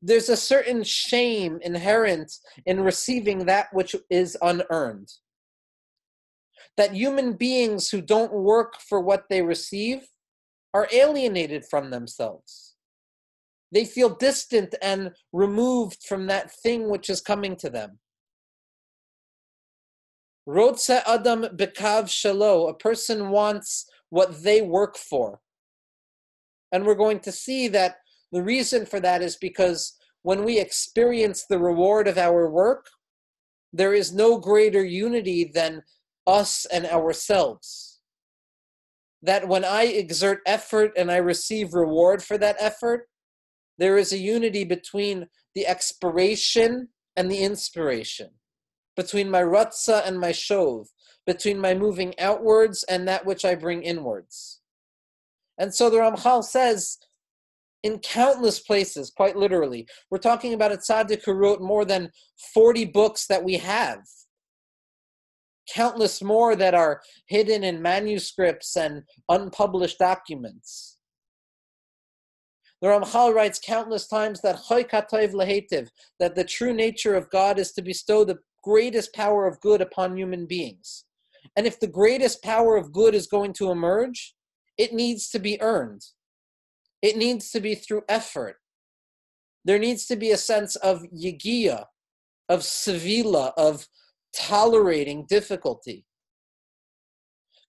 there's 0.00 0.28
a 0.28 0.36
certain 0.36 0.84
shame 0.84 1.58
inherent 1.62 2.32
in 2.66 2.80
receiving 2.80 3.46
that 3.46 3.66
which 3.72 3.96
is 4.10 4.36
unearned. 4.40 5.12
That 6.76 6.94
human 6.94 7.32
beings 7.32 7.90
who 7.90 8.00
don't 8.00 8.32
work 8.32 8.74
for 8.80 9.00
what 9.00 9.24
they 9.28 9.42
receive 9.42 10.06
are 10.72 10.88
alienated 10.92 11.64
from 11.64 11.90
themselves. 11.90 12.76
They 13.72 13.84
feel 13.84 14.10
distant 14.10 14.74
and 14.80 15.10
removed 15.32 16.04
from 16.06 16.28
that 16.28 16.52
thing 16.52 16.88
which 16.88 17.10
is 17.10 17.20
coming 17.20 17.56
to 17.56 17.68
them. 17.68 17.98
Rotze 20.48 21.02
Adam 21.06 21.42
Bekav 21.42 22.04
Shalo, 22.04 22.70
a 22.70 22.74
person 22.74 23.28
wants 23.28 23.84
what 24.08 24.42
they 24.42 24.62
work 24.62 24.96
for. 24.96 25.40
And 26.72 26.86
we're 26.86 26.94
going 26.94 27.20
to 27.20 27.32
see 27.32 27.68
that 27.68 27.96
the 28.32 28.42
reason 28.42 28.86
for 28.86 28.98
that 29.00 29.20
is 29.20 29.36
because 29.36 29.98
when 30.22 30.44
we 30.44 30.58
experience 30.58 31.44
the 31.44 31.58
reward 31.58 32.08
of 32.08 32.16
our 32.16 32.50
work, 32.50 32.86
there 33.72 33.92
is 33.92 34.14
no 34.14 34.38
greater 34.38 34.82
unity 34.82 35.44
than 35.44 35.82
us 36.26 36.64
and 36.66 36.86
ourselves. 36.86 38.00
That 39.22 39.48
when 39.48 39.64
I 39.64 39.84
exert 39.84 40.40
effort 40.46 40.92
and 40.96 41.10
I 41.10 41.16
receive 41.16 41.74
reward 41.74 42.22
for 42.22 42.38
that 42.38 42.56
effort, 42.58 43.08
there 43.76 43.98
is 43.98 44.12
a 44.12 44.18
unity 44.18 44.64
between 44.64 45.26
the 45.54 45.66
expiration 45.66 46.88
and 47.16 47.30
the 47.30 47.42
inspiration, 47.42 48.30
between 48.98 49.30
my 49.30 49.40
rutza 49.40 50.04
and 50.04 50.18
my 50.18 50.32
shov, 50.32 50.88
between 51.24 51.56
my 51.56 51.72
moving 51.72 52.18
outwards 52.18 52.82
and 52.82 53.06
that 53.06 53.24
which 53.24 53.44
I 53.44 53.54
bring 53.54 53.84
inwards. 53.84 54.60
And 55.56 55.72
so 55.72 55.88
the 55.88 55.98
Ramchal 55.98 56.42
says 56.42 56.98
in 57.84 58.00
countless 58.00 58.58
places, 58.58 59.12
quite 59.16 59.36
literally. 59.36 59.86
We're 60.10 60.18
talking 60.18 60.52
about 60.52 60.72
a 60.72 60.78
tzaddik 60.78 61.24
who 61.24 61.32
wrote 61.32 61.60
more 61.60 61.84
than 61.84 62.10
40 62.52 62.86
books 62.86 63.28
that 63.28 63.44
we 63.44 63.54
have. 63.58 64.00
Countless 65.72 66.20
more 66.20 66.56
that 66.56 66.74
are 66.74 67.00
hidden 67.26 67.62
in 67.62 67.80
manuscripts 67.80 68.76
and 68.76 69.04
unpublished 69.28 70.00
documents. 70.00 70.98
The 72.80 72.88
Ramchal 72.88 73.32
writes 73.32 73.60
countless 73.64 74.08
times 74.08 74.40
that 74.40 74.56
that 76.18 76.34
the 76.34 76.44
true 76.44 76.72
nature 76.72 77.14
of 77.14 77.30
God 77.30 77.58
is 77.60 77.72
to 77.72 77.82
bestow 77.82 78.24
the 78.24 78.38
greatest 78.62 79.14
power 79.14 79.46
of 79.46 79.60
good 79.60 79.80
upon 79.80 80.16
human 80.16 80.46
beings. 80.46 81.04
And 81.56 81.66
if 81.66 81.80
the 81.80 81.86
greatest 81.86 82.42
power 82.42 82.76
of 82.76 82.92
good 82.92 83.14
is 83.14 83.26
going 83.26 83.52
to 83.54 83.70
emerge, 83.70 84.34
it 84.76 84.92
needs 84.92 85.28
to 85.30 85.38
be 85.38 85.60
earned. 85.60 86.02
It 87.02 87.16
needs 87.16 87.50
to 87.52 87.60
be 87.60 87.74
through 87.74 88.02
effort. 88.08 88.56
There 89.64 89.78
needs 89.78 90.06
to 90.06 90.16
be 90.16 90.30
a 90.30 90.36
sense 90.36 90.76
of 90.76 91.02
yigia, 91.14 91.84
of 92.48 92.60
sevila, 92.60 93.52
of 93.56 93.86
tolerating 94.36 95.26
difficulty. 95.28 96.04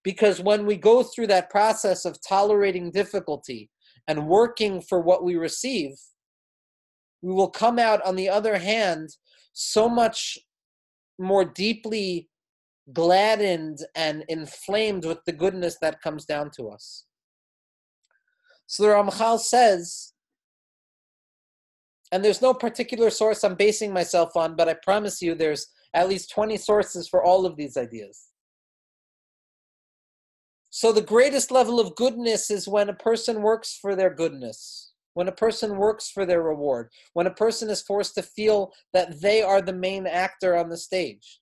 Because 0.03 0.39
when 0.39 0.65
we 0.65 0.77
go 0.77 1.03
through 1.03 1.27
that 1.27 1.49
process 1.49 2.05
of 2.05 2.17
tolerating 2.25 2.91
difficulty 2.91 3.69
and 4.07 4.27
working 4.27 4.81
for 4.81 5.01
what 5.01 5.23
we 5.23 5.35
receive, 5.35 5.91
we 7.21 7.33
will 7.33 7.49
come 7.49 7.77
out 7.77 8.01
on 8.05 8.15
the 8.15 8.29
other 8.29 8.57
hand 8.57 9.09
so 9.53 9.89
much 9.89 10.37
more 11.19 11.45
deeply 11.45 12.29
gladdened 12.93 13.79
and 13.95 14.23
inflamed 14.29 15.05
with 15.05 15.19
the 15.25 15.31
goodness 15.31 15.77
that 15.81 16.01
comes 16.01 16.25
down 16.25 16.49
to 16.51 16.69
us. 16.69 17.05
So 18.65 18.83
the 18.83 18.89
Ramchal 18.89 19.39
says, 19.39 20.13
and 22.11 22.23
there's 22.23 22.41
no 22.41 22.53
particular 22.53 23.09
source 23.09 23.43
I'm 23.43 23.55
basing 23.55 23.93
myself 23.93 24.35
on, 24.35 24.55
but 24.55 24.67
I 24.67 24.75
promise 24.83 25.21
you 25.21 25.35
there's 25.35 25.67
at 25.93 26.09
least 26.09 26.31
20 26.31 26.57
sources 26.57 27.07
for 27.07 27.23
all 27.23 27.45
of 27.45 27.55
these 27.55 27.77
ideas. 27.77 28.27
So 30.71 30.91
the 30.91 31.01
greatest 31.01 31.51
level 31.51 31.79
of 31.79 31.95
goodness 31.95 32.51
is 32.51 32.67
when 32.67 32.89
a 32.89 32.93
person 32.93 33.41
works 33.41 33.77
for 33.79 33.95
their 33.95 34.13
goodness, 34.13 34.88
when 35.13 35.27
a 35.27 35.33
person 35.33 35.77
works 35.77 36.09
for 36.09 36.25
their 36.25 36.41
reward, 36.41 36.89
when 37.13 37.27
a 37.27 37.33
person 37.33 37.69
is 37.69 37.81
forced 37.81 38.15
to 38.15 38.21
feel 38.21 38.71
that 38.93 39.21
they 39.21 39.41
are 39.41 39.61
the 39.61 39.73
main 39.73 40.07
actor 40.07 40.55
on 40.55 40.69
the 40.69 40.77
stage. 40.77 41.39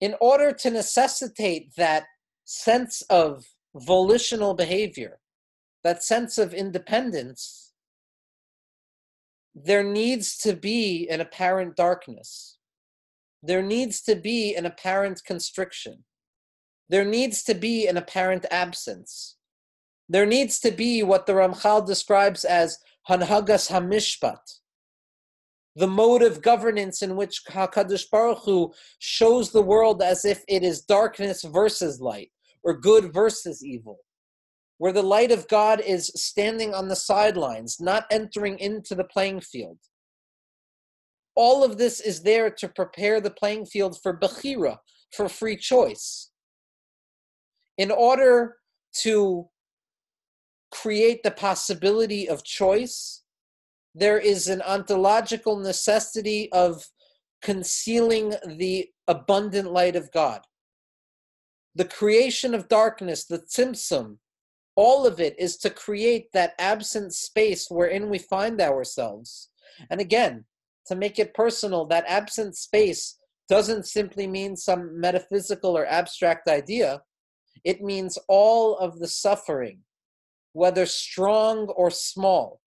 In 0.00 0.14
order 0.20 0.52
to 0.52 0.70
necessitate 0.70 1.74
that 1.76 2.04
sense 2.44 3.02
of 3.10 3.44
volitional 3.74 4.54
behavior, 4.54 5.18
that 5.82 6.04
sense 6.04 6.38
of 6.38 6.54
independence, 6.54 7.72
there 9.54 9.82
needs 9.82 10.36
to 10.38 10.54
be 10.54 11.08
an 11.08 11.20
apparent 11.20 11.74
darkness. 11.74 12.58
There 13.42 13.62
needs 13.62 14.00
to 14.02 14.14
be 14.14 14.54
an 14.54 14.66
apparent 14.66 15.22
constriction. 15.24 16.04
There 16.88 17.04
needs 17.04 17.42
to 17.44 17.54
be 17.54 17.86
an 17.86 17.96
apparent 17.96 18.46
absence. 18.50 19.37
There 20.08 20.26
needs 20.26 20.58
to 20.60 20.70
be 20.70 21.02
what 21.02 21.26
the 21.26 21.34
Ramchal 21.34 21.86
describes 21.86 22.44
as 22.44 22.78
Hanhagas 23.08 23.70
Hamishpat, 23.70 24.60
the 25.76 25.86
mode 25.86 26.22
of 26.22 26.42
governance 26.42 27.02
in 27.02 27.16
which 27.16 27.42
HaKadosh 27.48 28.10
Baruch 28.10 28.42
Hu 28.44 28.72
shows 28.98 29.50
the 29.50 29.62
world 29.62 30.02
as 30.02 30.24
if 30.24 30.42
it 30.48 30.62
is 30.62 30.82
darkness 30.82 31.44
versus 31.44 32.00
light, 32.00 32.30
or 32.62 32.74
good 32.74 33.12
versus 33.12 33.64
evil 33.64 33.98
where 34.78 34.92
the 34.92 35.02
light 35.02 35.32
of 35.32 35.48
God 35.48 35.80
is 35.80 36.10
standing 36.14 36.72
on 36.72 36.88
the 36.88 36.96
sidelines, 36.96 37.80
not 37.80 38.06
entering 38.10 38.58
into 38.58 38.94
the 38.94 39.04
playing 39.04 39.40
field. 39.40 39.78
All 41.34 41.62
of 41.62 41.78
this 41.78 42.00
is 42.00 42.22
there 42.22 42.50
to 42.50 42.68
prepare 42.68 43.20
the 43.20 43.30
playing 43.30 43.66
field 43.66 44.00
for 44.00 44.16
Bechira, 44.16 44.78
for 45.14 45.28
free 45.28 45.56
choice. 45.56 46.30
In 47.76 47.90
order 47.90 48.56
to 49.02 49.48
create 50.70 51.22
the 51.22 51.30
possibility 51.30 52.28
of 52.28 52.44
choice, 52.44 53.22
there 53.94 54.18
is 54.18 54.48
an 54.48 54.62
ontological 54.62 55.58
necessity 55.58 56.50
of 56.52 56.84
concealing 57.42 58.34
the 58.46 58.88
abundant 59.06 59.72
light 59.72 59.96
of 59.96 60.12
God. 60.12 60.42
The 61.74 61.84
creation 61.84 62.54
of 62.54 62.68
darkness, 62.68 63.24
the 63.24 63.38
tzimtzum, 63.38 64.18
All 64.76 65.06
of 65.06 65.18
it 65.18 65.34
is 65.40 65.56
to 65.58 65.70
create 65.70 66.30
that 66.32 66.54
absent 66.58 67.12
space 67.12 67.66
wherein 67.68 68.08
we 68.08 68.18
find 68.18 68.60
ourselves. 68.60 69.50
And 69.90 70.00
again, 70.00 70.44
to 70.86 70.94
make 70.94 71.18
it 71.18 71.34
personal, 71.34 71.84
that 71.86 72.04
absent 72.06 72.56
space 72.56 73.16
doesn't 73.48 73.86
simply 73.86 74.26
mean 74.26 74.56
some 74.56 75.00
metaphysical 75.00 75.76
or 75.76 75.84
abstract 75.86 76.48
idea. 76.48 77.02
It 77.64 77.82
means 77.82 78.18
all 78.28 78.76
of 78.78 79.00
the 79.00 79.08
suffering, 79.08 79.80
whether 80.58 80.84
strong 80.86 81.68
or 81.76 81.88
small, 81.88 82.60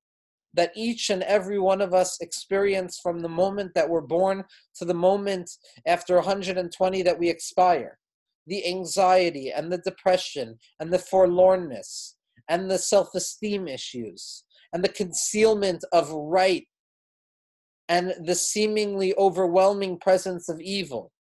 that 0.54 0.72
each 0.76 1.10
and 1.10 1.24
every 1.24 1.60
one 1.60 1.82
of 1.82 1.94
us 1.94 2.22
experience 2.22 2.98
from 3.04 3.20
the 3.20 3.28
moment 3.28 3.74
that 3.76 3.90
we're 3.90 4.00
born 4.00 4.46
to 4.74 4.86
the 4.86 4.94
moment 4.94 5.52
after 5.86 6.16
120 6.16 7.02
that 7.02 7.20
we 7.20 7.30
expire. 7.30 8.00
The 8.48 8.66
anxiety 8.66 9.52
and 9.52 9.70
the 9.70 9.80
depression 9.80 10.58
and 10.80 10.92
the 10.92 11.00
forlornness 11.00 12.14
and 12.48 12.72
the 12.72 12.78
self 12.78 13.10
esteem 13.14 13.68
issues 13.68 14.46
and 14.72 14.82
the 14.82 14.90
concealment 14.90 15.84
of 15.92 16.12
right 16.12 16.68
and 17.90 18.14
the 18.26 18.36
seemingly 18.36 19.14
overwhelming 19.18 20.00
presence 20.00 20.48
of 20.48 20.62
evil 20.62 21.12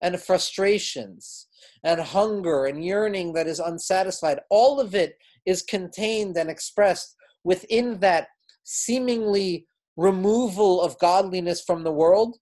and 0.00 0.18
frustrations 0.18 1.48
and 1.82 2.00
hunger 2.00 2.64
and 2.64 2.82
yearning 2.82 3.34
that 3.34 3.46
is 3.46 3.60
unsatisfied. 3.60 4.40
All 4.48 4.80
of 4.80 4.94
it 4.94 5.16
is 5.46 5.62
contained 5.62 6.36
and 6.36 6.50
expressed 6.50 7.16
within 7.44 7.98
that 8.00 8.28
seemingly 8.64 9.66
removal 9.96 10.80
of 10.80 10.98
godliness 10.98 11.62
from 11.62 11.84
the 11.84 11.92
world 11.92 12.36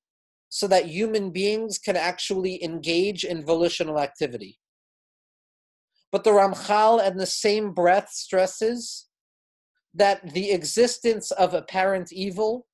so 0.48 0.66
that 0.68 0.86
human 0.86 1.30
beings 1.30 1.78
can 1.78 1.96
actually 1.96 2.62
engage 2.62 3.24
in 3.24 3.44
volitional 3.44 3.98
activity. 3.98 4.58
But 6.10 6.24
the 6.24 6.30
Ramchal, 6.30 7.06
in 7.06 7.16
the 7.16 7.26
same 7.26 7.72
breath, 7.72 8.10
stresses 8.10 9.08
that 9.94 10.34
the 10.34 10.50
existence 10.50 11.30
of 11.30 11.54
apparent 11.54 12.12
evil, 12.12 12.66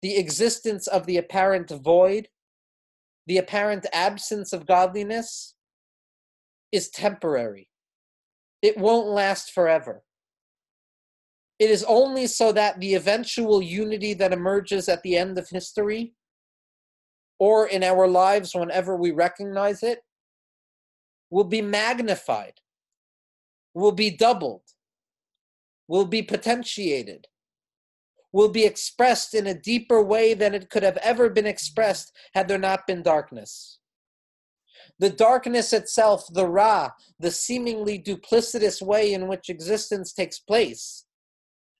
the 0.00 0.16
existence 0.16 0.86
of 0.86 1.06
the 1.06 1.18
apparent 1.18 1.70
void, 1.70 2.28
the 3.26 3.38
apparent 3.38 3.86
absence 3.92 4.52
of 4.52 4.66
godliness 4.66 5.54
is 6.72 6.88
temporary. 6.88 7.68
It 8.62 8.78
won't 8.78 9.08
last 9.08 9.52
forever. 9.52 10.04
It 11.58 11.70
is 11.70 11.84
only 11.84 12.26
so 12.26 12.52
that 12.52 12.80
the 12.80 12.94
eventual 12.94 13.60
unity 13.60 14.14
that 14.14 14.32
emerges 14.32 14.88
at 14.88 15.02
the 15.02 15.16
end 15.16 15.36
of 15.38 15.48
history 15.48 16.14
or 17.38 17.66
in 17.66 17.82
our 17.82 18.06
lives 18.06 18.54
whenever 18.54 18.96
we 18.96 19.10
recognize 19.10 19.82
it 19.82 20.00
will 21.30 21.44
be 21.44 21.62
magnified, 21.62 22.54
will 23.74 23.92
be 23.92 24.10
doubled, 24.10 24.62
will 25.88 26.04
be 26.04 26.22
potentiated, 26.22 27.26
will 28.32 28.48
be 28.48 28.64
expressed 28.64 29.34
in 29.34 29.46
a 29.46 29.54
deeper 29.54 30.02
way 30.02 30.34
than 30.34 30.54
it 30.54 30.70
could 30.70 30.82
have 30.82 30.98
ever 30.98 31.28
been 31.28 31.46
expressed 31.46 32.12
had 32.34 32.48
there 32.48 32.58
not 32.58 32.86
been 32.86 33.02
darkness. 33.02 33.78
The 35.02 35.10
darkness 35.10 35.72
itself, 35.72 36.28
the 36.32 36.46
Ra, 36.46 36.90
the 37.18 37.32
seemingly 37.32 37.98
duplicitous 37.98 38.80
way 38.80 39.12
in 39.12 39.26
which 39.26 39.48
existence 39.48 40.12
takes 40.12 40.38
place, 40.38 41.06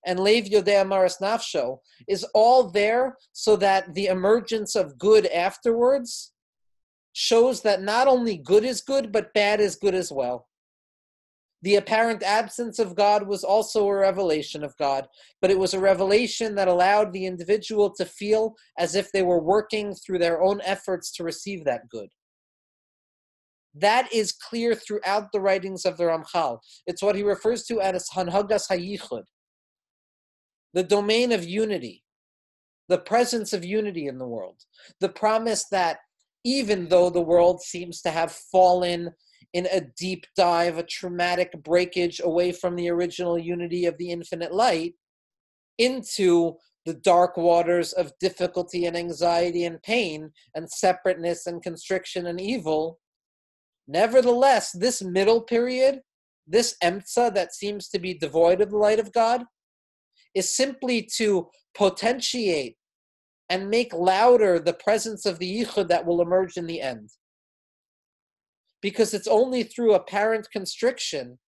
and 0.04 0.18
Lev 0.18 0.46
Yodea 0.46 0.84
Maris 0.84 1.18
Nafsho 1.22 1.78
is 2.08 2.24
all 2.34 2.68
there 2.68 3.16
so 3.32 3.54
that 3.54 3.94
the 3.94 4.06
emergence 4.06 4.74
of 4.74 4.98
good 4.98 5.26
afterwards 5.26 6.32
shows 7.12 7.62
that 7.62 7.80
not 7.80 8.08
only 8.08 8.38
good 8.38 8.64
is 8.64 8.80
good, 8.80 9.12
but 9.12 9.32
bad 9.34 9.60
is 9.60 9.76
good 9.76 9.94
as 9.94 10.10
well. 10.10 10.48
The 11.62 11.76
apparent 11.76 12.24
absence 12.24 12.80
of 12.80 12.96
God 12.96 13.28
was 13.28 13.44
also 13.44 13.86
a 13.86 13.94
revelation 13.94 14.64
of 14.64 14.76
God, 14.78 15.06
but 15.40 15.52
it 15.52 15.60
was 15.60 15.74
a 15.74 15.78
revelation 15.78 16.56
that 16.56 16.66
allowed 16.66 17.12
the 17.12 17.26
individual 17.26 17.94
to 17.94 18.04
feel 18.04 18.56
as 18.80 18.96
if 18.96 19.12
they 19.12 19.22
were 19.22 19.40
working 19.40 19.94
through 19.94 20.18
their 20.18 20.42
own 20.42 20.60
efforts 20.64 21.12
to 21.12 21.22
receive 21.22 21.64
that 21.66 21.88
good. 21.88 22.08
That 23.74 24.12
is 24.12 24.32
clear 24.32 24.74
throughout 24.74 25.32
the 25.32 25.40
writings 25.40 25.84
of 25.84 25.96
the 25.96 26.04
Ramchal. 26.04 26.58
It's 26.86 27.02
what 27.02 27.16
he 27.16 27.22
refers 27.22 27.64
to 27.64 27.80
as 27.80 28.08
Hanhagas 28.10 28.68
Hayichud, 28.70 29.24
the 30.74 30.82
domain 30.82 31.32
of 31.32 31.44
unity, 31.44 32.04
the 32.88 32.98
presence 32.98 33.52
of 33.52 33.64
unity 33.64 34.06
in 34.06 34.18
the 34.18 34.26
world, 34.26 34.60
the 35.00 35.08
promise 35.08 35.66
that 35.70 35.98
even 36.44 36.88
though 36.88 37.08
the 37.08 37.20
world 37.20 37.62
seems 37.62 38.02
to 38.02 38.10
have 38.10 38.32
fallen 38.32 39.10
in 39.52 39.66
a 39.72 39.80
deep 39.98 40.26
dive, 40.36 40.78
a 40.78 40.82
traumatic 40.82 41.52
breakage 41.62 42.20
away 42.22 42.52
from 42.52 42.74
the 42.74 42.88
original 42.88 43.38
unity 43.38 43.86
of 43.86 43.96
the 43.98 44.10
infinite 44.10 44.52
light 44.52 44.94
into 45.78 46.54
the 46.84 46.94
dark 46.94 47.36
waters 47.36 47.92
of 47.92 48.12
difficulty 48.18 48.86
and 48.86 48.96
anxiety 48.96 49.64
and 49.64 49.82
pain 49.82 50.30
and 50.54 50.68
separateness 50.70 51.46
and 51.46 51.62
constriction 51.62 52.26
and 52.26 52.40
evil. 52.40 52.98
Nevertheless, 53.88 54.72
this 54.72 55.02
middle 55.02 55.40
period, 55.40 56.00
this 56.46 56.76
emtsa 56.82 57.32
that 57.34 57.54
seems 57.54 57.88
to 57.88 57.98
be 57.98 58.14
devoid 58.14 58.60
of 58.60 58.70
the 58.70 58.76
light 58.76 58.98
of 58.98 59.12
God, 59.12 59.44
is 60.34 60.54
simply 60.54 61.08
to 61.16 61.48
potentiate 61.74 62.76
and 63.50 63.68
make 63.68 63.92
louder 63.92 64.58
the 64.58 64.72
presence 64.72 65.26
of 65.26 65.38
the 65.38 65.64
yichud 65.64 65.88
that 65.88 66.06
will 66.06 66.22
emerge 66.22 66.56
in 66.56 66.66
the 66.66 66.80
end. 66.80 67.10
Because 68.80 69.14
it's 69.14 69.28
only 69.28 69.62
through 69.62 69.94
apparent 69.94 70.48
constriction 70.50 71.38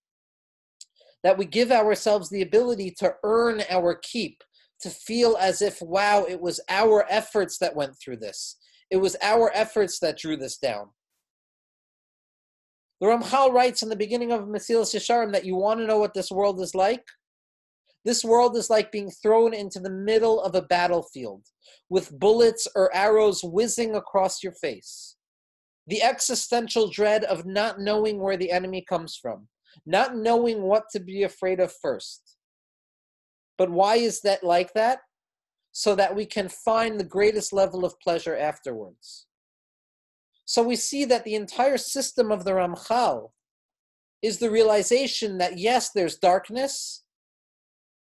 that 1.22 1.38
we 1.38 1.46
give 1.46 1.72
ourselves 1.72 2.28
the 2.28 2.42
ability 2.42 2.94
to 2.98 3.14
earn 3.24 3.62
our 3.70 3.98
keep, 4.02 4.44
to 4.82 4.90
feel 4.90 5.36
as 5.40 5.62
if, 5.62 5.80
wow, 5.80 6.26
it 6.28 6.40
was 6.40 6.60
our 6.68 7.06
efforts 7.08 7.56
that 7.58 7.74
went 7.74 7.94
through 7.98 8.18
this. 8.18 8.58
It 8.90 8.98
was 8.98 9.16
our 9.22 9.50
efforts 9.54 9.98
that 10.00 10.18
drew 10.18 10.36
this 10.36 10.58
down. 10.58 10.90
The 13.04 13.10
Ramchal 13.10 13.52
writes 13.52 13.82
in 13.82 13.90
the 13.90 13.96
beginning 13.96 14.32
of 14.32 14.48
Mesilas 14.48 14.94
Yesharim 14.94 15.30
that 15.32 15.44
you 15.44 15.56
want 15.56 15.78
to 15.78 15.86
know 15.86 15.98
what 15.98 16.14
this 16.14 16.30
world 16.30 16.58
is 16.62 16.74
like? 16.74 17.04
This 18.06 18.24
world 18.24 18.56
is 18.56 18.70
like 18.70 18.90
being 18.90 19.10
thrown 19.10 19.52
into 19.52 19.78
the 19.78 19.90
middle 19.90 20.40
of 20.40 20.54
a 20.54 20.62
battlefield 20.62 21.42
with 21.90 22.18
bullets 22.18 22.66
or 22.74 22.96
arrows 22.96 23.44
whizzing 23.44 23.94
across 23.94 24.42
your 24.42 24.54
face. 24.54 25.16
The 25.86 26.02
existential 26.02 26.88
dread 26.88 27.24
of 27.24 27.44
not 27.44 27.78
knowing 27.78 28.20
where 28.20 28.38
the 28.38 28.50
enemy 28.50 28.82
comes 28.88 29.18
from, 29.20 29.48
not 29.84 30.16
knowing 30.16 30.62
what 30.62 30.84
to 30.92 30.98
be 30.98 31.24
afraid 31.24 31.60
of 31.60 31.74
first. 31.82 32.38
But 33.58 33.68
why 33.68 33.96
is 33.96 34.22
that 34.22 34.42
like 34.42 34.72
that? 34.72 35.00
So 35.72 35.94
that 35.94 36.16
we 36.16 36.24
can 36.24 36.48
find 36.48 36.98
the 36.98 37.04
greatest 37.04 37.52
level 37.52 37.84
of 37.84 38.00
pleasure 38.00 38.34
afterwards. 38.34 39.26
So 40.44 40.62
we 40.62 40.76
see 40.76 41.04
that 41.06 41.24
the 41.24 41.34
entire 41.34 41.78
system 41.78 42.30
of 42.30 42.44
the 42.44 42.52
Ramchal 42.52 43.30
is 44.22 44.38
the 44.38 44.50
realization 44.50 45.38
that 45.38 45.58
yes, 45.58 45.90
there's 45.90 46.16
darkness, 46.16 47.04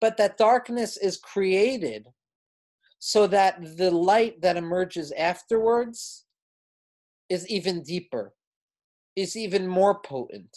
but 0.00 0.16
that 0.16 0.36
darkness 0.36 0.96
is 0.96 1.16
created 1.16 2.08
so 2.98 3.26
that 3.26 3.76
the 3.76 3.90
light 3.90 4.40
that 4.42 4.56
emerges 4.56 5.12
afterwards 5.12 6.24
is 7.28 7.48
even 7.48 7.82
deeper, 7.82 8.32
is 9.16 9.36
even 9.36 9.66
more 9.66 10.00
potent, 10.00 10.56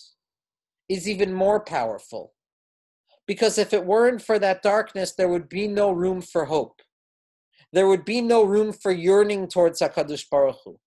is 0.87 1.07
even 1.09 1.33
more 1.33 1.59
powerful. 1.59 2.33
Because 3.25 3.57
if 3.57 3.73
it 3.73 3.85
weren't 3.85 4.21
for 4.21 4.39
that 4.39 4.61
darkness, 4.61 5.13
there 5.13 5.27
would 5.27 5.49
be 5.49 5.67
no 5.67 5.91
room 5.91 6.21
for 6.21 6.45
hope. 6.45 6.81
There 7.73 7.87
would 7.87 8.05
be 8.05 8.21
no 8.21 8.43
room 8.43 8.71
for 8.71 8.91
yearning 8.91 9.49
towards 9.49 9.81
HaKadosh 9.81 10.29
Baruch 10.29 10.55
Hu. 10.63 10.79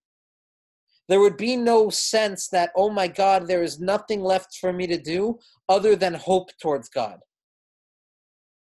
There 1.10 1.18
would 1.18 1.36
be 1.36 1.56
no 1.56 1.90
sense 1.90 2.46
that, 2.50 2.70
oh 2.76 2.88
my 2.88 3.08
God, 3.08 3.48
there 3.48 3.64
is 3.64 3.80
nothing 3.80 4.22
left 4.22 4.58
for 4.60 4.72
me 4.72 4.86
to 4.86 4.96
do 4.96 5.40
other 5.68 5.96
than 5.96 6.14
hope 6.14 6.50
towards 6.62 6.88
God. 6.88 7.18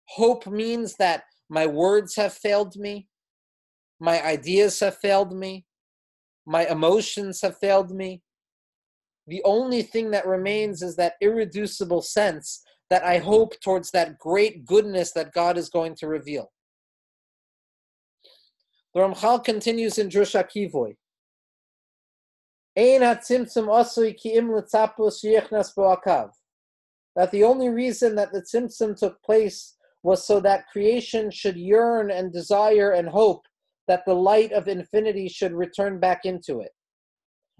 Hope 0.07 0.47
means 0.47 0.95
that 0.95 1.23
my 1.49 1.67
words 1.67 2.15
have 2.15 2.33
failed 2.33 2.77
me, 2.77 3.09
my 3.99 4.25
ideas 4.25 4.79
have 4.79 4.97
failed 4.99 5.35
me, 5.35 5.65
my 6.45 6.65
emotions 6.65 7.41
have 7.41 7.57
failed 7.57 7.91
me. 7.91 8.21
The 9.27 9.41
only 9.43 9.81
thing 9.81 10.09
that 10.11 10.25
remains 10.25 10.81
is 10.81 10.95
that 10.95 11.15
irreducible 11.19 12.03
sense 12.03 12.63
that 12.89 13.03
I 13.03 13.17
hope 13.17 13.59
towards 13.59 13.91
that 13.91 14.17
great 14.17 14.65
goodness 14.65 15.11
that 15.11 15.33
God 15.33 15.57
is 15.57 15.67
going 15.67 15.93
to 15.95 16.07
reveal. 16.07 16.53
The 18.93 19.01
Ramchal 19.01 19.43
continues 19.43 19.97
in 19.97 20.07
Drush 20.07 20.41
HaKivoy. 20.41 20.95
That 27.15 27.31
the 27.31 27.43
only 27.43 27.67
reason 27.67 28.15
that 28.15 28.31
the 28.31 28.41
tzimtzum 28.41 28.97
took 28.97 29.21
place 29.21 29.75
was 30.01 30.25
so 30.25 30.39
that 30.39 30.67
creation 30.71 31.29
should 31.29 31.57
yearn 31.57 32.09
and 32.09 32.31
desire 32.31 32.91
and 32.91 33.09
hope 33.09 33.41
that 33.89 34.05
the 34.05 34.13
light 34.13 34.53
of 34.53 34.69
infinity 34.69 35.27
should 35.27 35.51
return 35.51 35.99
back 35.99 36.21
into 36.23 36.61
it. 36.61 36.71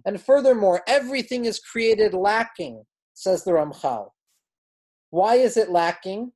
And 0.06 0.22
furthermore, 0.22 0.84
everything 0.88 1.44
is 1.44 1.60
created 1.60 2.14
lacking, 2.14 2.86
says 3.14 3.44
the 3.44 3.52
Ramchal. 3.52 4.12
Why 5.10 5.36
is 5.36 5.58
it 5.58 5.70
lacking? 5.70 6.32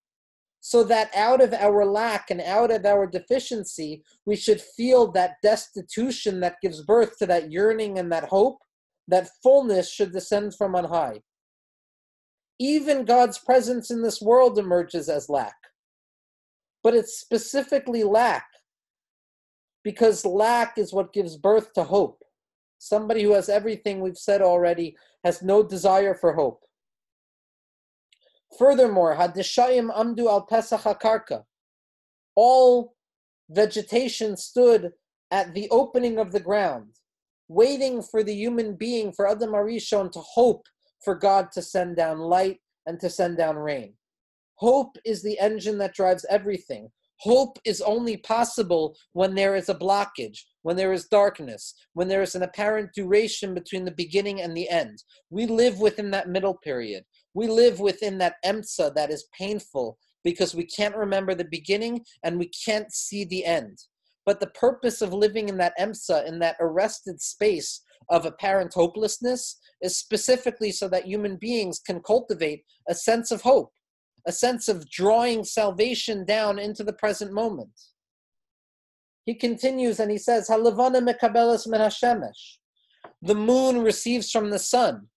So 0.60 0.84
that 0.86 1.10
out 1.16 1.42
of 1.42 1.54
our 1.54 1.86
lack 1.86 2.32
and 2.32 2.42
out 2.42 2.72
of 2.72 2.86
our 2.86 3.08
deficiency, 3.08 4.04
we 4.26 4.36
should 4.36 4.60
feel 4.60 5.12
that 5.14 5.36
destitution 5.42 6.42
that 6.42 6.58
gives 6.62 6.82
birth 6.82 7.18
to 7.20 7.26
that 7.28 7.50
yearning 7.50 8.00
and 8.00 8.12
that 8.12 8.26
hope, 8.26 8.58
that 9.08 9.30
fullness 9.42 9.92
should 9.92 10.12
descend 10.12 10.56
from 10.56 10.76
on 10.76 10.86
high. 10.86 11.22
Even 12.60 13.06
God's 13.06 13.38
presence 13.38 13.92
in 13.92 14.02
this 14.02 14.22
world 14.22 14.58
emerges 14.58 15.10
as 15.10 15.30
lack. 15.30 15.56
But 16.84 16.96
it's 16.96 17.20
specifically 17.20 18.04
lack 18.04 18.46
because 19.84 20.26
lack 20.26 20.78
is 20.78 20.94
what 20.94 21.14
gives 21.14 21.38
birth 21.38 21.74
to 21.74 21.84
hope. 21.84 22.24
Somebody 22.80 23.24
who 23.24 23.34
has 23.34 23.50
everything 23.50 24.02
we've 24.02 24.18
said 24.18 24.42
already 24.42 24.96
has 25.24 25.42
no 25.42 25.64
desire 25.64 26.14
for 26.14 26.34
hope. 26.34 26.64
Furthermore, 28.58 29.16
Hadishayim 29.16 29.94
Amdu 29.94 30.28
al 30.28 30.42
Pesach 30.42 30.82
HaKarka. 30.82 31.44
All 32.36 32.96
vegetation 33.50 34.38
stood 34.38 34.92
at 35.32 35.54
the 35.54 35.70
opening 35.70 36.20
of 36.20 36.32
the 36.32 36.40
ground, 36.40 36.90
waiting 37.48 38.02
for 38.02 38.24
the 38.24 38.34
human 38.34 38.76
being, 38.76 39.12
for 39.12 39.28
Adam 39.28 39.52
HaRishon, 39.52 40.12
to 40.12 40.20
hope 40.20 40.66
for 41.04 41.16
God 41.16 41.52
to 41.54 41.62
send 41.62 41.96
down 41.96 42.20
light 42.20 42.60
and 42.86 43.00
to 43.00 43.10
send 43.10 43.38
down 43.38 43.56
rain. 43.58 43.94
Hope 44.56 44.98
is 45.06 45.22
the 45.22 45.38
engine 45.40 45.78
that 45.80 45.94
drives 45.94 46.26
everything. 46.30 46.90
Hope 47.20 47.58
is 47.64 47.82
only 47.82 48.18
possible 48.18 48.96
when 49.14 49.34
there 49.36 49.56
is 49.56 49.70
a 49.70 49.76
blockage, 49.76 50.40
when 50.64 50.76
there 50.76 50.92
is 50.92 51.08
darkness, 51.08 51.74
when 51.94 52.08
there 52.08 52.22
is 52.22 52.36
an 52.36 52.44
apparent 52.44 52.92
duration 52.94 53.54
between 53.54 53.86
the 53.86 53.92
beginning 53.92 54.42
and 54.42 54.56
the 54.56 54.68
end. 54.70 55.04
We 55.30 55.46
live 55.46 55.80
within 55.80 56.12
that 56.12 56.30
middle 56.30 56.56
period. 56.56 57.04
We 57.34 57.48
live 57.48 57.80
within 57.80 58.18
that 58.18 58.36
emtsa 58.46 58.94
that 58.96 59.10
is 59.10 59.28
painful 59.38 59.98
because 60.24 60.56
we 60.56 60.66
can't 60.66 60.96
remember 60.96 61.36
the 61.36 61.46
beginning 61.46 62.04
and 62.24 62.40
we 62.40 62.50
can't 62.66 62.92
see 62.92 63.26
the 63.26 63.46
end. 63.46 63.78
But 64.26 64.40
the 64.40 64.48
purpose 64.48 65.02
of 65.02 65.14
living 65.14 65.50
in 65.50 65.58
that 65.58 65.78
emtsa, 65.80 66.26
in 66.26 66.40
that 66.40 66.56
arrested 66.60 67.22
space 67.22 67.82
of 68.10 68.26
apparent 68.26 68.74
hopelessness, 68.74 69.60
is 69.82 69.98
specifically 69.98 70.72
so 70.72 70.88
that 70.90 71.06
human 71.06 71.36
beings 71.38 71.80
can 71.80 72.02
cultivate 72.02 72.64
a 72.88 72.96
sense 72.96 73.32
of 73.32 73.42
hope 73.42 73.72
a 74.26 74.32
sense 74.32 74.68
of 74.68 74.90
drawing 74.90 75.44
salvation 75.44 76.26
down 76.26 76.60
into 76.60 76.84
the 76.84 76.94
present 76.94 77.34
moment. 77.34 77.70
He 79.26 79.36
continues 79.36 80.00
and 80.00 80.12
he 80.12 80.18
says, 80.18 80.50
Halavana 80.50 81.02
hashemesh. 81.02 82.58
The 83.22 83.36
moon 83.36 83.82
receives 83.82 84.32
from 84.32 84.50
the 84.50 84.60
sun. 84.60 85.08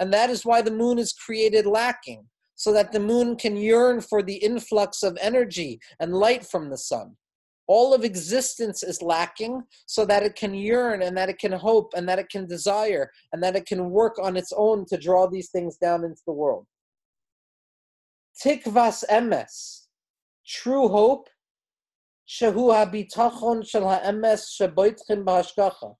And 0.00 0.12
that 0.12 0.30
is 0.30 0.44
why 0.44 0.60
the 0.60 0.72
moon 0.72 0.98
is 0.98 1.12
created 1.12 1.66
lacking, 1.66 2.26
so 2.56 2.72
that 2.72 2.90
the 2.90 2.98
moon 2.98 3.36
can 3.36 3.56
yearn 3.56 4.00
for 4.00 4.22
the 4.22 4.34
influx 4.36 5.04
of 5.04 5.16
energy 5.20 5.78
and 6.00 6.12
light 6.12 6.44
from 6.44 6.68
the 6.68 6.78
sun. 6.78 7.16
All 7.66 7.94
of 7.94 8.04
existence 8.04 8.82
is 8.82 9.00
lacking 9.00 9.62
so 9.86 10.04
that 10.04 10.22
it 10.22 10.36
can 10.36 10.54
yearn 10.54 11.02
and 11.02 11.16
that 11.16 11.30
it 11.30 11.38
can 11.38 11.52
hope 11.52 11.92
and 11.96 12.08
that 12.08 12.18
it 12.18 12.28
can 12.28 12.46
desire 12.46 13.10
and 13.32 13.42
that 13.42 13.56
it 13.56 13.64
can 13.66 13.90
work 13.90 14.18
on 14.22 14.36
its 14.36 14.52
own 14.54 14.84
to 14.86 14.98
draw 14.98 15.26
these 15.26 15.50
things 15.50 15.76
down 15.78 16.04
into 16.04 16.20
the 16.26 16.32
world. 16.32 16.66
Tikvas 18.42 19.04
emes, 19.10 19.86
true 20.46 20.88
hope, 20.88 21.28
shehu 22.28 22.72
habitachon 22.72 23.66
shel 23.66 23.88
ha'emes 23.88 24.56
sheboitchim 24.60 25.24
b'hashgacha. 25.24 25.94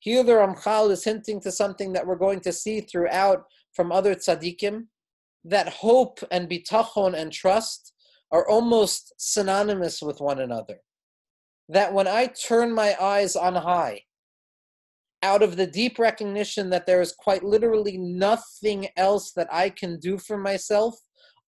Here 0.00 0.22
the 0.22 0.32
Ramchal 0.32 0.90
is 0.90 1.04
hinting 1.04 1.40
to 1.42 1.52
something 1.52 1.92
that 1.92 2.06
we're 2.06 2.16
going 2.16 2.40
to 2.40 2.52
see 2.52 2.80
throughout 2.80 3.44
from 3.74 3.92
other 3.92 4.14
tzaddikim, 4.14 4.86
that 5.44 5.68
hope 5.68 6.20
and 6.30 6.48
bitachon 6.50 7.14
and 7.14 7.32
trust 7.32 7.94
are 8.32 8.48
almost 8.48 9.12
synonymous 9.18 10.00
with 10.02 10.20
one 10.20 10.40
another. 10.40 10.78
That 11.68 11.92
when 11.92 12.08
I 12.08 12.26
turn 12.26 12.72
my 12.72 12.96
eyes 13.00 13.36
on 13.36 13.54
high, 13.54 14.02
out 15.22 15.42
of 15.42 15.56
the 15.56 15.66
deep 15.66 15.98
recognition 15.98 16.70
that 16.70 16.86
there 16.86 17.00
is 17.00 17.12
quite 17.12 17.44
literally 17.44 17.98
nothing 17.98 18.88
else 18.96 19.32
that 19.32 19.52
I 19.52 19.70
can 19.70 19.98
do 19.98 20.18
for 20.18 20.38
myself, 20.38 20.96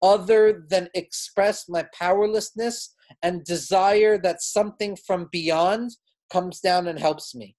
other 0.03 0.65
than 0.69 0.89
express 0.95 1.69
my 1.69 1.87
powerlessness 1.99 2.95
and 3.23 3.45
desire 3.45 4.19
that 4.19 4.43
something 4.43 4.97
from 4.97 5.29
beyond 5.31 5.93
comes 6.31 6.61
down 6.61 6.89
and 6.89 6.99
helps 6.99 7.35
me. 7.35 7.57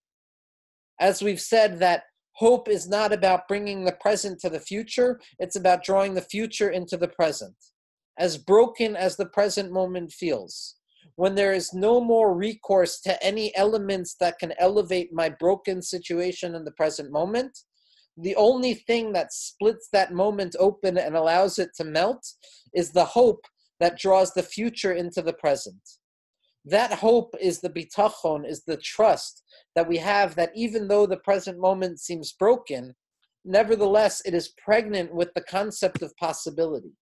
As 1.00 1.22
we've 1.22 1.42
said, 1.42 1.80
that 1.80 2.04
hope 2.34 2.68
is 2.68 2.88
not 2.88 3.14
about 3.14 3.48
bringing 3.48 3.86
the 3.86 3.98
present 4.02 4.40
to 4.42 4.50
the 4.50 4.60
future, 4.60 5.20
it's 5.40 5.56
about 5.56 5.84
drawing 5.84 6.14
the 6.14 6.22
future 6.22 6.70
into 6.70 6.98
the 6.98 7.08
present. 7.08 7.56
As 8.18 8.38
broken 8.38 8.96
as 8.96 9.16
the 9.16 9.26
present 9.26 9.72
moment 9.72 10.12
feels, 10.12 10.76
when 11.16 11.36
there 11.36 11.54
is 11.54 11.74
no 11.74 12.00
more 12.00 12.36
recourse 12.36 13.00
to 13.02 13.24
any 13.24 13.56
elements 13.56 14.16
that 14.20 14.40
can 14.40 14.54
elevate 14.60 15.14
my 15.14 15.30
broken 15.30 15.82
situation 15.82 16.56
in 16.56 16.64
the 16.64 16.72
present 16.72 17.12
moment, 17.12 17.58
the 18.18 18.36
only 18.36 18.76
thing 18.76 19.14
that 19.14 19.34
splits 19.34 19.90
that 19.92 20.14
moment 20.14 20.56
open 20.60 20.98
and 20.98 21.16
allows 21.16 21.58
it 21.58 21.70
to 21.78 21.84
melt 21.84 22.24
is 22.74 22.92
the 22.92 23.06
hope 23.06 23.46
that 23.80 23.98
draws 23.98 24.34
the 24.34 24.44
future 24.44 24.94
into 24.94 25.22
the 25.22 25.34
present. 25.34 25.82
That 26.66 26.94
hope 26.94 27.34
is 27.42 27.60
the 27.60 27.70
bitachon, 27.70 28.48
is 28.48 28.64
the 28.64 28.78
trust 28.78 29.44
that 29.76 29.88
we 29.88 29.98
have 29.98 30.36
that 30.36 30.52
even 30.56 30.88
though 30.88 31.06
the 31.06 31.18
present 31.18 31.60
moment 31.60 32.00
seems 32.00 32.32
broken, 32.32 32.96
nevertheless 33.44 34.22
it 34.24 34.34
is 34.34 34.54
pregnant 34.64 35.14
with 35.14 35.34
the 35.34 35.42
concept 35.42 36.02
of 36.02 36.16
possibility. 36.18 36.94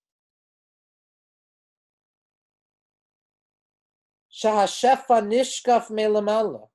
Shahashefa 4.43 5.21
nishkaf 5.21 5.89
melamala 5.89 6.67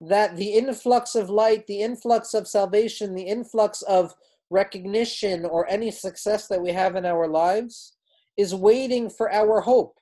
that 0.00 0.36
the 0.36 0.54
influx 0.54 1.14
of 1.14 1.28
light, 1.28 1.66
the 1.66 1.82
influx 1.82 2.32
of 2.32 2.48
salvation, 2.48 3.14
the 3.14 3.22
influx 3.22 3.82
of 3.82 4.14
recognition 4.48 5.44
or 5.44 5.68
any 5.68 5.90
success 5.90 6.48
that 6.48 6.62
we 6.62 6.72
have 6.72 6.96
in 6.96 7.04
our 7.04 7.28
lives 7.28 7.96
is 8.36 8.54
waiting 8.54 9.10
for 9.10 9.30
our 9.30 9.60
hope. 9.60 9.98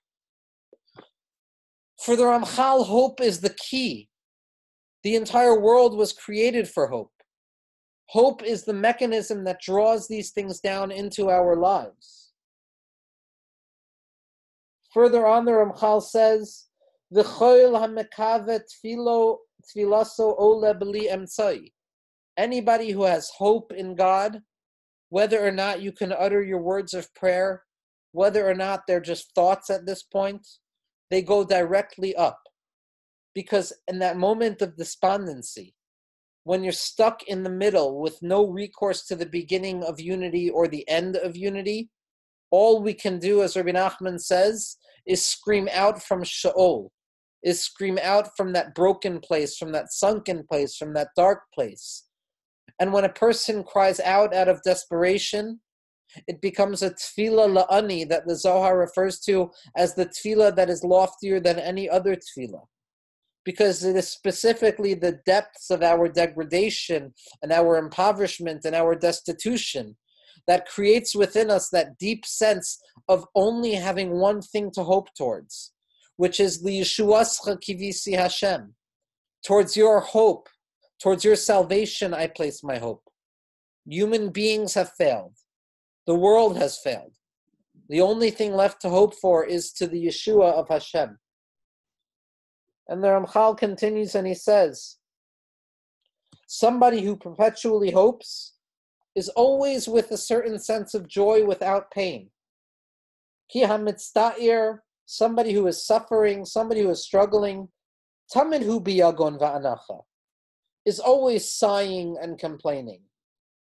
For 2.01 2.15
the 2.15 2.23
Ramchal, 2.23 2.87
hope 2.87 3.21
is 3.21 3.41
the 3.41 3.55
key. 3.55 4.09
The 5.03 5.17
entire 5.17 5.59
world 5.59 5.97
was 5.97 6.13
created 6.13 6.69
for 6.69 6.87
hope. 6.87 7.13
Hope 8.07 8.43
is 8.43 8.65
the 8.65 8.73
mechanism 8.73 9.45
that 9.45 9.61
draws 9.61 10.07
these 10.07 10.31
things 10.31 10.61
down 10.61 10.93
into 10.93 11.29
our 11.29 11.57
lives. 11.57 12.28
Further 14.95 15.27
on, 15.27 15.45
the 15.45 15.53
Ramchal 15.53 16.03
says, 16.03 16.67
"V'choil 17.13 17.79
hamekavet 17.79 18.65
filo 18.83 19.39
Anybody 22.37 22.91
who 22.91 23.03
has 23.03 23.31
hope 23.37 23.73
in 23.73 23.95
God, 23.95 24.43
whether 25.11 25.45
or 25.45 25.51
not 25.51 25.83
you 25.83 25.93
can 25.93 26.13
utter 26.13 26.43
your 26.43 26.63
words 26.63 26.95
of 26.95 27.13
prayer, 27.15 27.65
whether 28.13 28.49
or 28.49 28.55
not 28.55 28.87
they're 28.87 29.01
just 29.01 29.35
thoughts 29.35 29.69
at 29.69 29.85
this 29.85 30.03
point, 30.03 30.47
they 31.11 31.23
go 31.23 31.45
directly 31.45 32.15
up. 32.15 32.41
Because 33.35 33.73
in 33.89 33.99
that 33.99 34.17
moment 34.17 34.63
of 34.63 34.77
despondency, 34.77 35.75
when 36.45 36.63
you're 36.63 36.73
stuck 36.73 37.23
in 37.25 37.43
the 37.43 37.51
middle 37.51 38.01
with 38.01 38.23
no 38.23 38.47
recourse 38.47 39.05
to 39.07 39.17
the 39.17 39.27
beginning 39.27 39.83
of 39.85 40.01
unity 40.01 40.49
or 40.49 40.67
the 40.67 40.89
end 40.89 41.17
of 41.17 41.37
unity, 41.37 41.91
all 42.51 42.83
we 42.83 42.95
can 42.95 43.19
do, 43.19 43.43
as 43.43 43.57
Rabbi 43.57 43.71
Nachman 43.71 44.21
says, 44.21 44.77
is 45.07 45.25
scream 45.25 45.69
out 45.73 46.03
from 46.03 46.23
Sheol, 46.25 46.91
is 47.43 47.61
scream 47.61 47.99
out 48.03 48.31
from 48.37 48.53
that 48.53 48.75
broken 48.75 49.21
place, 49.21 49.57
from 49.57 49.73
that 49.73 49.93
sunken 49.93 50.45
place, 50.49 50.77
from 50.77 50.95
that 50.95 51.09
dark 51.17 51.41
place. 51.55 52.05
And 52.81 52.93
when 52.93 53.05
a 53.05 53.11
person 53.11 53.65
cries 53.65 54.01
out 54.01 54.35
out 54.35 54.49
of 54.49 54.63
desperation, 54.63 55.61
it 56.27 56.41
becomes 56.41 56.83
a 56.83 56.91
tefillah 56.91 57.67
la'ani 57.67 58.09
that 58.09 58.27
the 58.27 58.37
Zohar 58.37 58.79
refers 58.79 59.21
to 59.21 59.51
as 59.77 59.95
the 59.95 60.07
tefillah 60.07 60.55
that 60.57 60.71
is 60.71 60.85
loftier 60.85 61.41
than 61.41 61.59
any 61.59 61.89
other 61.89 62.17
tefillah. 62.17 62.65
Because 63.45 63.85
it 63.85 63.97
is 63.97 64.09
specifically 64.09 64.95
the 64.95 65.21
depths 65.25 65.71
of 65.71 65.83
our 65.83 66.09
degradation 66.09 67.15
and 67.43 67.53
our 67.53 67.79
impoverishment 67.79 68.65
and 68.65 68.75
our 68.75 68.95
destitution 68.95 69.97
that 70.49 70.67
creates 70.67 71.15
within 71.15 71.51
us 71.51 71.69
that 71.71 71.97
deep 71.99 72.27
sense 72.27 72.81
of 73.09 73.25
only 73.37 73.75
having 73.75 74.19
one 74.19 74.43
thing 74.43 74.73
to 74.73 74.83
hope 74.83 75.09
towards 75.17 75.73
which 76.19 76.41
is 76.41 76.61
the 76.61 76.81
Yeshuascha 76.81 77.59
kivisi 77.63 78.19
Hashem. 78.19 78.75
Towards 79.47 79.77
your 79.77 80.01
hope, 80.01 80.49
towards 81.01 81.25
your 81.25 81.37
salvation, 81.37 82.13
I 82.13 82.27
place 82.27 82.65
my 82.65 82.77
hope. 82.77 83.05
Human 83.87 84.31
beings 84.31 84.75
have 84.75 84.91
failed. 84.99 85.37
The 86.09 86.17
world 86.17 86.57
has 86.59 86.77
failed. 86.77 87.15
The 87.89 88.01
only 88.01 88.33
thing 88.33 88.53
left 88.53 88.83
to 88.83 88.91
hope 88.91 89.15
for 89.15 89.45
is 89.47 89.73
to 89.75 89.87
the 89.87 90.07
Yeshua 90.07 90.55
of 90.55 90.69
Hashem. 90.69 91.19
And 92.89 93.03
the 93.03 93.09
Ramchal 93.09 93.57
continues 93.57 94.17
and 94.17 94.27
he 94.27 94.35
says, 94.35 94.97
Somebody 96.49 97.03
who 97.03 97.15
perpetually 97.15 97.93
hopes 97.93 98.55
is 99.19 99.29
always 99.31 99.89
with 99.89 100.13
a 100.13 100.17
certain 100.17 100.59
sense 100.61 100.95
of 100.95 101.09
joy 101.09 101.45
without 101.45 101.91
pain. 101.91 102.31
Ki 103.51 103.63
hamitzta'ir, 103.63 104.79
somebody 105.07 105.53
who 105.53 105.67
is 105.67 105.85
suffering, 105.85 106.45
somebody 106.45 106.83
who 106.83 106.91
is 106.91 107.03
struggling, 107.03 107.69
tamid 108.33 108.63
hu 108.63 108.81
biyagon 108.81 109.41
va'anacha, 109.41 110.05
is 110.85 111.01
always 111.01 111.51
sighing 111.51 112.17
and 112.23 112.39
complaining. 112.39 113.03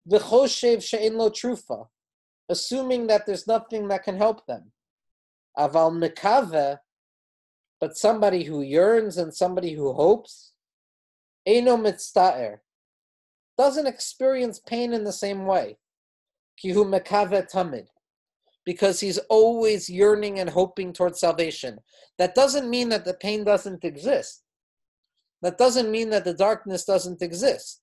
V'choshev 0.08 0.84
she'en 0.84 1.18
lo 1.18 1.32
trufa, 1.32 1.88
assuming 2.50 3.08
that 3.08 3.26
there's 3.26 3.48
nothing 3.48 3.88
that 3.88 4.04
can 4.04 4.16
help 4.16 4.46
them. 4.46 4.72
Aval 5.58 5.92
mikave, 5.92 6.78
but 7.82 7.98
somebody 7.98 8.44
who 8.44 8.62
yearns 8.62 9.18
and 9.18 9.34
somebody 9.34 9.74
who 9.74 9.92
hopes, 9.94 10.54
eno 11.48 11.78
mitzta'er, 11.78 12.60
doesn't 13.58 13.88
experience 13.88 14.60
pain 14.60 14.94
in 14.94 15.04
the 15.04 15.12
same 15.12 15.46
way. 15.46 15.78
Kihu 16.64 16.86
mekave 16.86 17.52
tamid, 17.52 17.88
because 18.66 19.00
he's 19.00 19.18
always 19.30 19.90
yearning 19.90 20.40
and 20.40 20.50
hoping 20.50 20.94
towards 20.94 21.20
salvation. 21.20 21.80
That 22.18 22.36
doesn't 22.36 22.70
mean 22.70 22.90
that 22.90 23.06
the 23.06 23.14
pain 23.16 23.44
doesn't 23.44 23.84
exist. 23.84 24.44
That 25.42 25.58
doesn't 25.58 25.92
mean 25.92 26.10
that 26.10 26.26
the 26.26 26.34
darkness 26.34 26.84
doesn't 26.84 27.22
exist. 27.22 27.82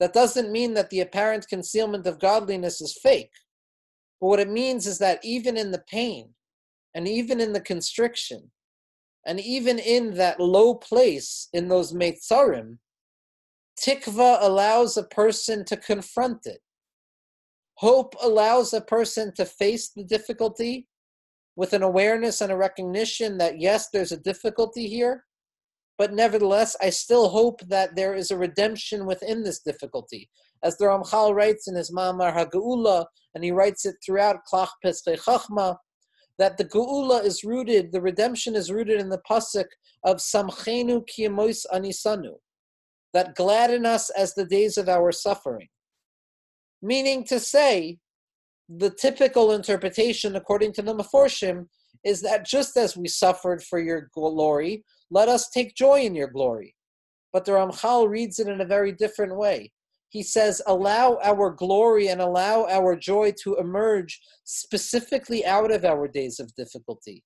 That 0.00 0.12
doesn't 0.12 0.50
mean 0.50 0.74
that 0.74 0.90
the 0.90 1.00
apparent 1.00 1.46
concealment 1.48 2.06
of 2.06 2.18
godliness 2.18 2.80
is 2.80 2.98
fake. 3.00 3.30
But 4.20 4.26
what 4.26 4.40
it 4.40 4.50
means 4.50 4.86
is 4.86 4.98
that 4.98 5.20
even 5.22 5.56
in 5.56 5.70
the 5.70 5.82
pain, 5.88 6.30
and 6.94 7.06
even 7.06 7.40
in 7.40 7.52
the 7.52 7.60
constriction, 7.60 8.50
and 9.24 9.38
even 9.38 9.78
in 9.78 10.14
that 10.14 10.40
low 10.40 10.74
place 10.74 11.48
in 11.52 11.68
those 11.68 11.92
meitzarim, 11.92 12.78
tikva 13.84 14.38
allows 14.40 14.96
a 14.96 15.04
person 15.04 15.64
to 15.66 15.76
confront 15.76 16.46
it. 16.46 16.60
Hope 17.76 18.14
allows 18.22 18.72
a 18.72 18.80
person 18.80 19.32
to 19.34 19.44
face 19.44 19.90
the 19.90 20.04
difficulty 20.04 20.86
with 21.56 21.72
an 21.72 21.82
awareness 21.82 22.40
and 22.40 22.52
a 22.52 22.56
recognition 22.56 23.38
that 23.38 23.60
yes, 23.60 23.88
there's 23.92 24.12
a 24.12 24.16
difficulty 24.16 24.86
here, 24.88 25.24
but 25.98 26.12
nevertheless, 26.12 26.76
I 26.80 26.90
still 26.90 27.28
hope 27.28 27.60
that 27.68 27.94
there 27.96 28.14
is 28.14 28.30
a 28.30 28.38
redemption 28.38 29.04
within 29.04 29.42
this 29.42 29.60
difficulty. 29.60 30.30
As 30.62 30.78
the 30.78 30.86
Ramchal 30.86 31.34
writes 31.34 31.68
in 31.68 31.74
his 31.74 31.90
Ma'amar 31.92 32.34
HaGeula, 32.34 33.04
and 33.34 33.44
he 33.44 33.50
writes 33.50 33.84
it 33.84 33.96
throughout 34.04 34.46
Klach 34.50 34.70
Pischei 34.84 35.18
Chochma, 35.18 35.76
that 36.38 36.56
the 36.56 36.64
Geula 36.64 37.24
is 37.24 37.44
rooted, 37.44 37.92
the 37.92 38.00
redemption 38.00 38.54
is 38.54 38.70
rooted 38.70 39.00
in 39.00 39.10
the 39.10 39.20
pasuk 39.28 39.66
of 40.04 40.16
Samchenu 40.16 41.04
Kiyemois 41.06 41.66
Anisanu, 41.72 42.36
that 43.12 43.34
gladden 43.34 43.86
us 43.86 44.10
as 44.10 44.34
the 44.34 44.44
days 44.44 44.78
of 44.78 44.88
our 44.88 45.12
suffering. 45.12 45.68
Meaning 46.80 47.24
to 47.24 47.38
say, 47.38 47.98
the 48.68 48.90
typical 48.90 49.52
interpretation, 49.52 50.36
according 50.36 50.72
to 50.74 50.82
the 50.82 50.94
Meforshim, 50.94 51.66
is 52.04 52.22
that 52.22 52.46
just 52.46 52.76
as 52.76 52.96
we 52.96 53.06
suffered 53.06 53.62
for 53.62 53.78
your 53.78 54.10
glory, 54.14 54.84
let 55.10 55.28
us 55.28 55.50
take 55.50 55.74
joy 55.74 56.00
in 56.00 56.14
your 56.14 56.28
glory. 56.28 56.74
But 57.32 57.44
the 57.44 57.52
Ramchal 57.52 58.08
reads 58.08 58.38
it 58.38 58.48
in 58.48 58.60
a 58.60 58.66
very 58.66 58.92
different 58.92 59.36
way. 59.36 59.72
He 60.08 60.22
says, 60.22 60.60
allow 60.66 61.18
our 61.22 61.50
glory 61.50 62.08
and 62.08 62.20
allow 62.20 62.66
our 62.68 62.96
joy 62.96 63.32
to 63.42 63.56
emerge 63.56 64.20
specifically 64.44 65.44
out 65.46 65.70
of 65.70 65.84
our 65.84 66.08
days 66.08 66.38
of 66.38 66.54
difficulty 66.54 67.22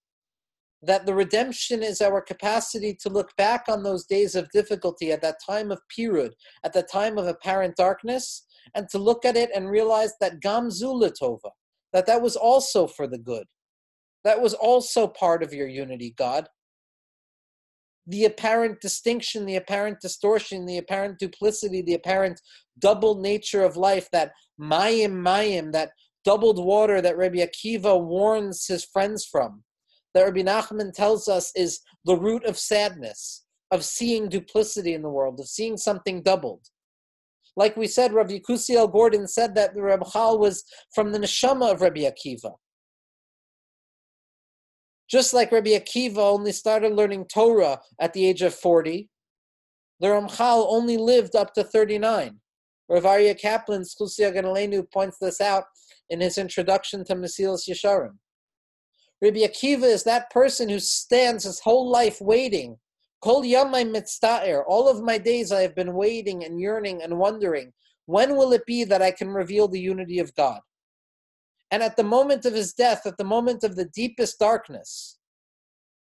that 0.87 1.05
the 1.05 1.15
redemption 1.15 1.83
is 1.83 2.01
our 2.01 2.21
capacity 2.21 2.95
to 2.95 3.09
look 3.09 3.35
back 3.37 3.65
on 3.69 3.83
those 3.83 4.07
days 4.07 4.35
of 4.35 4.51
difficulty 4.51 5.11
at 5.13 5.21
that 5.23 5.37
time 5.45 5.71
of 5.71 5.81
period, 5.95 6.33
at 6.65 6.73
the 6.73 6.83
time 6.83 7.19
of 7.19 7.27
apparent 7.27 7.77
darkness, 7.77 8.47
and 8.75 8.89
to 8.91 8.99
look 8.99 9.25
at 9.25 9.37
it 9.37 9.51
and 9.55 9.71
realize 9.71 10.13
that 10.21 10.41
Gam 10.41 10.71
zu 10.71 10.91
l'tovah, 10.91 11.51
that 11.93 12.07
that 12.07 12.23
was 12.23 12.37
also 12.37 12.87
for 12.87 13.07
the 13.07 13.19
good. 13.19 13.45
That 14.25 14.41
was 14.41 14.55
also 14.55 15.07
part 15.07 15.43
of 15.43 15.53
your 15.53 15.69
unity, 15.69 16.15
God. 16.17 16.49
The 18.07 18.25
apparent 18.25 18.81
distinction, 18.81 19.47
the 19.47 19.57
apparent 19.57 20.01
distortion, 20.01 20.67
the 20.67 20.79
apparent 20.79 21.19
duplicity, 21.19 21.83
the 21.83 21.95
apparent 21.95 22.41
double 22.79 23.21
nature 23.21 23.65
of 23.65 23.77
life, 23.77 24.09
that 24.13 24.33
mayim 24.61 25.13
mayim, 25.13 25.73
that 25.73 25.91
doubled 26.25 26.65
water 26.65 27.01
that 27.01 27.17
Rabbi 27.17 27.39
Akiva 27.39 28.01
warns 28.01 28.67
his 28.67 28.85
friends 28.85 29.25
from 29.25 29.63
that 30.17 30.25
Rabbi 30.25 30.41
Nachman 30.41 30.95
tells 30.95 31.29
us 31.29 31.53
is 31.55 31.81
the 32.07 32.17
root 32.17 32.45
of 32.45 32.59
sadness, 32.59 33.45
of 33.71 33.85
seeing 33.85 34.31
duplicity 34.31 34.95
in 34.95 35.03
the 35.03 35.11
world, 35.11 35.39
of 35.39 35.47
seeing 35.47 35.77
something 35.77 36.23
doubled. 36.23 36.67
Like 37.55 37.77
we 37.77 37.87
said, 37.87 38.15
Rav 38.15 38.29
Yekusiel 38.29 38.91
Gordon 38.91 39.29
said 39.29 39.55
that 39.55 39.75
the 39.75 39.81
Ramchal 39.81 40.39
was 40.39 40.65
from 40.95 41.13
the 41.13 41.19
neshama 41.19 41.71
of 41.71 41.83
Rabbi 41.83 42.01
Akiva. 42.01 42.55
Just 45.09 45.35
like 45.35 45.53
Rabbi 45.53 45.71
Akiva 45.71 46.19
only 46.19 46.53
started 46.53 46.95
learning 46.95 47.27
Torah 47.27 47.81
at 48.01 48.15
the 48.15 48.27
age 48.27 48.41
of 48.41 48.55
40, 48.55 49.11
the 50.01 50.07
Ramchal 50.07 50.67
only 50.69 50.97
lived 50.97 51.37
up 51.37 51.53
to 51.55 51.63
39. 51.63 52.41
Rav 52.89 53.03
Aryeh 53.03 53.39
Kaplan, 53.39 53.83
zechuso 53.83 54.21
yagen 54.21 54.45
aleinu, 54.45 54.91
points 54.91 55.19
this 55.19 55.43
out 55.43 55.65
in 56.09 56.21
his 56.21 56.39
introduction 56.39 57.05
to 57.05 57.15
Mesilas 57.15 57.69
Yesharim. 57.69 58.17
Rabbi 59.23 59.39
Akiva 59.39 59.85
is 59.85 60.05
that 60.05 60.31
person 60.31 60.69
who 60.69 60.79
stands 60.79 61.45
his 61.45 61.61
whole 61.61 61.89
life 61.89 62.21
waiting. 62.21 62.79
Kol 63.23 63.43
yamai 63.43 63.91
mitzta'er. 63.91 64.63
All 64.67 64.89
of 64.89 65.03
my 65.03 65.19
days 65.19 65.53
I 65.53 65.63
have 65.63 65.75
been 65.75 65.95
waiting 65.95 66.45
and 66.45 66.61
yearning 66.61 67.03
and 67.03 67.19
wondering, 67.19 67.73
when 68.05 68.37
will 68.37 68.53
it 68.53 68.67
be 68.67 68.85
that 68.85 69.03
I 69.03 69.11
can 69.11 69.29
reveal 69.29 69.69
the 69.69 69.81
unity 69.81 70.19
of 70.19 70.35
God? 70.35 70.61
And 71.71 71.83
at 71.83 71.97
the 71.97 72.05
moment 72.05 72.45
of 72.45 72.55
his 72.55 72.73
death, 72.73 73.07
at 73.07 73.17
the 73.17 73.25
moment 73.25 73.65
of 73.65 73.75
the 73.75 73.87
deepest 73.87 74.39
darkness, 74.39 75.19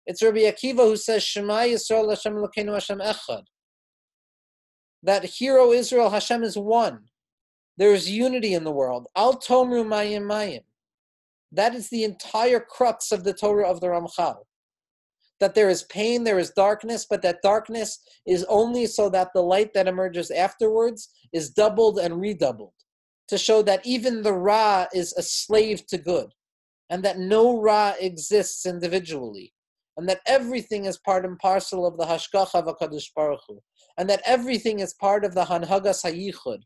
it's 0.05 0.23
Rabbi 0.23 0.39
Akiva 0.39 0.85
who 0.87 0.97
says, 0.97 1.23
Shema 1.23 1.59
Yisrael 1.59 2.09
Hashem 2.09 2.33
Elokeinu 2.33 2.73
Hashem 2.73 2.99
Echad. 2.99 3.43
That 5.03 5.25
hero 5.25 5.71
Israel 5.71 6.09
Hashem 6.09 6.43
is 6.43 6.57
one. 6.57 7.05
There 7.77 7.93
is 7.93 8.09
unity 8.09 8.53
in 8.53 8.63
the 8.63 8.71
world. 8.71 9.07
Al 9.15 9.35
Tomru 9.39 9.85
Mayim 9.85 10.23
Mayim. 10.23 10.61
That 11.53 11.75
is 11.75 11.89
the 11.89 12.03
entire 12.03 12.59
crux 12.59 13.11
of 13.11 13.23
the 13.23 13.33
Torah 13.33 13.69
of 13.69 13.79
the 13.79 13.87
Ramchal. 13.87 14.37
That 15.39 15.53
there 15.53 15.69
is 15.69 15.83
pain, 15.83 16.23
there 16.23 16.39
is 16.39 16.49
darkness, 16.51 17.05
but 17.07 17.21
that 17.21 17.43
darkness 17.43 17.99
is 18.25 18.43
only 18.45 18.87
so 18.87 19.07
that 19.09 19.29
the 19.33 19.41
light 19.41 19.73
that 19.75 19.87
emerges 19.87 20.31
afterwards 20.31 21.09
is 21.31 21.51
doubled 21.51 21.99
and 21.99 22.19
redoubled. 22.19 22.73
To 23.27 23.37
show 23.37 23.61
that 23.63 23.85
even 23.85 24.23
the 24.23 24.33
Ra 24.33 24.87
is 24.93 25.13
a 25.13 25.21
slave 25.21 25.85
to 25.87 25.97
good, 25.97 26.27
and 26.89 27.03
that 27.03 27.19
no 27.19 27.61
Ra 27.61 27.93
exists 27.99 28.65
individually, 28.65 29.53
and 29.95 30.09
that 30.09 30.21
everything 30.25 30.85
is 30.85 30.97
part 30.97 31.23
and 31.23 31.37
parcel 31.37 31.85
of 31.85 31.97
the 31.97 32.05
Hashgacha 32.05 32.55
of 32.55 32.65
HaKadosh 32.65 33.13
Baruch 33.15 33.41
Hu, 33.47 33.59
and 33.97 34.09
that 34.09 34.23
everything 34.25 34.79
is 34.79 34.95
part 34.95 35.23
of 35.23 35.35
the 35.35 35.45
Hanhagas 35.45 36.03
HaYichud, 36.03 36.59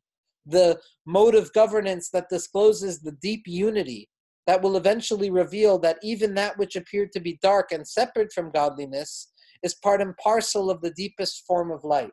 the 0.45 0.79
mode 1.05 1.35
of 1.35 1.51
governance 1.53 2.09
that 2.11 2.29
discloses 2.29 3.01
the 3.01 3.11
deep 3.11 3.43
unity 3.47 4.09
that 4.47 4.61
will 4.61 4.77
eventually 4.77 5.29
reveal 5.29 5.77
that 5.79 5.99
even 6.01 6.33
that 6.35 6.57
which 6.57 6.77
appeared 6.77 7.11
to 7.11 7.19
be 7.19 7.37
dark 7.43 7.73
and 7.73 7.85
separate 7.85 8.31
from 8.33 8.49
godliness 8.49 9.31
is 9.61 9.75
part 9.75 10.01
and 10.01 10.15
parcel 10.17 10.71
of 10.71 10.81
the 10.81 10.91
deepest 10.91 11.45
form 11.45 11.69
of 11.69 11.83
light. 11.83 12.11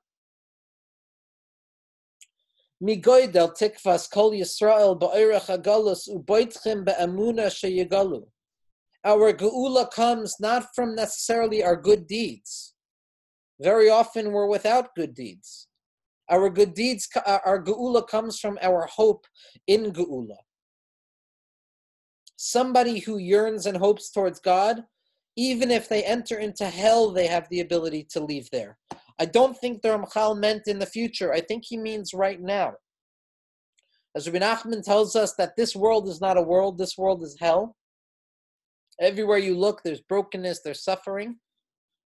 Our 9.05 9.33
geula 9.33 9.91
comes 9.93 10.37
not 10.41 10.67
from 10.75 10.95
necessarily 10.97 11.63
our 11.63 11.77
good 11.77 12.07
deeds. 12.09 12.75
Very 13.61 13.89
often 13.89 14.33
we're 14.33 14.49
without 14.49 14.95
good 14.97 15.15
deeds. 15.15 15.69
Our 16.29 16.51
good 16.51 16.75
deeds, 16.75 17.09
our 17.27 17.63
geula 17.63 18.09
comes 18.09 18.41
from 18.41 18.59
our 18.61 18.87
hope 18.87 19.25
in 19.69 19.93
geula 19.93 20.39
somebody 22.45 22.99
who 22.99 23.17
yearns 23.17 23.65
and 23.65 23.77
hopes 23.77 24.11
towards 24.11 24.39
God, 24.39 24.85
even 25.37 25.71
if 25.71 25.89
they 25.89 26.05
enter 26.05 26.39
into 26.39 26.67
hell, 26.67 27.11
they 27.11 27.27
have 27.27 27.49
the 27.49 27.61
ability 27.61 28.07
to 28.11 28.21
leave 28.23 28.49
there. 28.51 28.77
I 29.19 29.25
don't 29.25 29.57
think 29.57 29.81
the 29.81 29.89
Ramchal 29.89 30.39
meant 30.39 30.67
in 30.67 30.79
the 30.79 30.87
future. 30.87 31.33
I 31.33 31.41
think 31.41 31.65
he 31.65 31.79
means 31.79 32.13
right 32.13 32.41
now. 32.41 32.75
As 34.15 34.29
Rabbi 34.29 34.45
Nachman 34.45 34.85
tells 34.85 35.17
us 35.17 35.35
that 35.37 35.57
this 35.57 35.75
world 35.75 36.07
is 36.07 36.21
not 36.21 36.37
a 36.37 36.43
world, 36.43 36.77
this 36.77 36.99
world 36.99 37.23
is 37.23 37.37
hell. 37.41 37.77
Everywhere 39.01 39.39
you 39.39 39.57
look, 39.57 39.81
there's 39.83 40.03
brokenness, 40.03 40.61
there's 40.63 40.85
suffering. 40.85 41.37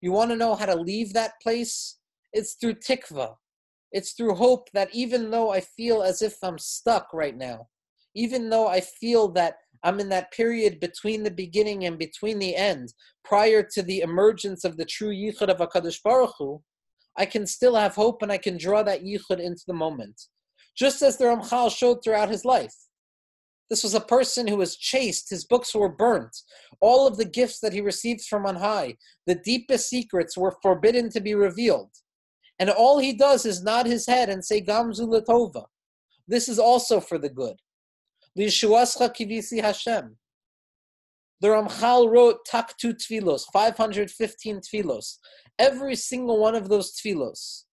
You 0.00 0.12
want 0.12 0.30
to 0.30 0.36
know 0.36 0.54
how 0.54 0.66
to 0.66 0.76
leave 0.76 1.12
that 1.14 1.32
place? 1.42 1.98
It's 2.32 2.54
through 2.54 2.74
tikva. 2.74 3.34
It's 3.90 4.12
through 4.12 4.36
hope 4.36 4.68
that 4.72 4.94
even 4.94 5.30
though 5.30 5.50
I 5.50 5.60
feel 5.60 6.02
as 6.02 6.22
if 6.22 6.36
I'm 6.42 6.58
stuck 6.58 7.12
right 7.12 7.36
now, 7.36 7.66
even 8.14 8.48
though 8.48 8.68
I 8.68 8.80
feel 8.80 9.28
that 9.32 9.56
I'm 9.82 10.00
in 10.00 10.08
that 10.10 10.32
period 10.32 10.80
between 10.80 11.22
the 11.22 11.30
beginning 11.30 11.84
and 11.84 11.98
between 11.98 12.38
the 12.38 12.56
end, 12.56 12.92
prior 13.24 13.62
to 13.74 13.82
the 13.82 14.00
emergence 14.00 14.64
of 14.64 14.76
the 14.76 14.84
true 14.84 15.14
yichud 15.14 15.48
of 15.48 15.58
Hakadosh 15.58 16.02
Baruch 16.02 16.34
Hu, 16.38 16.62
I 17.16 17.26
can 17.26 17.46
still 17.46 17.74
have 17.74 17.94
hope 17.94 18.22
and 18.22 18.30
I 18.30 18.38
can 18.38 18.58
draw 18.58 18.82
that 18.84 19.02
yichud 19.02 19.40
into 19.40 19.62
the 19.66 19.74
moment. 19.74 20.20
just 20.78 21.02
as 21.02 21.16
the 21.16 21.24
Ramchal 21.24 21.76
showed 21.76 22.02
throughout 22.02 22.30
his 22.30 22.44
life. 22.44 22.74
This 23.68 23.82
was 23.82 23.94
a 23.94 24.00
person 24.00 24.46
who 24.46 24.56
was 24.56 24.76
chased, 24.76 25.28
his 25.28 25.44
books 25.44 25.74
were 25.74 25.88
burnt. 25.90 26.34
All 26.80 27.06
of 27.06 27.18
the 27.18 27.24
gifts 27.24 27.60
that 27.60 27.72
he 27.72 27.80
received 27.82 28.22
from 28.24 28.46
on 28.46 28.56
high, 28.56 28.96
the 29.26 29.34
deepest 29.34 29.90
secrets 29.90 30.38
were 30.38 30.56
forbidden 30.62 31.10
to 31.10 31.20
be 31.20 31.34
revealed. 31.34 31.90
And 32.58 32.70
all 32.70 32.98
he 32.98 33.12
does 33.12 33.44
is 33.44 33.62
nod 33.62 33.86
his 33.86 34.06
head 34.06 34.30
and 34.30 34.42
say, 34.42 34.60
Gam 34.60 34.94
zu 34.94 35.04
l'tovah. 35.04 35.66
This 36.26 36.48
is 36.48 36.58
also 36.58 37.00
for 37.00 37.18
the 37.18 37.28
good. 37.28 37.56
Lishuascha 38.38 39.12
kivisi 39.12 39.60
Hashem. 39.60 40.16
The 41.40 41.48
Ramchal 41.48 42.10
wrote 42.10 42.38
Taktu 42.48 42.94
Tfilos, 42.94 43.44
515 43.52 44.60
Tfilos. 44.60 45.18
Every 45.58 45.96
single 45.96 46.38
one 46.38 46.54
of 46.54 46.68
those 46.68 46.92
Tfilos, 46.92 47.64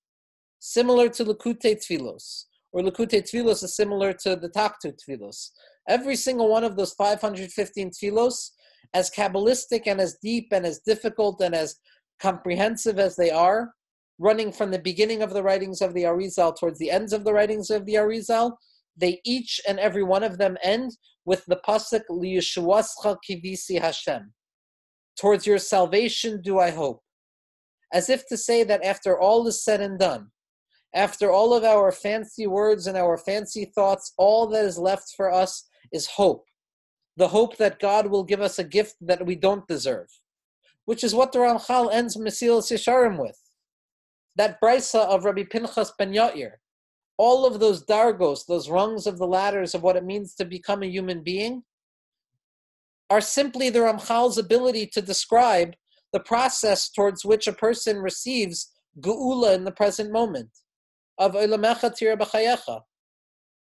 similar 0.59 1.09
to 1.09 1.25
Likutei 1.25 1.75
Tfilos, 1.75 2.45
or 2.71 2.81
Likutei 2.81 3.21
Tfilos 3.21 3.63
is 3.63 3.75
similar 3.75 4.13
to 4.13 4.35
the 4.35 4.49
Taktu 4.49 4.93
Tfilos. 4.93 5.49
Every 5.87 6.15
single 6.15 6.49
one 6.49 6.63
of 6.63 6.75
those 6.75 6.93
515 6.93 7.91
Tfilos, 7.91 8.51
as 8.93 9.11
Kabbalistic 9.11 9.83
and 9.85 9.99
as 9.99 10.17
deep 10.21 10.47
and 10.51 10.65
as 10.65 10.79
difficult 10.79 11.41
and 11.41 11.53
as 11.53 11.75
comprehensive 12.19 12.97
as 12.97 13.15
they 13.15 13.29
are, 13.29 13.71
running 14.17 14.51
from 14.51 14.71
the 14.71 14.79
beginning 14.79 15.21
of 15.21 15.33
the 15.33 15.43
writings 15.43 15.81
of 15.81 15.93
the 15.93 16.03
Arizal 16.03 16.57
towards 16.57 16.79
the 16.79 16.89
ends 16.89 17.13
of 17.13 17.23
the 17.23 17.33
writings 17.33 17.69
of 17.69 17.85
the 17.85 17.95
Arizal, 17.95 18.53
they 18.97 19.21
each 19.25 19.59
and 19.67 19.79
every 19.79 20.03
one 20.03 20.23
of 20.23 20.37
them 20.37 20.57
end 20.63 20.91
with 21.25 21.45
the 21.45 21.59
pasuk 21.67 22.03
liyeshuascha 22.09 23.17
kivisi 23.27 23.79
Hashem. 23.79 24.33
Towards 25.19 25.45
your 25.47 25.57
salvation 25.59 26.41
do 26.41 26.59
I 26.59 26.71
hope. 26.71 27.01
As 27.93 28.09
if 28.09 28.27
to 28.27 28.37
say 28.37 28.63
that 28.63 28.83
after 28.83 29.17
all 29.19 29.47
is 29.47 29.63
said 29.63 29.81
and 29.81 29.99
done, 29.99 30.31
after 30.93 31.29
all 31.29 31.53
of 31.53 31.63
our 31.63 31.91
fancy 31.91 32.47
words 32.47 32.87
and 32.87 32.97
our 32.97 33.17
fancy 33.17 33.65
thoughts, 33.65 34.13
all 34.17 34.47
that 34.47 34.63
is 34.63 34.77
left 34.77 35.13
for 35.15 35.31
us 35.31 35.67
is 35.91 36.07
hope. 36.07 36.45
The 37.17 37.27
hope 37.27 37.57
that 37.57 37.79
God 37.79 38.07
will 38.07 38.23
give 38.23 38.41
us 38.41 38.59
a 38.59 38.63
gift 38.63 38.95
that 39.01 39.25
we 39.25 39.35
don't 39.35 39.67
deserve, 39.67 40.07
which 40.85 41.03
is 41.03 41.13
what 41.13 41.31
the 41.31 41.39
Ramchal 41.39 41.91
ends 41.93 42.17
Mesilas 42.17 42.71
Yesharim 42.71 43.19
with. 43.19 43.39
That 44.35 44.59
brisa 44.61 44.99
of 44.99 45.23
Rabbi 45.23 45.43
Pinchas 45.43 45.93
ben 45.97 46.13
Yair, 46.13 46.53
all 47.17 47.45
of 47.45 47.59
those 47.59 47.85
dargos, 47.85 48.45
those 48.45 48.69
rungs 48.69 49.07
of 49.07 49.17
the 49.17 49.27
ladders 49.27 49.73
of 49.73 49.83
what 49.83 49.95
it 49.95 50.03
means 50.03 50.35
to 50.35 50.45
become 50.45 50.83
a 50.83 50.87
human 50.87 51.23
being, 51.23 51.63
are 53.09 53.21
simply 53.21 53.69
the 53.69 53.79
Ramchal's 53.79 54.37
ability 54.37 54.87
to 54.87 55.01
describe 55.01 55.73
the 56.11 56.19
process 56.19 56.89
towards 56.89 57.23
which 57.23 57.47
a 57.47 57.53
person 57.53 57.97
receives 57.97 58.71
geula 58.99 59.53
in 59.55 59.63
the 59.63 59.71
present 59.71 60.11
moment 60.11 60.49
of 61.17 61.33
Olamecha 61.33 61.95
Tira 61.95 62.17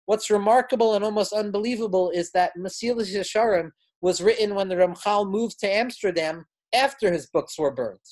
What's 0.07 0.30
remarkable 0.30 0.94
and 0.94 1.05
almost 1.05 1.32
unbelievable 1.32 2.11
is 2.11 2.30
that 2.32 2.53
Mesilas 2.57 3.14
Yesharim 3.14 3.70
was 4.01 4.22
written 4.22 4.55
when 4.55 4.68
the 4.68 4.76
Ramchal 4.76 5.30
moved 5.30 5.61
to 5.61 5.70
Amsterdam 5.70 6.46
after 6.74 7.12
his 7.12 7.26
books 7.26 7.59
were 7.59 7.70
burnt. 7.70 8.07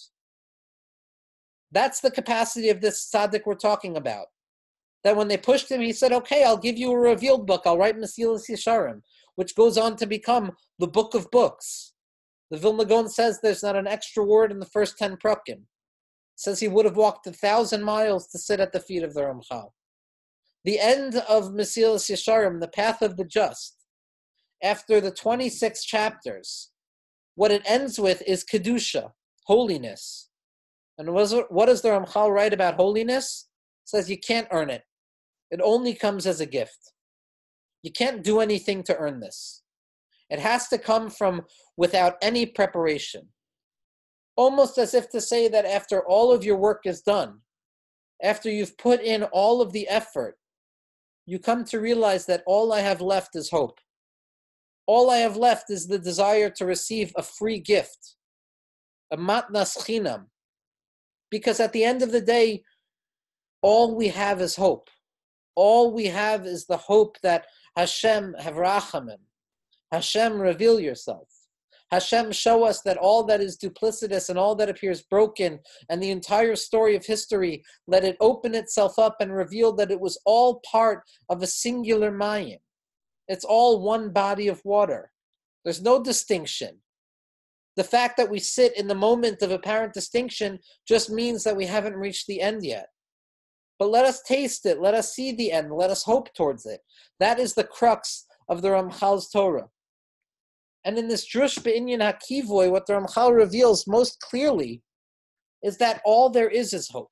That's 1.72 2.00
the 2.00 2.10
capacity 2.10 2.68
of 2.70 2.80
this 2.80 3.10
tzaddik 3.12 3.42
we're 3.46 3.54
talking 3.54 3.96
about 3.96 4.26
that 5.04 5.16
when 5.16 5.28
they 5.28 5.36
pushed 5.36 5.70
him, 5.70 5.80
he 5.80 5.92
said, 5.92 6.12
"Okay, 6.12 6.44
I'll 6.44 6.56
give 6.56 6.76
you 6.76 6.90
a 6.92 6.98
revealed 6.98 7.46
book. 7.46 7.62
I'll 7.64 7.78
write 7.78 7.96
Mesilas 7.96 8.48
Yesharim, 8.48 9.02
which 9.36 9.54
goes 9.54 9.78
on 9.78 9.96
to 9.96 10.06
become 10.06 10.56
the 10.78 10.88
book 10.88 11.14
of 11.14 11.30
books." 11.30 11.92
The 12.50 12.58
Vilna 12.58 12.84
Gaon 12.84 13.08
says 13.08 13.40
there's 13.40 13.62
not 13.62 13.76
an 13.76 13.86
extra 13.86 14.24
word 14.24 14.50
in 14.52 14.60
the 14.60 14.66
first 14.66 14.98
ten 14.98 15.16
prakim. 15.16 15.66
Says 16.36 16.60
he 16.60 16.68
would 16.68 16.84
have 16.84 16.96
walked 16.96 17.26
a 17.26 17.32
thousand 17.32 17.82
miles 17.82 18.26
to 18.28 18.38
sit 18.38 18.60
at 18.60 18.72
the 18.72 18.80
feet 18.80 19.02
of 19.02 19.14
the 19.14 19.22
Ramchal. 19.22 19.72
The 20.64 20.78
end 20.78 21.16
of 21.16 21.52
Mesilas 21.52 22.10
Yesharim, 22.10 22.60
the 22.60 22.68
path 22.68 23.00
of 23.00 23.16
the 23.16 23.24
just, 23.24 23.76
after 24.62 25.00
the 25.00 25.10
26 25.10 25.84
chapters, 25.84 26.70
what 27.36 27.52
it 27.52 27.62
ends 27.64 27.98
with 27.98 28.22
is 28.26 28.44
kedusha, 28.44 29.12
holiness. 29.44 30.28
And 30.98 31.12
what 31.12 31.66
does 31.66 31.82
the 31.82 31.88
Ramchal 31.90 32.30
write 32.30 32.52
about 32.52 32.74
holiness? 32.74 33.48
Says 33.86 34.10
you 34.10 34.18
can't 34.18 34.48
earn 34.52 34.68
it. 34.68 34.82
It 35.50 35.60
only 35.62 35.94
comes 35.94 36.26
as 36.26 36.40
a 36.40 36.46
gift. 36.46 36.92
You 37.82 37.92
can't 37.92 38.22
do 38.22 38.40
anything 38.40 38.82
to 38.82 38.96
earn 38.96 39.20
this. 39.20 39.62
It 40.28 40.40
has 40.40 40.68
to 40.68 40.78
come 40.78 41.08
from 41.08 41.42
without 41.76 42.16
any 42.20 42.44
preparation. 42.44 43.28
Almost 44.36 44.76
as 44.76 44.92
if 44.92 45.08
to 45.10 45.20
say 45.20 45.48
that 45.48 45.64
after 45.64 46.04
all 46.06 46.32
of 46.32 46.44
your 46.44 46.56
work 46.56 46.82
is 46.84 47.00
done, 47.00 47.38
after 48.22 48.50
you've 48.50 48.76
put 48.76 49.00
in 49.00 49.22
all 49.24 49.62
of 49.62 49.72
the 49.72 49.88
effort, 49.88 50.36
you 51.26 51.38
come 51.38 51.64
to 51.66 51.80
realize 51.80 52.26
that 52.26 52.42
all 52.46 52.72
I 52.72 52.80
have 52.80 53.00
left 53.00 53.36
is 53.36 53.50
hope. 53.50 53.78
All 54.86 55.10
I 55.10 55.18
have 55.18 55.36
left 55.36 55.70
is 55.70 55.86
the 55.86 55.98
desire 55.98 56.50
to 56.50 56.66
receive 56.66 57.12
a 57.16 57.22
free 57.22 57.60
gift, 57.60 58.16
a 59.12 59.16
matnas 59.16 59.76
chinam. 59.78 60.26
Because 61.30 61.60
at 61.60 61.72
the 61.72 61.84
end 61.84 62.02
of 62.02 62.12
the 62.12 62.20
day, 62.20 62.62
all 63.62 63.94
we 63.94 64.08
have 64.08 64.40
is 64.40 64.56
hope 64.56 64.88
all 65.56 65.90
we 65.90 66.06
have 66.06 66.46
is 66.46 66.66
the 66.66 66.76
hope 66.76 67.16
that 67.22 67.46
Hashem 67.76 68.34
have 68.38 68.54
rachamim. 68.54 69.18
Hashem, 69.90 70.40
reveal 70.40 70.78
yourself. 70.78 71.28
Hashem, 71.90 72.32
show 72.32 72.64
us 72.64 72.82
that 72.82 72.98
all 72.98 73.24
that 73.24 73.40
is 73.40 73.56
duplicitous 73.56 74.28
and 74.28 74.38
all 74.38 74.54
that 74.56 74.68
appears 74.68 75.02
broken 75.02 75.60
and 75.88 76.02
the 76.02 76.10
entire 76.10 76.56
story 76.56 76.96
of 76.96 77.06
history, 77.06 77.62
let 77.86 78.04
it 78.04 78.16
open 78.20 78.54
itself 78.54 78.98
up 78.98 79.16
and 79.20 79.32
reveal 79.32 79.72
that 79.74 79.90
it 79.90 80.00
was 80.00 80.20
all 80.26 80.60
part 80.70 81.02
of 81.28 81.42
a 81.42 81.46
singular 81.46 82.10
mayim. 82.10 82.58
It's 83.28 83.44
all 83.44 83.82
one 83.82 84.12
body 84.12 84.48
of 84.48 84.60
water. 84.64 85.12
There's 85.64 85.82
no 85.82 86.02
distinction. 86.02 86.78
The 87.76 87.84
fact 87.84 88.16
that 88.16 88.30
we 88.30 88.40
sit 88.40 88.76
in 88.76 88.88
the 88.88 88.94
moment 88.94 89.42
of 89.42 89.52
apparent 89.52 89.92
distinction 89.92 90.58
just 90.88 91.08
means 91.08 91.44
that 91.44 91.56
we 91.56 91.66
haven't 91.66 91.94
reached 91.94 92.26
the 92.26 92.40
end 92.40 92.64
yet. 92.64 92.88
But 93.78 93.90
let 93.90 94.06
us 94.06 94.22
taste 94.22 94.64
it. 94.66 94.80
Let 94.80 94.94
us 94.94 95.14
see 95.14 95.32
the 95.32 95.52
end. 95.52 95.72
Let 95.72 95.90
us 95.90 96.02
hope 96.02 96.32
towards 96.34 96.66
it. 96.66 96.80
That 97.20 97.38
is 97.38 97.54
the 97.54 97.64
crux 97.64 98.26
of 98.48 98.62
the 98.62 98.68
Ramchal's 98.68 99.30
Torah. 99.30 99.68
And 100.84 100.98
in 100.98 101.08
this 101.08 101.28
Drush 101.28 101.62
Be'inyan 101.62 102.00
HaKivoy, 102.00 102.70
what 102.70 102.86
the 102.86 102.94
Ramchal 102.94 103.34
reveals 103.34 103.86
most 103.86 104.20
clearly 104.20 104.82
is 105.62 105.78
that 105.78 106.00
all 106.04 106.30
there 106.30 106.48
is 106.48 106.72
is 106.72 106.88
hope. 106.88 107.10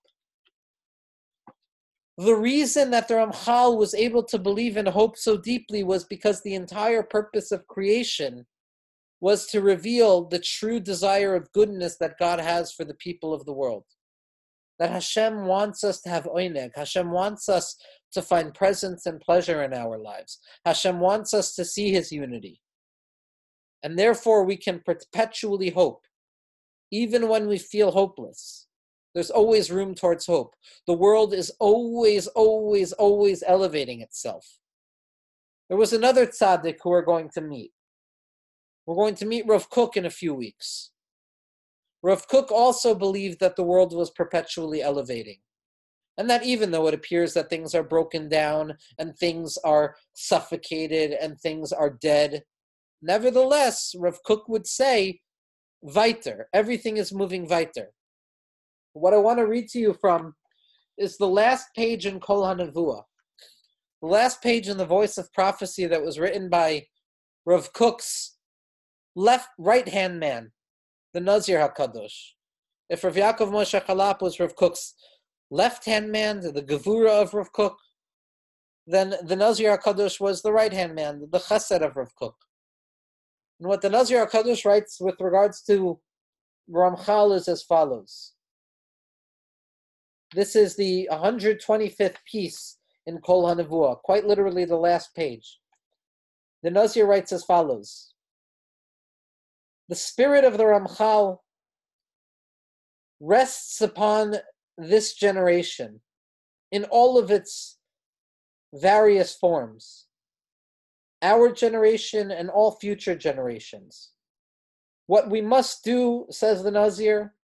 The 2.17 2.37
reason 2.37 2.93
that 2.93 3.09
the 3.09 3.15
Ramchal 3.15 3.77
was 3.77 3.93
able 3.93 4.23
to 4.25 4.39
believe 4.39 4.77
in 4.77 4.87
hope 4.87 5.19
so 5.19 5.37
deeply 5.37 5.83
was 5.83 6.05
because 6.05 6.41
the 6.41 6.55
entire 6.55 7.03
purpose 7.03 7.51
of 7.51 7.67
creation 7.67 8.47
was 9.21 9.47
to 9.47 9.61
reveal 9.61 10.29
the 10.29 10.39
true 10.39 10.79
desire 10.79 11.35
of 11.35 11.51
goodness 11.53 11.97
that 11.99 12.19
God 12.21 12.39
has 12.39 12.73
for 12.73 12.85
the 12.85 12.95
people 12.95 13.35
of 13.35 13.45
the 13.45 13.53
world 13.53 13.85
that 14.79 14.91
Hashem 14.91 15.47
wants 15.47 15.85
us 15.85 16.01
to 16.03 16.09
have 16.09 16.25
oineg. 16.25 16.71
Hashem 16.75 17.11
wants 17.11 17.49
us 17.49 17.77
to 18.13 18.23
find 18.23 18.55
presence 18.55 19.07
and 19.07 19.21
pleasure 19.21 19.63
in 19.63 19.73
our 19.73 19.99
lives. 19.99 20.39
Hashem 20.65 21.01
wants 21.01 21.35
us 21.35 21.55
to 21.55 21.65
see 21.65 21.93
His 21.93 22.11
unity. 22.11 22.61
And 23.83 23.99
therefore, 23.99 24.45
we 24.45 24.57
can 24.57 24.81
perpetually 24.85 25.71
hope, 25.71 26.07
even 26.91 27.29
when 27.29 27.47
we 27.47 27.59
feel 27.59 27.91
hopeless. 27.91 28.67
There's 29.15 29.31
always 29.31 29.71
room 29.71 29.95
towards 29.95 30.27
hope. 30.27 30.55
The 30.87 30.95
world 30.95 31.35
is 31.35 31.53
always, 31.61 32.27
always, 32.29 32.93
always 32.93 33.45
elevating 33.47 34.01
itself. 34.01 34.59
There 35.69 35.79
was 35.79 35.93
another 35.93 36.27
tzaddik 36.27 36.77
who 36.83 36.91
we're 36.91 37.03
going 37.03 37.31
to 37.35 37.41
meet. 37.41 37.73
We're 38.87 38.97
going 38.97 39.15
to 39.17 39.27
meet 39.27 39.47
Rav 39.47 39.71
Kook 39.71 39.97
in 39.97 40.05
a 40.05 40.11
few 40.11 40.35
weeks. 40.35 40.91
Rav 42.05 42.29
Kook 42.29 42.53
also 42.53 42.95
believed 42.95 43.41
that 43.41 43.57
the 43.57 43.63
world 43.63 43.95
was 43.95 44.11
perpetually 44.11 44.83
elevating. 44.83 45.39
And 46.19 46.29
that 46.29 46.45
even 46.45 46.71
though 46.71 46.87
it 46.87 46.93
appears 46.93 47.33
that 47.33 47.49
things 47.49 47.75
are 47.75 47.83
broken 47.83 48.29
down 48.29 48.77
and 48.99 49.17
things 49.17 49.57
are 49.65 49.97
suffocated 50.13 51.13
and 51.13 51.41
things 51.41 51.73
are 51.73 51.99
dead, 52.03 52.43
nevertheless, 53.01 53.95
Rav 53.99 54.23
Kook 54.23 54.47
would 54.49 54.67
say, 54.67 55.21
weiter, 55.81 56.47
everything 56.53 56.99
is 56.99 57.11
moving 57.11 57.49
weiter. 57.49 57.91
What 58.93 59.15
I 59.15 59.19
want 59.19 59.39
to 59.39 59.47
read 59.47 59.69
to 59.69 59.79
you 59.79 59.97
from 59.99 60.35
is 60.99 61.17
the 61.17 61.27
last 61.27 61.69
page 61.75 62.05
in 62.05 62.21
Kol 62.21 62.43
HaNevuah, 62.43 63.03
the 64.03 64.09
last 64.09 64.43
page 64.43 64.69
in 64.69 64.77
the 64.77 64.85
Voice 64.85 65.17
of 65.17 65.33
Prophecy 65.33 65.87
that 65.87 66.05
was 66.05 66.19
written 66.19 66.51
by 66.51 66.85
Rav 67.47 67.73
Kook's 67.73 68.37
left 69.17 69.49
right 69.59 69.89
hand 69.89 70.21
man, 70.21 70.53
the 71.15 71.21
Nazir 71.21 71.59
Hakadosh. 71.59 72.33
If 72.91 73.05
Rav 73.05 73.15
Yaakov 73.15 73.51
Moshe 73.51 73.81
Charlap 73.83 74.21
was 74.21 74.39
Rav 74.39 74.55
Kook's 74.57 74.95
left 75.51 75.87
hand 75.87 76.11
man, 76.11 76.41
the 76.41 76.61
Gevura 76.61 77.23
of 77.23 77.33
Rav 77.33 77.53
Kook, 77.53 77.77
then 78.87 79.15
the 79.23 79.37
Nazir 79.37 79.79
Hakadosh 79.79 80.21
was 80.21 80.43
the 80.43 80.53
right 80.53 80.73
hand 80.73 80.95
man, 80.95 81.27
the 81.31 81.39
Chesed 81.39 81.81
of 81.81 81.97
Rav 81.97 82.13
Kook. 82.21 82.35
And 83.61 83.69
what 83.69 83.81
the 83.81 83.89
Nazir 83.89 84.27
Hakadosh 84.27 84.67
writes 84.67 85.01
with 85.01 85.15
regards 85.21 85.63
to 85.63 86.01
Ramchal 86.69 87.37
is 87.37 87.47
as 87.47 87.63
follows. 87.63 88.33
This 90.35 90.57
is 90.57 90.75
the 90.75 91.09
125th 91.13 92.17
piece 92.31 92.79
in 93.07 93.19
Kol 93.19 93.45
HaNevuah, 93.45 94.03
quite 94.03 94.27
literally 94.27 94.65
the 94.65 94.77
last 94.77 95.15
page. 95.15 95.61
The 96.65 96.73
Nazir 96.73 97.07
writes 97.07 97.31
as 97.31 97.45
follows 97.45 98.14
The 99.89 99.95
spirit 99.95 100.45
of 100.45 100.57
the 100.57 100.65
Ramchal 100.65 101.41
rests 103.21 103.81
upon 103.81 104.37
this 104.79 105.15
generation 105.15 106.01
in 106.73 106.85
all 106.85 107.19
of 107.19 107.31
its 107.31 107.79
various 108.73 109.35
forms. 109.35 110.07
Our 111.23 111.53
generation 111.53 112.31
and 112.31 112.51
all 112.51 112.73
future 112.73 113.15
generations. 113.15 114.11
What 115.07 115.31
we 115.31 115.41
must 115.41 115.85
do, 115.85 116.27
says 116.31 116.63
the 116.63 116.71
Nazir, 116.71 117.35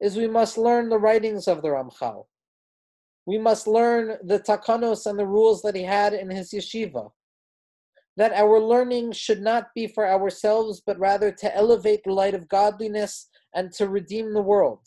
is 0.00 0.16
we 0.16 0.28
must 0.28 0.58
learn 0.58 0.88
the 0.88 0.98
writings 0.98 1.48
of 1.48 1.62
the 1.62 1.68
Ramchal. 1.68 2.26
We 3.24 3.38
must 3.38 3.66
learn 3.66 4.18
the 4.22 4.38
takanos 4.38 5.06
and 5.06 5.18
the 5.18 5.26
rules 5.26 5.62
that 5.62 5.74
he 5.74 5.82
had 5.82 6.12
in 6.12 6.30
his 6.30 6.50
yeshiva. 6.50 7.10
That 8.16 8.32
our 8.32 8.60
learning 8.60 9.12
should 9.12 9.42
not 9.42 9.66
be 9.74 9.86
for 9.86 10.08
ourselves, 10.08 10.80
but 10.84 10.98
rather 10.98 11.30
to 11.32 11.54
elevate 11.54 12.02
the 12.04 12.12
light 12.12 12.34
of 12.34 12.48
godliness 12.48 13.28
and 13.54 13.72
to 13.72 13.88
redeem 13.88 14.32
the 14.32 14.42
world. 14.42 14.86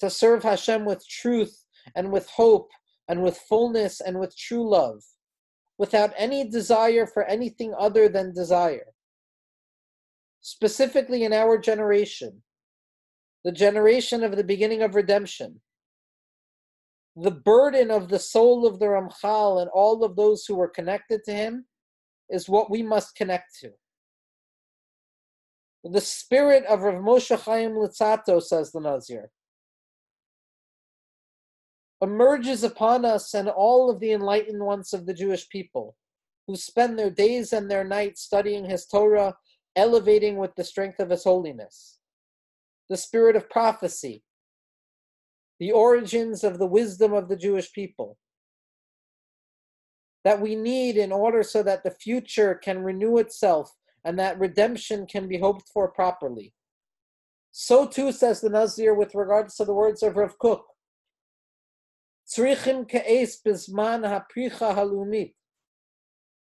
To 0.00 0.10
serve 0.10 0.44
Hashem 0.44 0.84
with 0.84 1.06
truth 1.08 1.64
and 1.94 2.12
with 2.12 2.28
hope 2.28 2.70
and 3.08 3.22
with 3.22 3.38
fullness 3.48 4.00
and 4.00 4.20
with 4.20 4.36
true 4.36 4.68
love, 4.68 5.02
without 5.78 6.12
any 6.16 6.48
desire 6.48 7.06
for 7.06 7.24
anything 7.24 7.74
other 7.76 8.08
than 8.08 8.32
desire. 8.32 8.94
Specifically 10.40 11.24
in 11.24 11.32
our 11.32 11.58
generation, 11.58 12.42
the 13.44 13.52
generation 13.52 14.22
of 14.22 14.36
the 14.36 14.44
beginning 14.44 14.82
of 14.82 14.94
redemption, 14.94 15.60
the 17.16 17.30
burden 17.30 17.90
of 17.90 18.08
the 18.08 18.18
soul 18.18 18.66
of 18.66 18.78
the 18.78 18.86
Ramchal 18.86 19.60
and 19.60 19.70
all 19.74 20.04
of 20.04 20.16
those 20.16 20.46
who 20.46 20.54
were 20.54 20.68
connected 20.68 21.24
to 21.24 21.32
him 21.32 21.66
is 22.30 22.48
what 22.48 22.70
we 22.70 22.82
must 22.82 23.14
connect 23.14 23.58
to. 23.60 23.70
The 25.84 26.00
spirit 26.00 26.64
of 26.66 26.82
Rav 26.82 27.02
Moshe 27.02 27.38
Chaim 27.40 27.72
Luzzatto, 27.72 28.42
says 28.42 28.70
the 28.70 28.80
Nazir, 28.80 29.30
emerges 32.02 32.64
upon 32.64 33.04
us 33.04 33.34
and 33.34 33.48
all 33.48 33.90
of 33.90 34.00
the 34.00 34.12
enlightened 34.12 34.62
ones 34.62 34.92
of 34.92 35.06
the 35.06 35.14
Jewish 35.14 35.48
people 35.48 35.96
who 36.46 36.56
spend 36.56 36.98
their 36.98 37.10
days 37.10 37.52
and 37.52 37.70
their 37.70 37.84
nights 37.84 38.22
studying 38.22 38.64
his 38.64 38.86
Torah, 38.86 39.36
elevating 39.76 40.36
with 40.36 40.54
the 40.56 40.64
strength 40.64 40.98
of 40.98 41.10
his 41.10 41.24
holiness. 41.24 41.98
The 42.88 42.96
spirit 42.96 43.36
of 43.36 43.48
prophecy, 43.48 44.22
the 45.58 45.72
origins 45.72 46.42
of 46.42 46.58
the 46.58 46.66
wisdom 46.66 47.12
of 47.12 47.28
the 47.28 47.36
Jewish 47.36 47.72
people 47.72 48.16
that 50.24 50.40
we 50.40 50.54
need 50.54 50.96
in 50.96 51.12
order 51.12 51.42
so 51.42 51.62
that 51.62 51.82
the 51.82 51.90
future 51.90 52.54
can 52.54 52.82
renew 52.82 53.18
itself 53.18 53.74
and 54.04 54.18
that 54.18 54.38
redemption 54.38 55.06
can 55.06 55.28
be 55.28 55.38
hoped 55.38 55.68
for 55.72 55.88
properly. 55.88 56.52
So 57.52 57.86
too 57.86 58.12
says 58.12 58.40
the 58.40 58.50
Nazir 58.50 58.94
with 58.94 59.14
regards 59.14 59.56
to 59.56 59.64
the 59.64 59.74
words 59.74 60.02
of 60.02 60.16
Rav 60.16 60.38
Kook. 60.38 60.64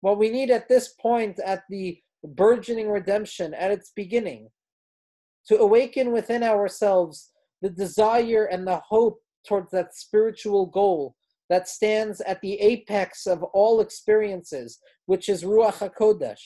What 0.01 0.17
we 0.17 0.29
need 0.29 0.49
at 0.49 0.69
this 0.69 0.93
point, 0.93 1.39
at 1.39 1.63
the 1.69 1.99
burgeoning 2.23 2.89
redemption, 2.89 3.53
at 3.53 3.71
its 3.71 3.91
beginning, 3.95 4.49
to 5.47 5.57
awaken 5.59 6.11
within 6.13 6.43
ourselves 6.43 7.31
the 7.61 7.69
desire 7.69 8.45
and 8.45 8.65
the 8.65 8.81
hope 8.87 9.19
towards 9.45 9.71
that 9.71 9.93
spiritual 9.95 10.65
goal 10.67 11.15
that 11.49 11.67
stands 11.67 12.21
at 12.21 12.41
the 12.41 12.59
apex 12.59 13.27
of 13.27 13.43
all 13.43 13.81
experiences, 13.81 14.79
which 15.05 15.29
is 15.29 15.43
Ruach 15.43 15.89
HaKodesh, 15.89 16.41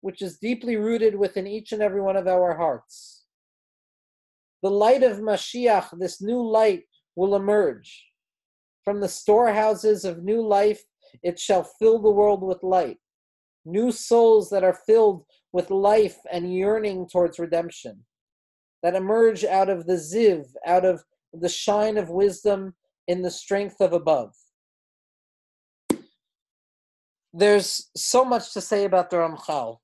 which 0.00 0.22
is 0.22 0.38
deeply 0.38 0.76
rooted 0.76 1.16
within 1.16 1.46
each 1.46 1.72
and 1.72 1.82
every 1.82 2.00
one 2.00 2.16
of 2.16 2.26
our 2.26 2.56
hearts. 2.56 3.24
The 4.62 4.70
light 4.70 5.02
of 5.02 5.18
Mashiach, 5.18 5.98
this 5.98 6.22
new 6.22 6.40
light, 6.40 6.84
will 7.14 7.34
emerge. 7.34 8.06
From 8.84 9.00
the 9.00 9.08
storehouses 9.08 10.04
of 10.04 10.22
new 10.22 10.46
life, 10.46 10.82
it 11.22 11.38
shall 11.38 11.64
fill 11.78 11.98
the 11.98 12.10
world 12.10 12.42
with 12.42 12.62
light. 12.62 12.98
New 13.64 13.90
souls 13.90 14.48
that 14.50 14.62
are 14.64 14.78
filled 14.86 15.24
with 15.52 15.70
life 15.70 16.18
and 16.30 16.54
yearning 16.54 17.08
towards 17.08 17.38
redemption 17.38 18.04
that 18.82 18.94
emerge 18.94 19.44
out 19.44 19.68
of 19.68 19.86
the 19.86 19.94
ziv, 19.94 20.44
out 20.66 20.84
of 20.84 21.02
the 21.32 21.48
shine 21.48 21.96
of 21.96 22.10
wisdom 22.10 22.74
in 23.08 23.22
the 23.22 23.30
strength 23.30 23.80
of 23.80 23.92
above. 23.92 24.34
There's 27.32 27.90
so 27.96 28.24
much 28.24 28.52
to 28.54 28.60
say 28.60 28.84
about 28.84 29.10
the 29.10 29.16
Ramchal, 29.16 29.78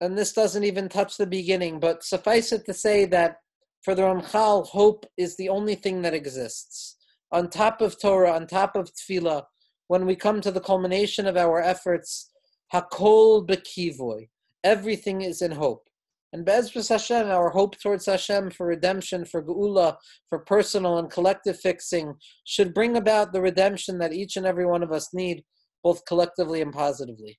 and 0.00 0.18
this 0.18 0.32
doesn't 0.32 0.64
even 0.64 0.88
touch 0.88 1.16
the 1.16 1.26
beginning, 1.26 1.80
but 1.80 2.04
suffice 2.04 2.52
it 2.52 2.66
to 2.66 2.74
say 2.74 3.04
that 3.06 3.36
for 3.82 3.94
the 3.94 4.02
Ramchal, 4.02 4.66
hope 4.66 5.06
is 5.16 5.36
the 5.36 5.48
only 5.48 5.74
thing 5.74 6.02
that 6.02 6.14
exists. 6.14 6.96
On 7.32 7.48
top 7.48 7.80
of 7.80 7.98
Torah, 8.00 8.32
on 8.32 8.46
top 8.46 8.76
of 8.76 8.92
Tefillah, 8.92 9.44
when 9.88 10.06
we 10.06 10.14
come 10.14 10.40
to 10.40 10.50
the 10.50 10.60
culmination 10.60 11.26
of 11.26 11.36
our 11.36 11.60
efforts, 11.60 12.30
Hakol 12.72 13.46
Bekivoy, 13.46 14.28
everything 14.62 15.22
is 15.22 15.42
in 15.42 15.52
hope. 15.52 15.88
And 16.32 16.46
Be'ezras 16.46 16.88
Hashem, 16.88 17.28
our 17.28 17.50
hope 17.50 17.78
towards 17.78 18.06
Hashem 18.06 18.52
for 18.52 18.66
redemption, 18.66 19.24
for 19.24 19.42
Geula, 19.42 19.96
for 20.30 20.38
personal 20.38 20.98
and 20.98 21.10
collective 21.10 21.60
fixing, 21.60 22.14
should 22.44 22.72
bring 22.72 22.96
about 22.96 23.32
the 23.32 23.42
redemption 23.42 23.98
that 23.98 24.14
each 24.14 24.36
and 24.36 24.46
every 24.46 24.64
one 24.64 24.82
of 24.82 24.92
us 24.92 25.12
need, 25.12 25.44
both 25.84 26.04
collectively 26.06 26.62
and 26.62 26.72
positively. 26.72 27.38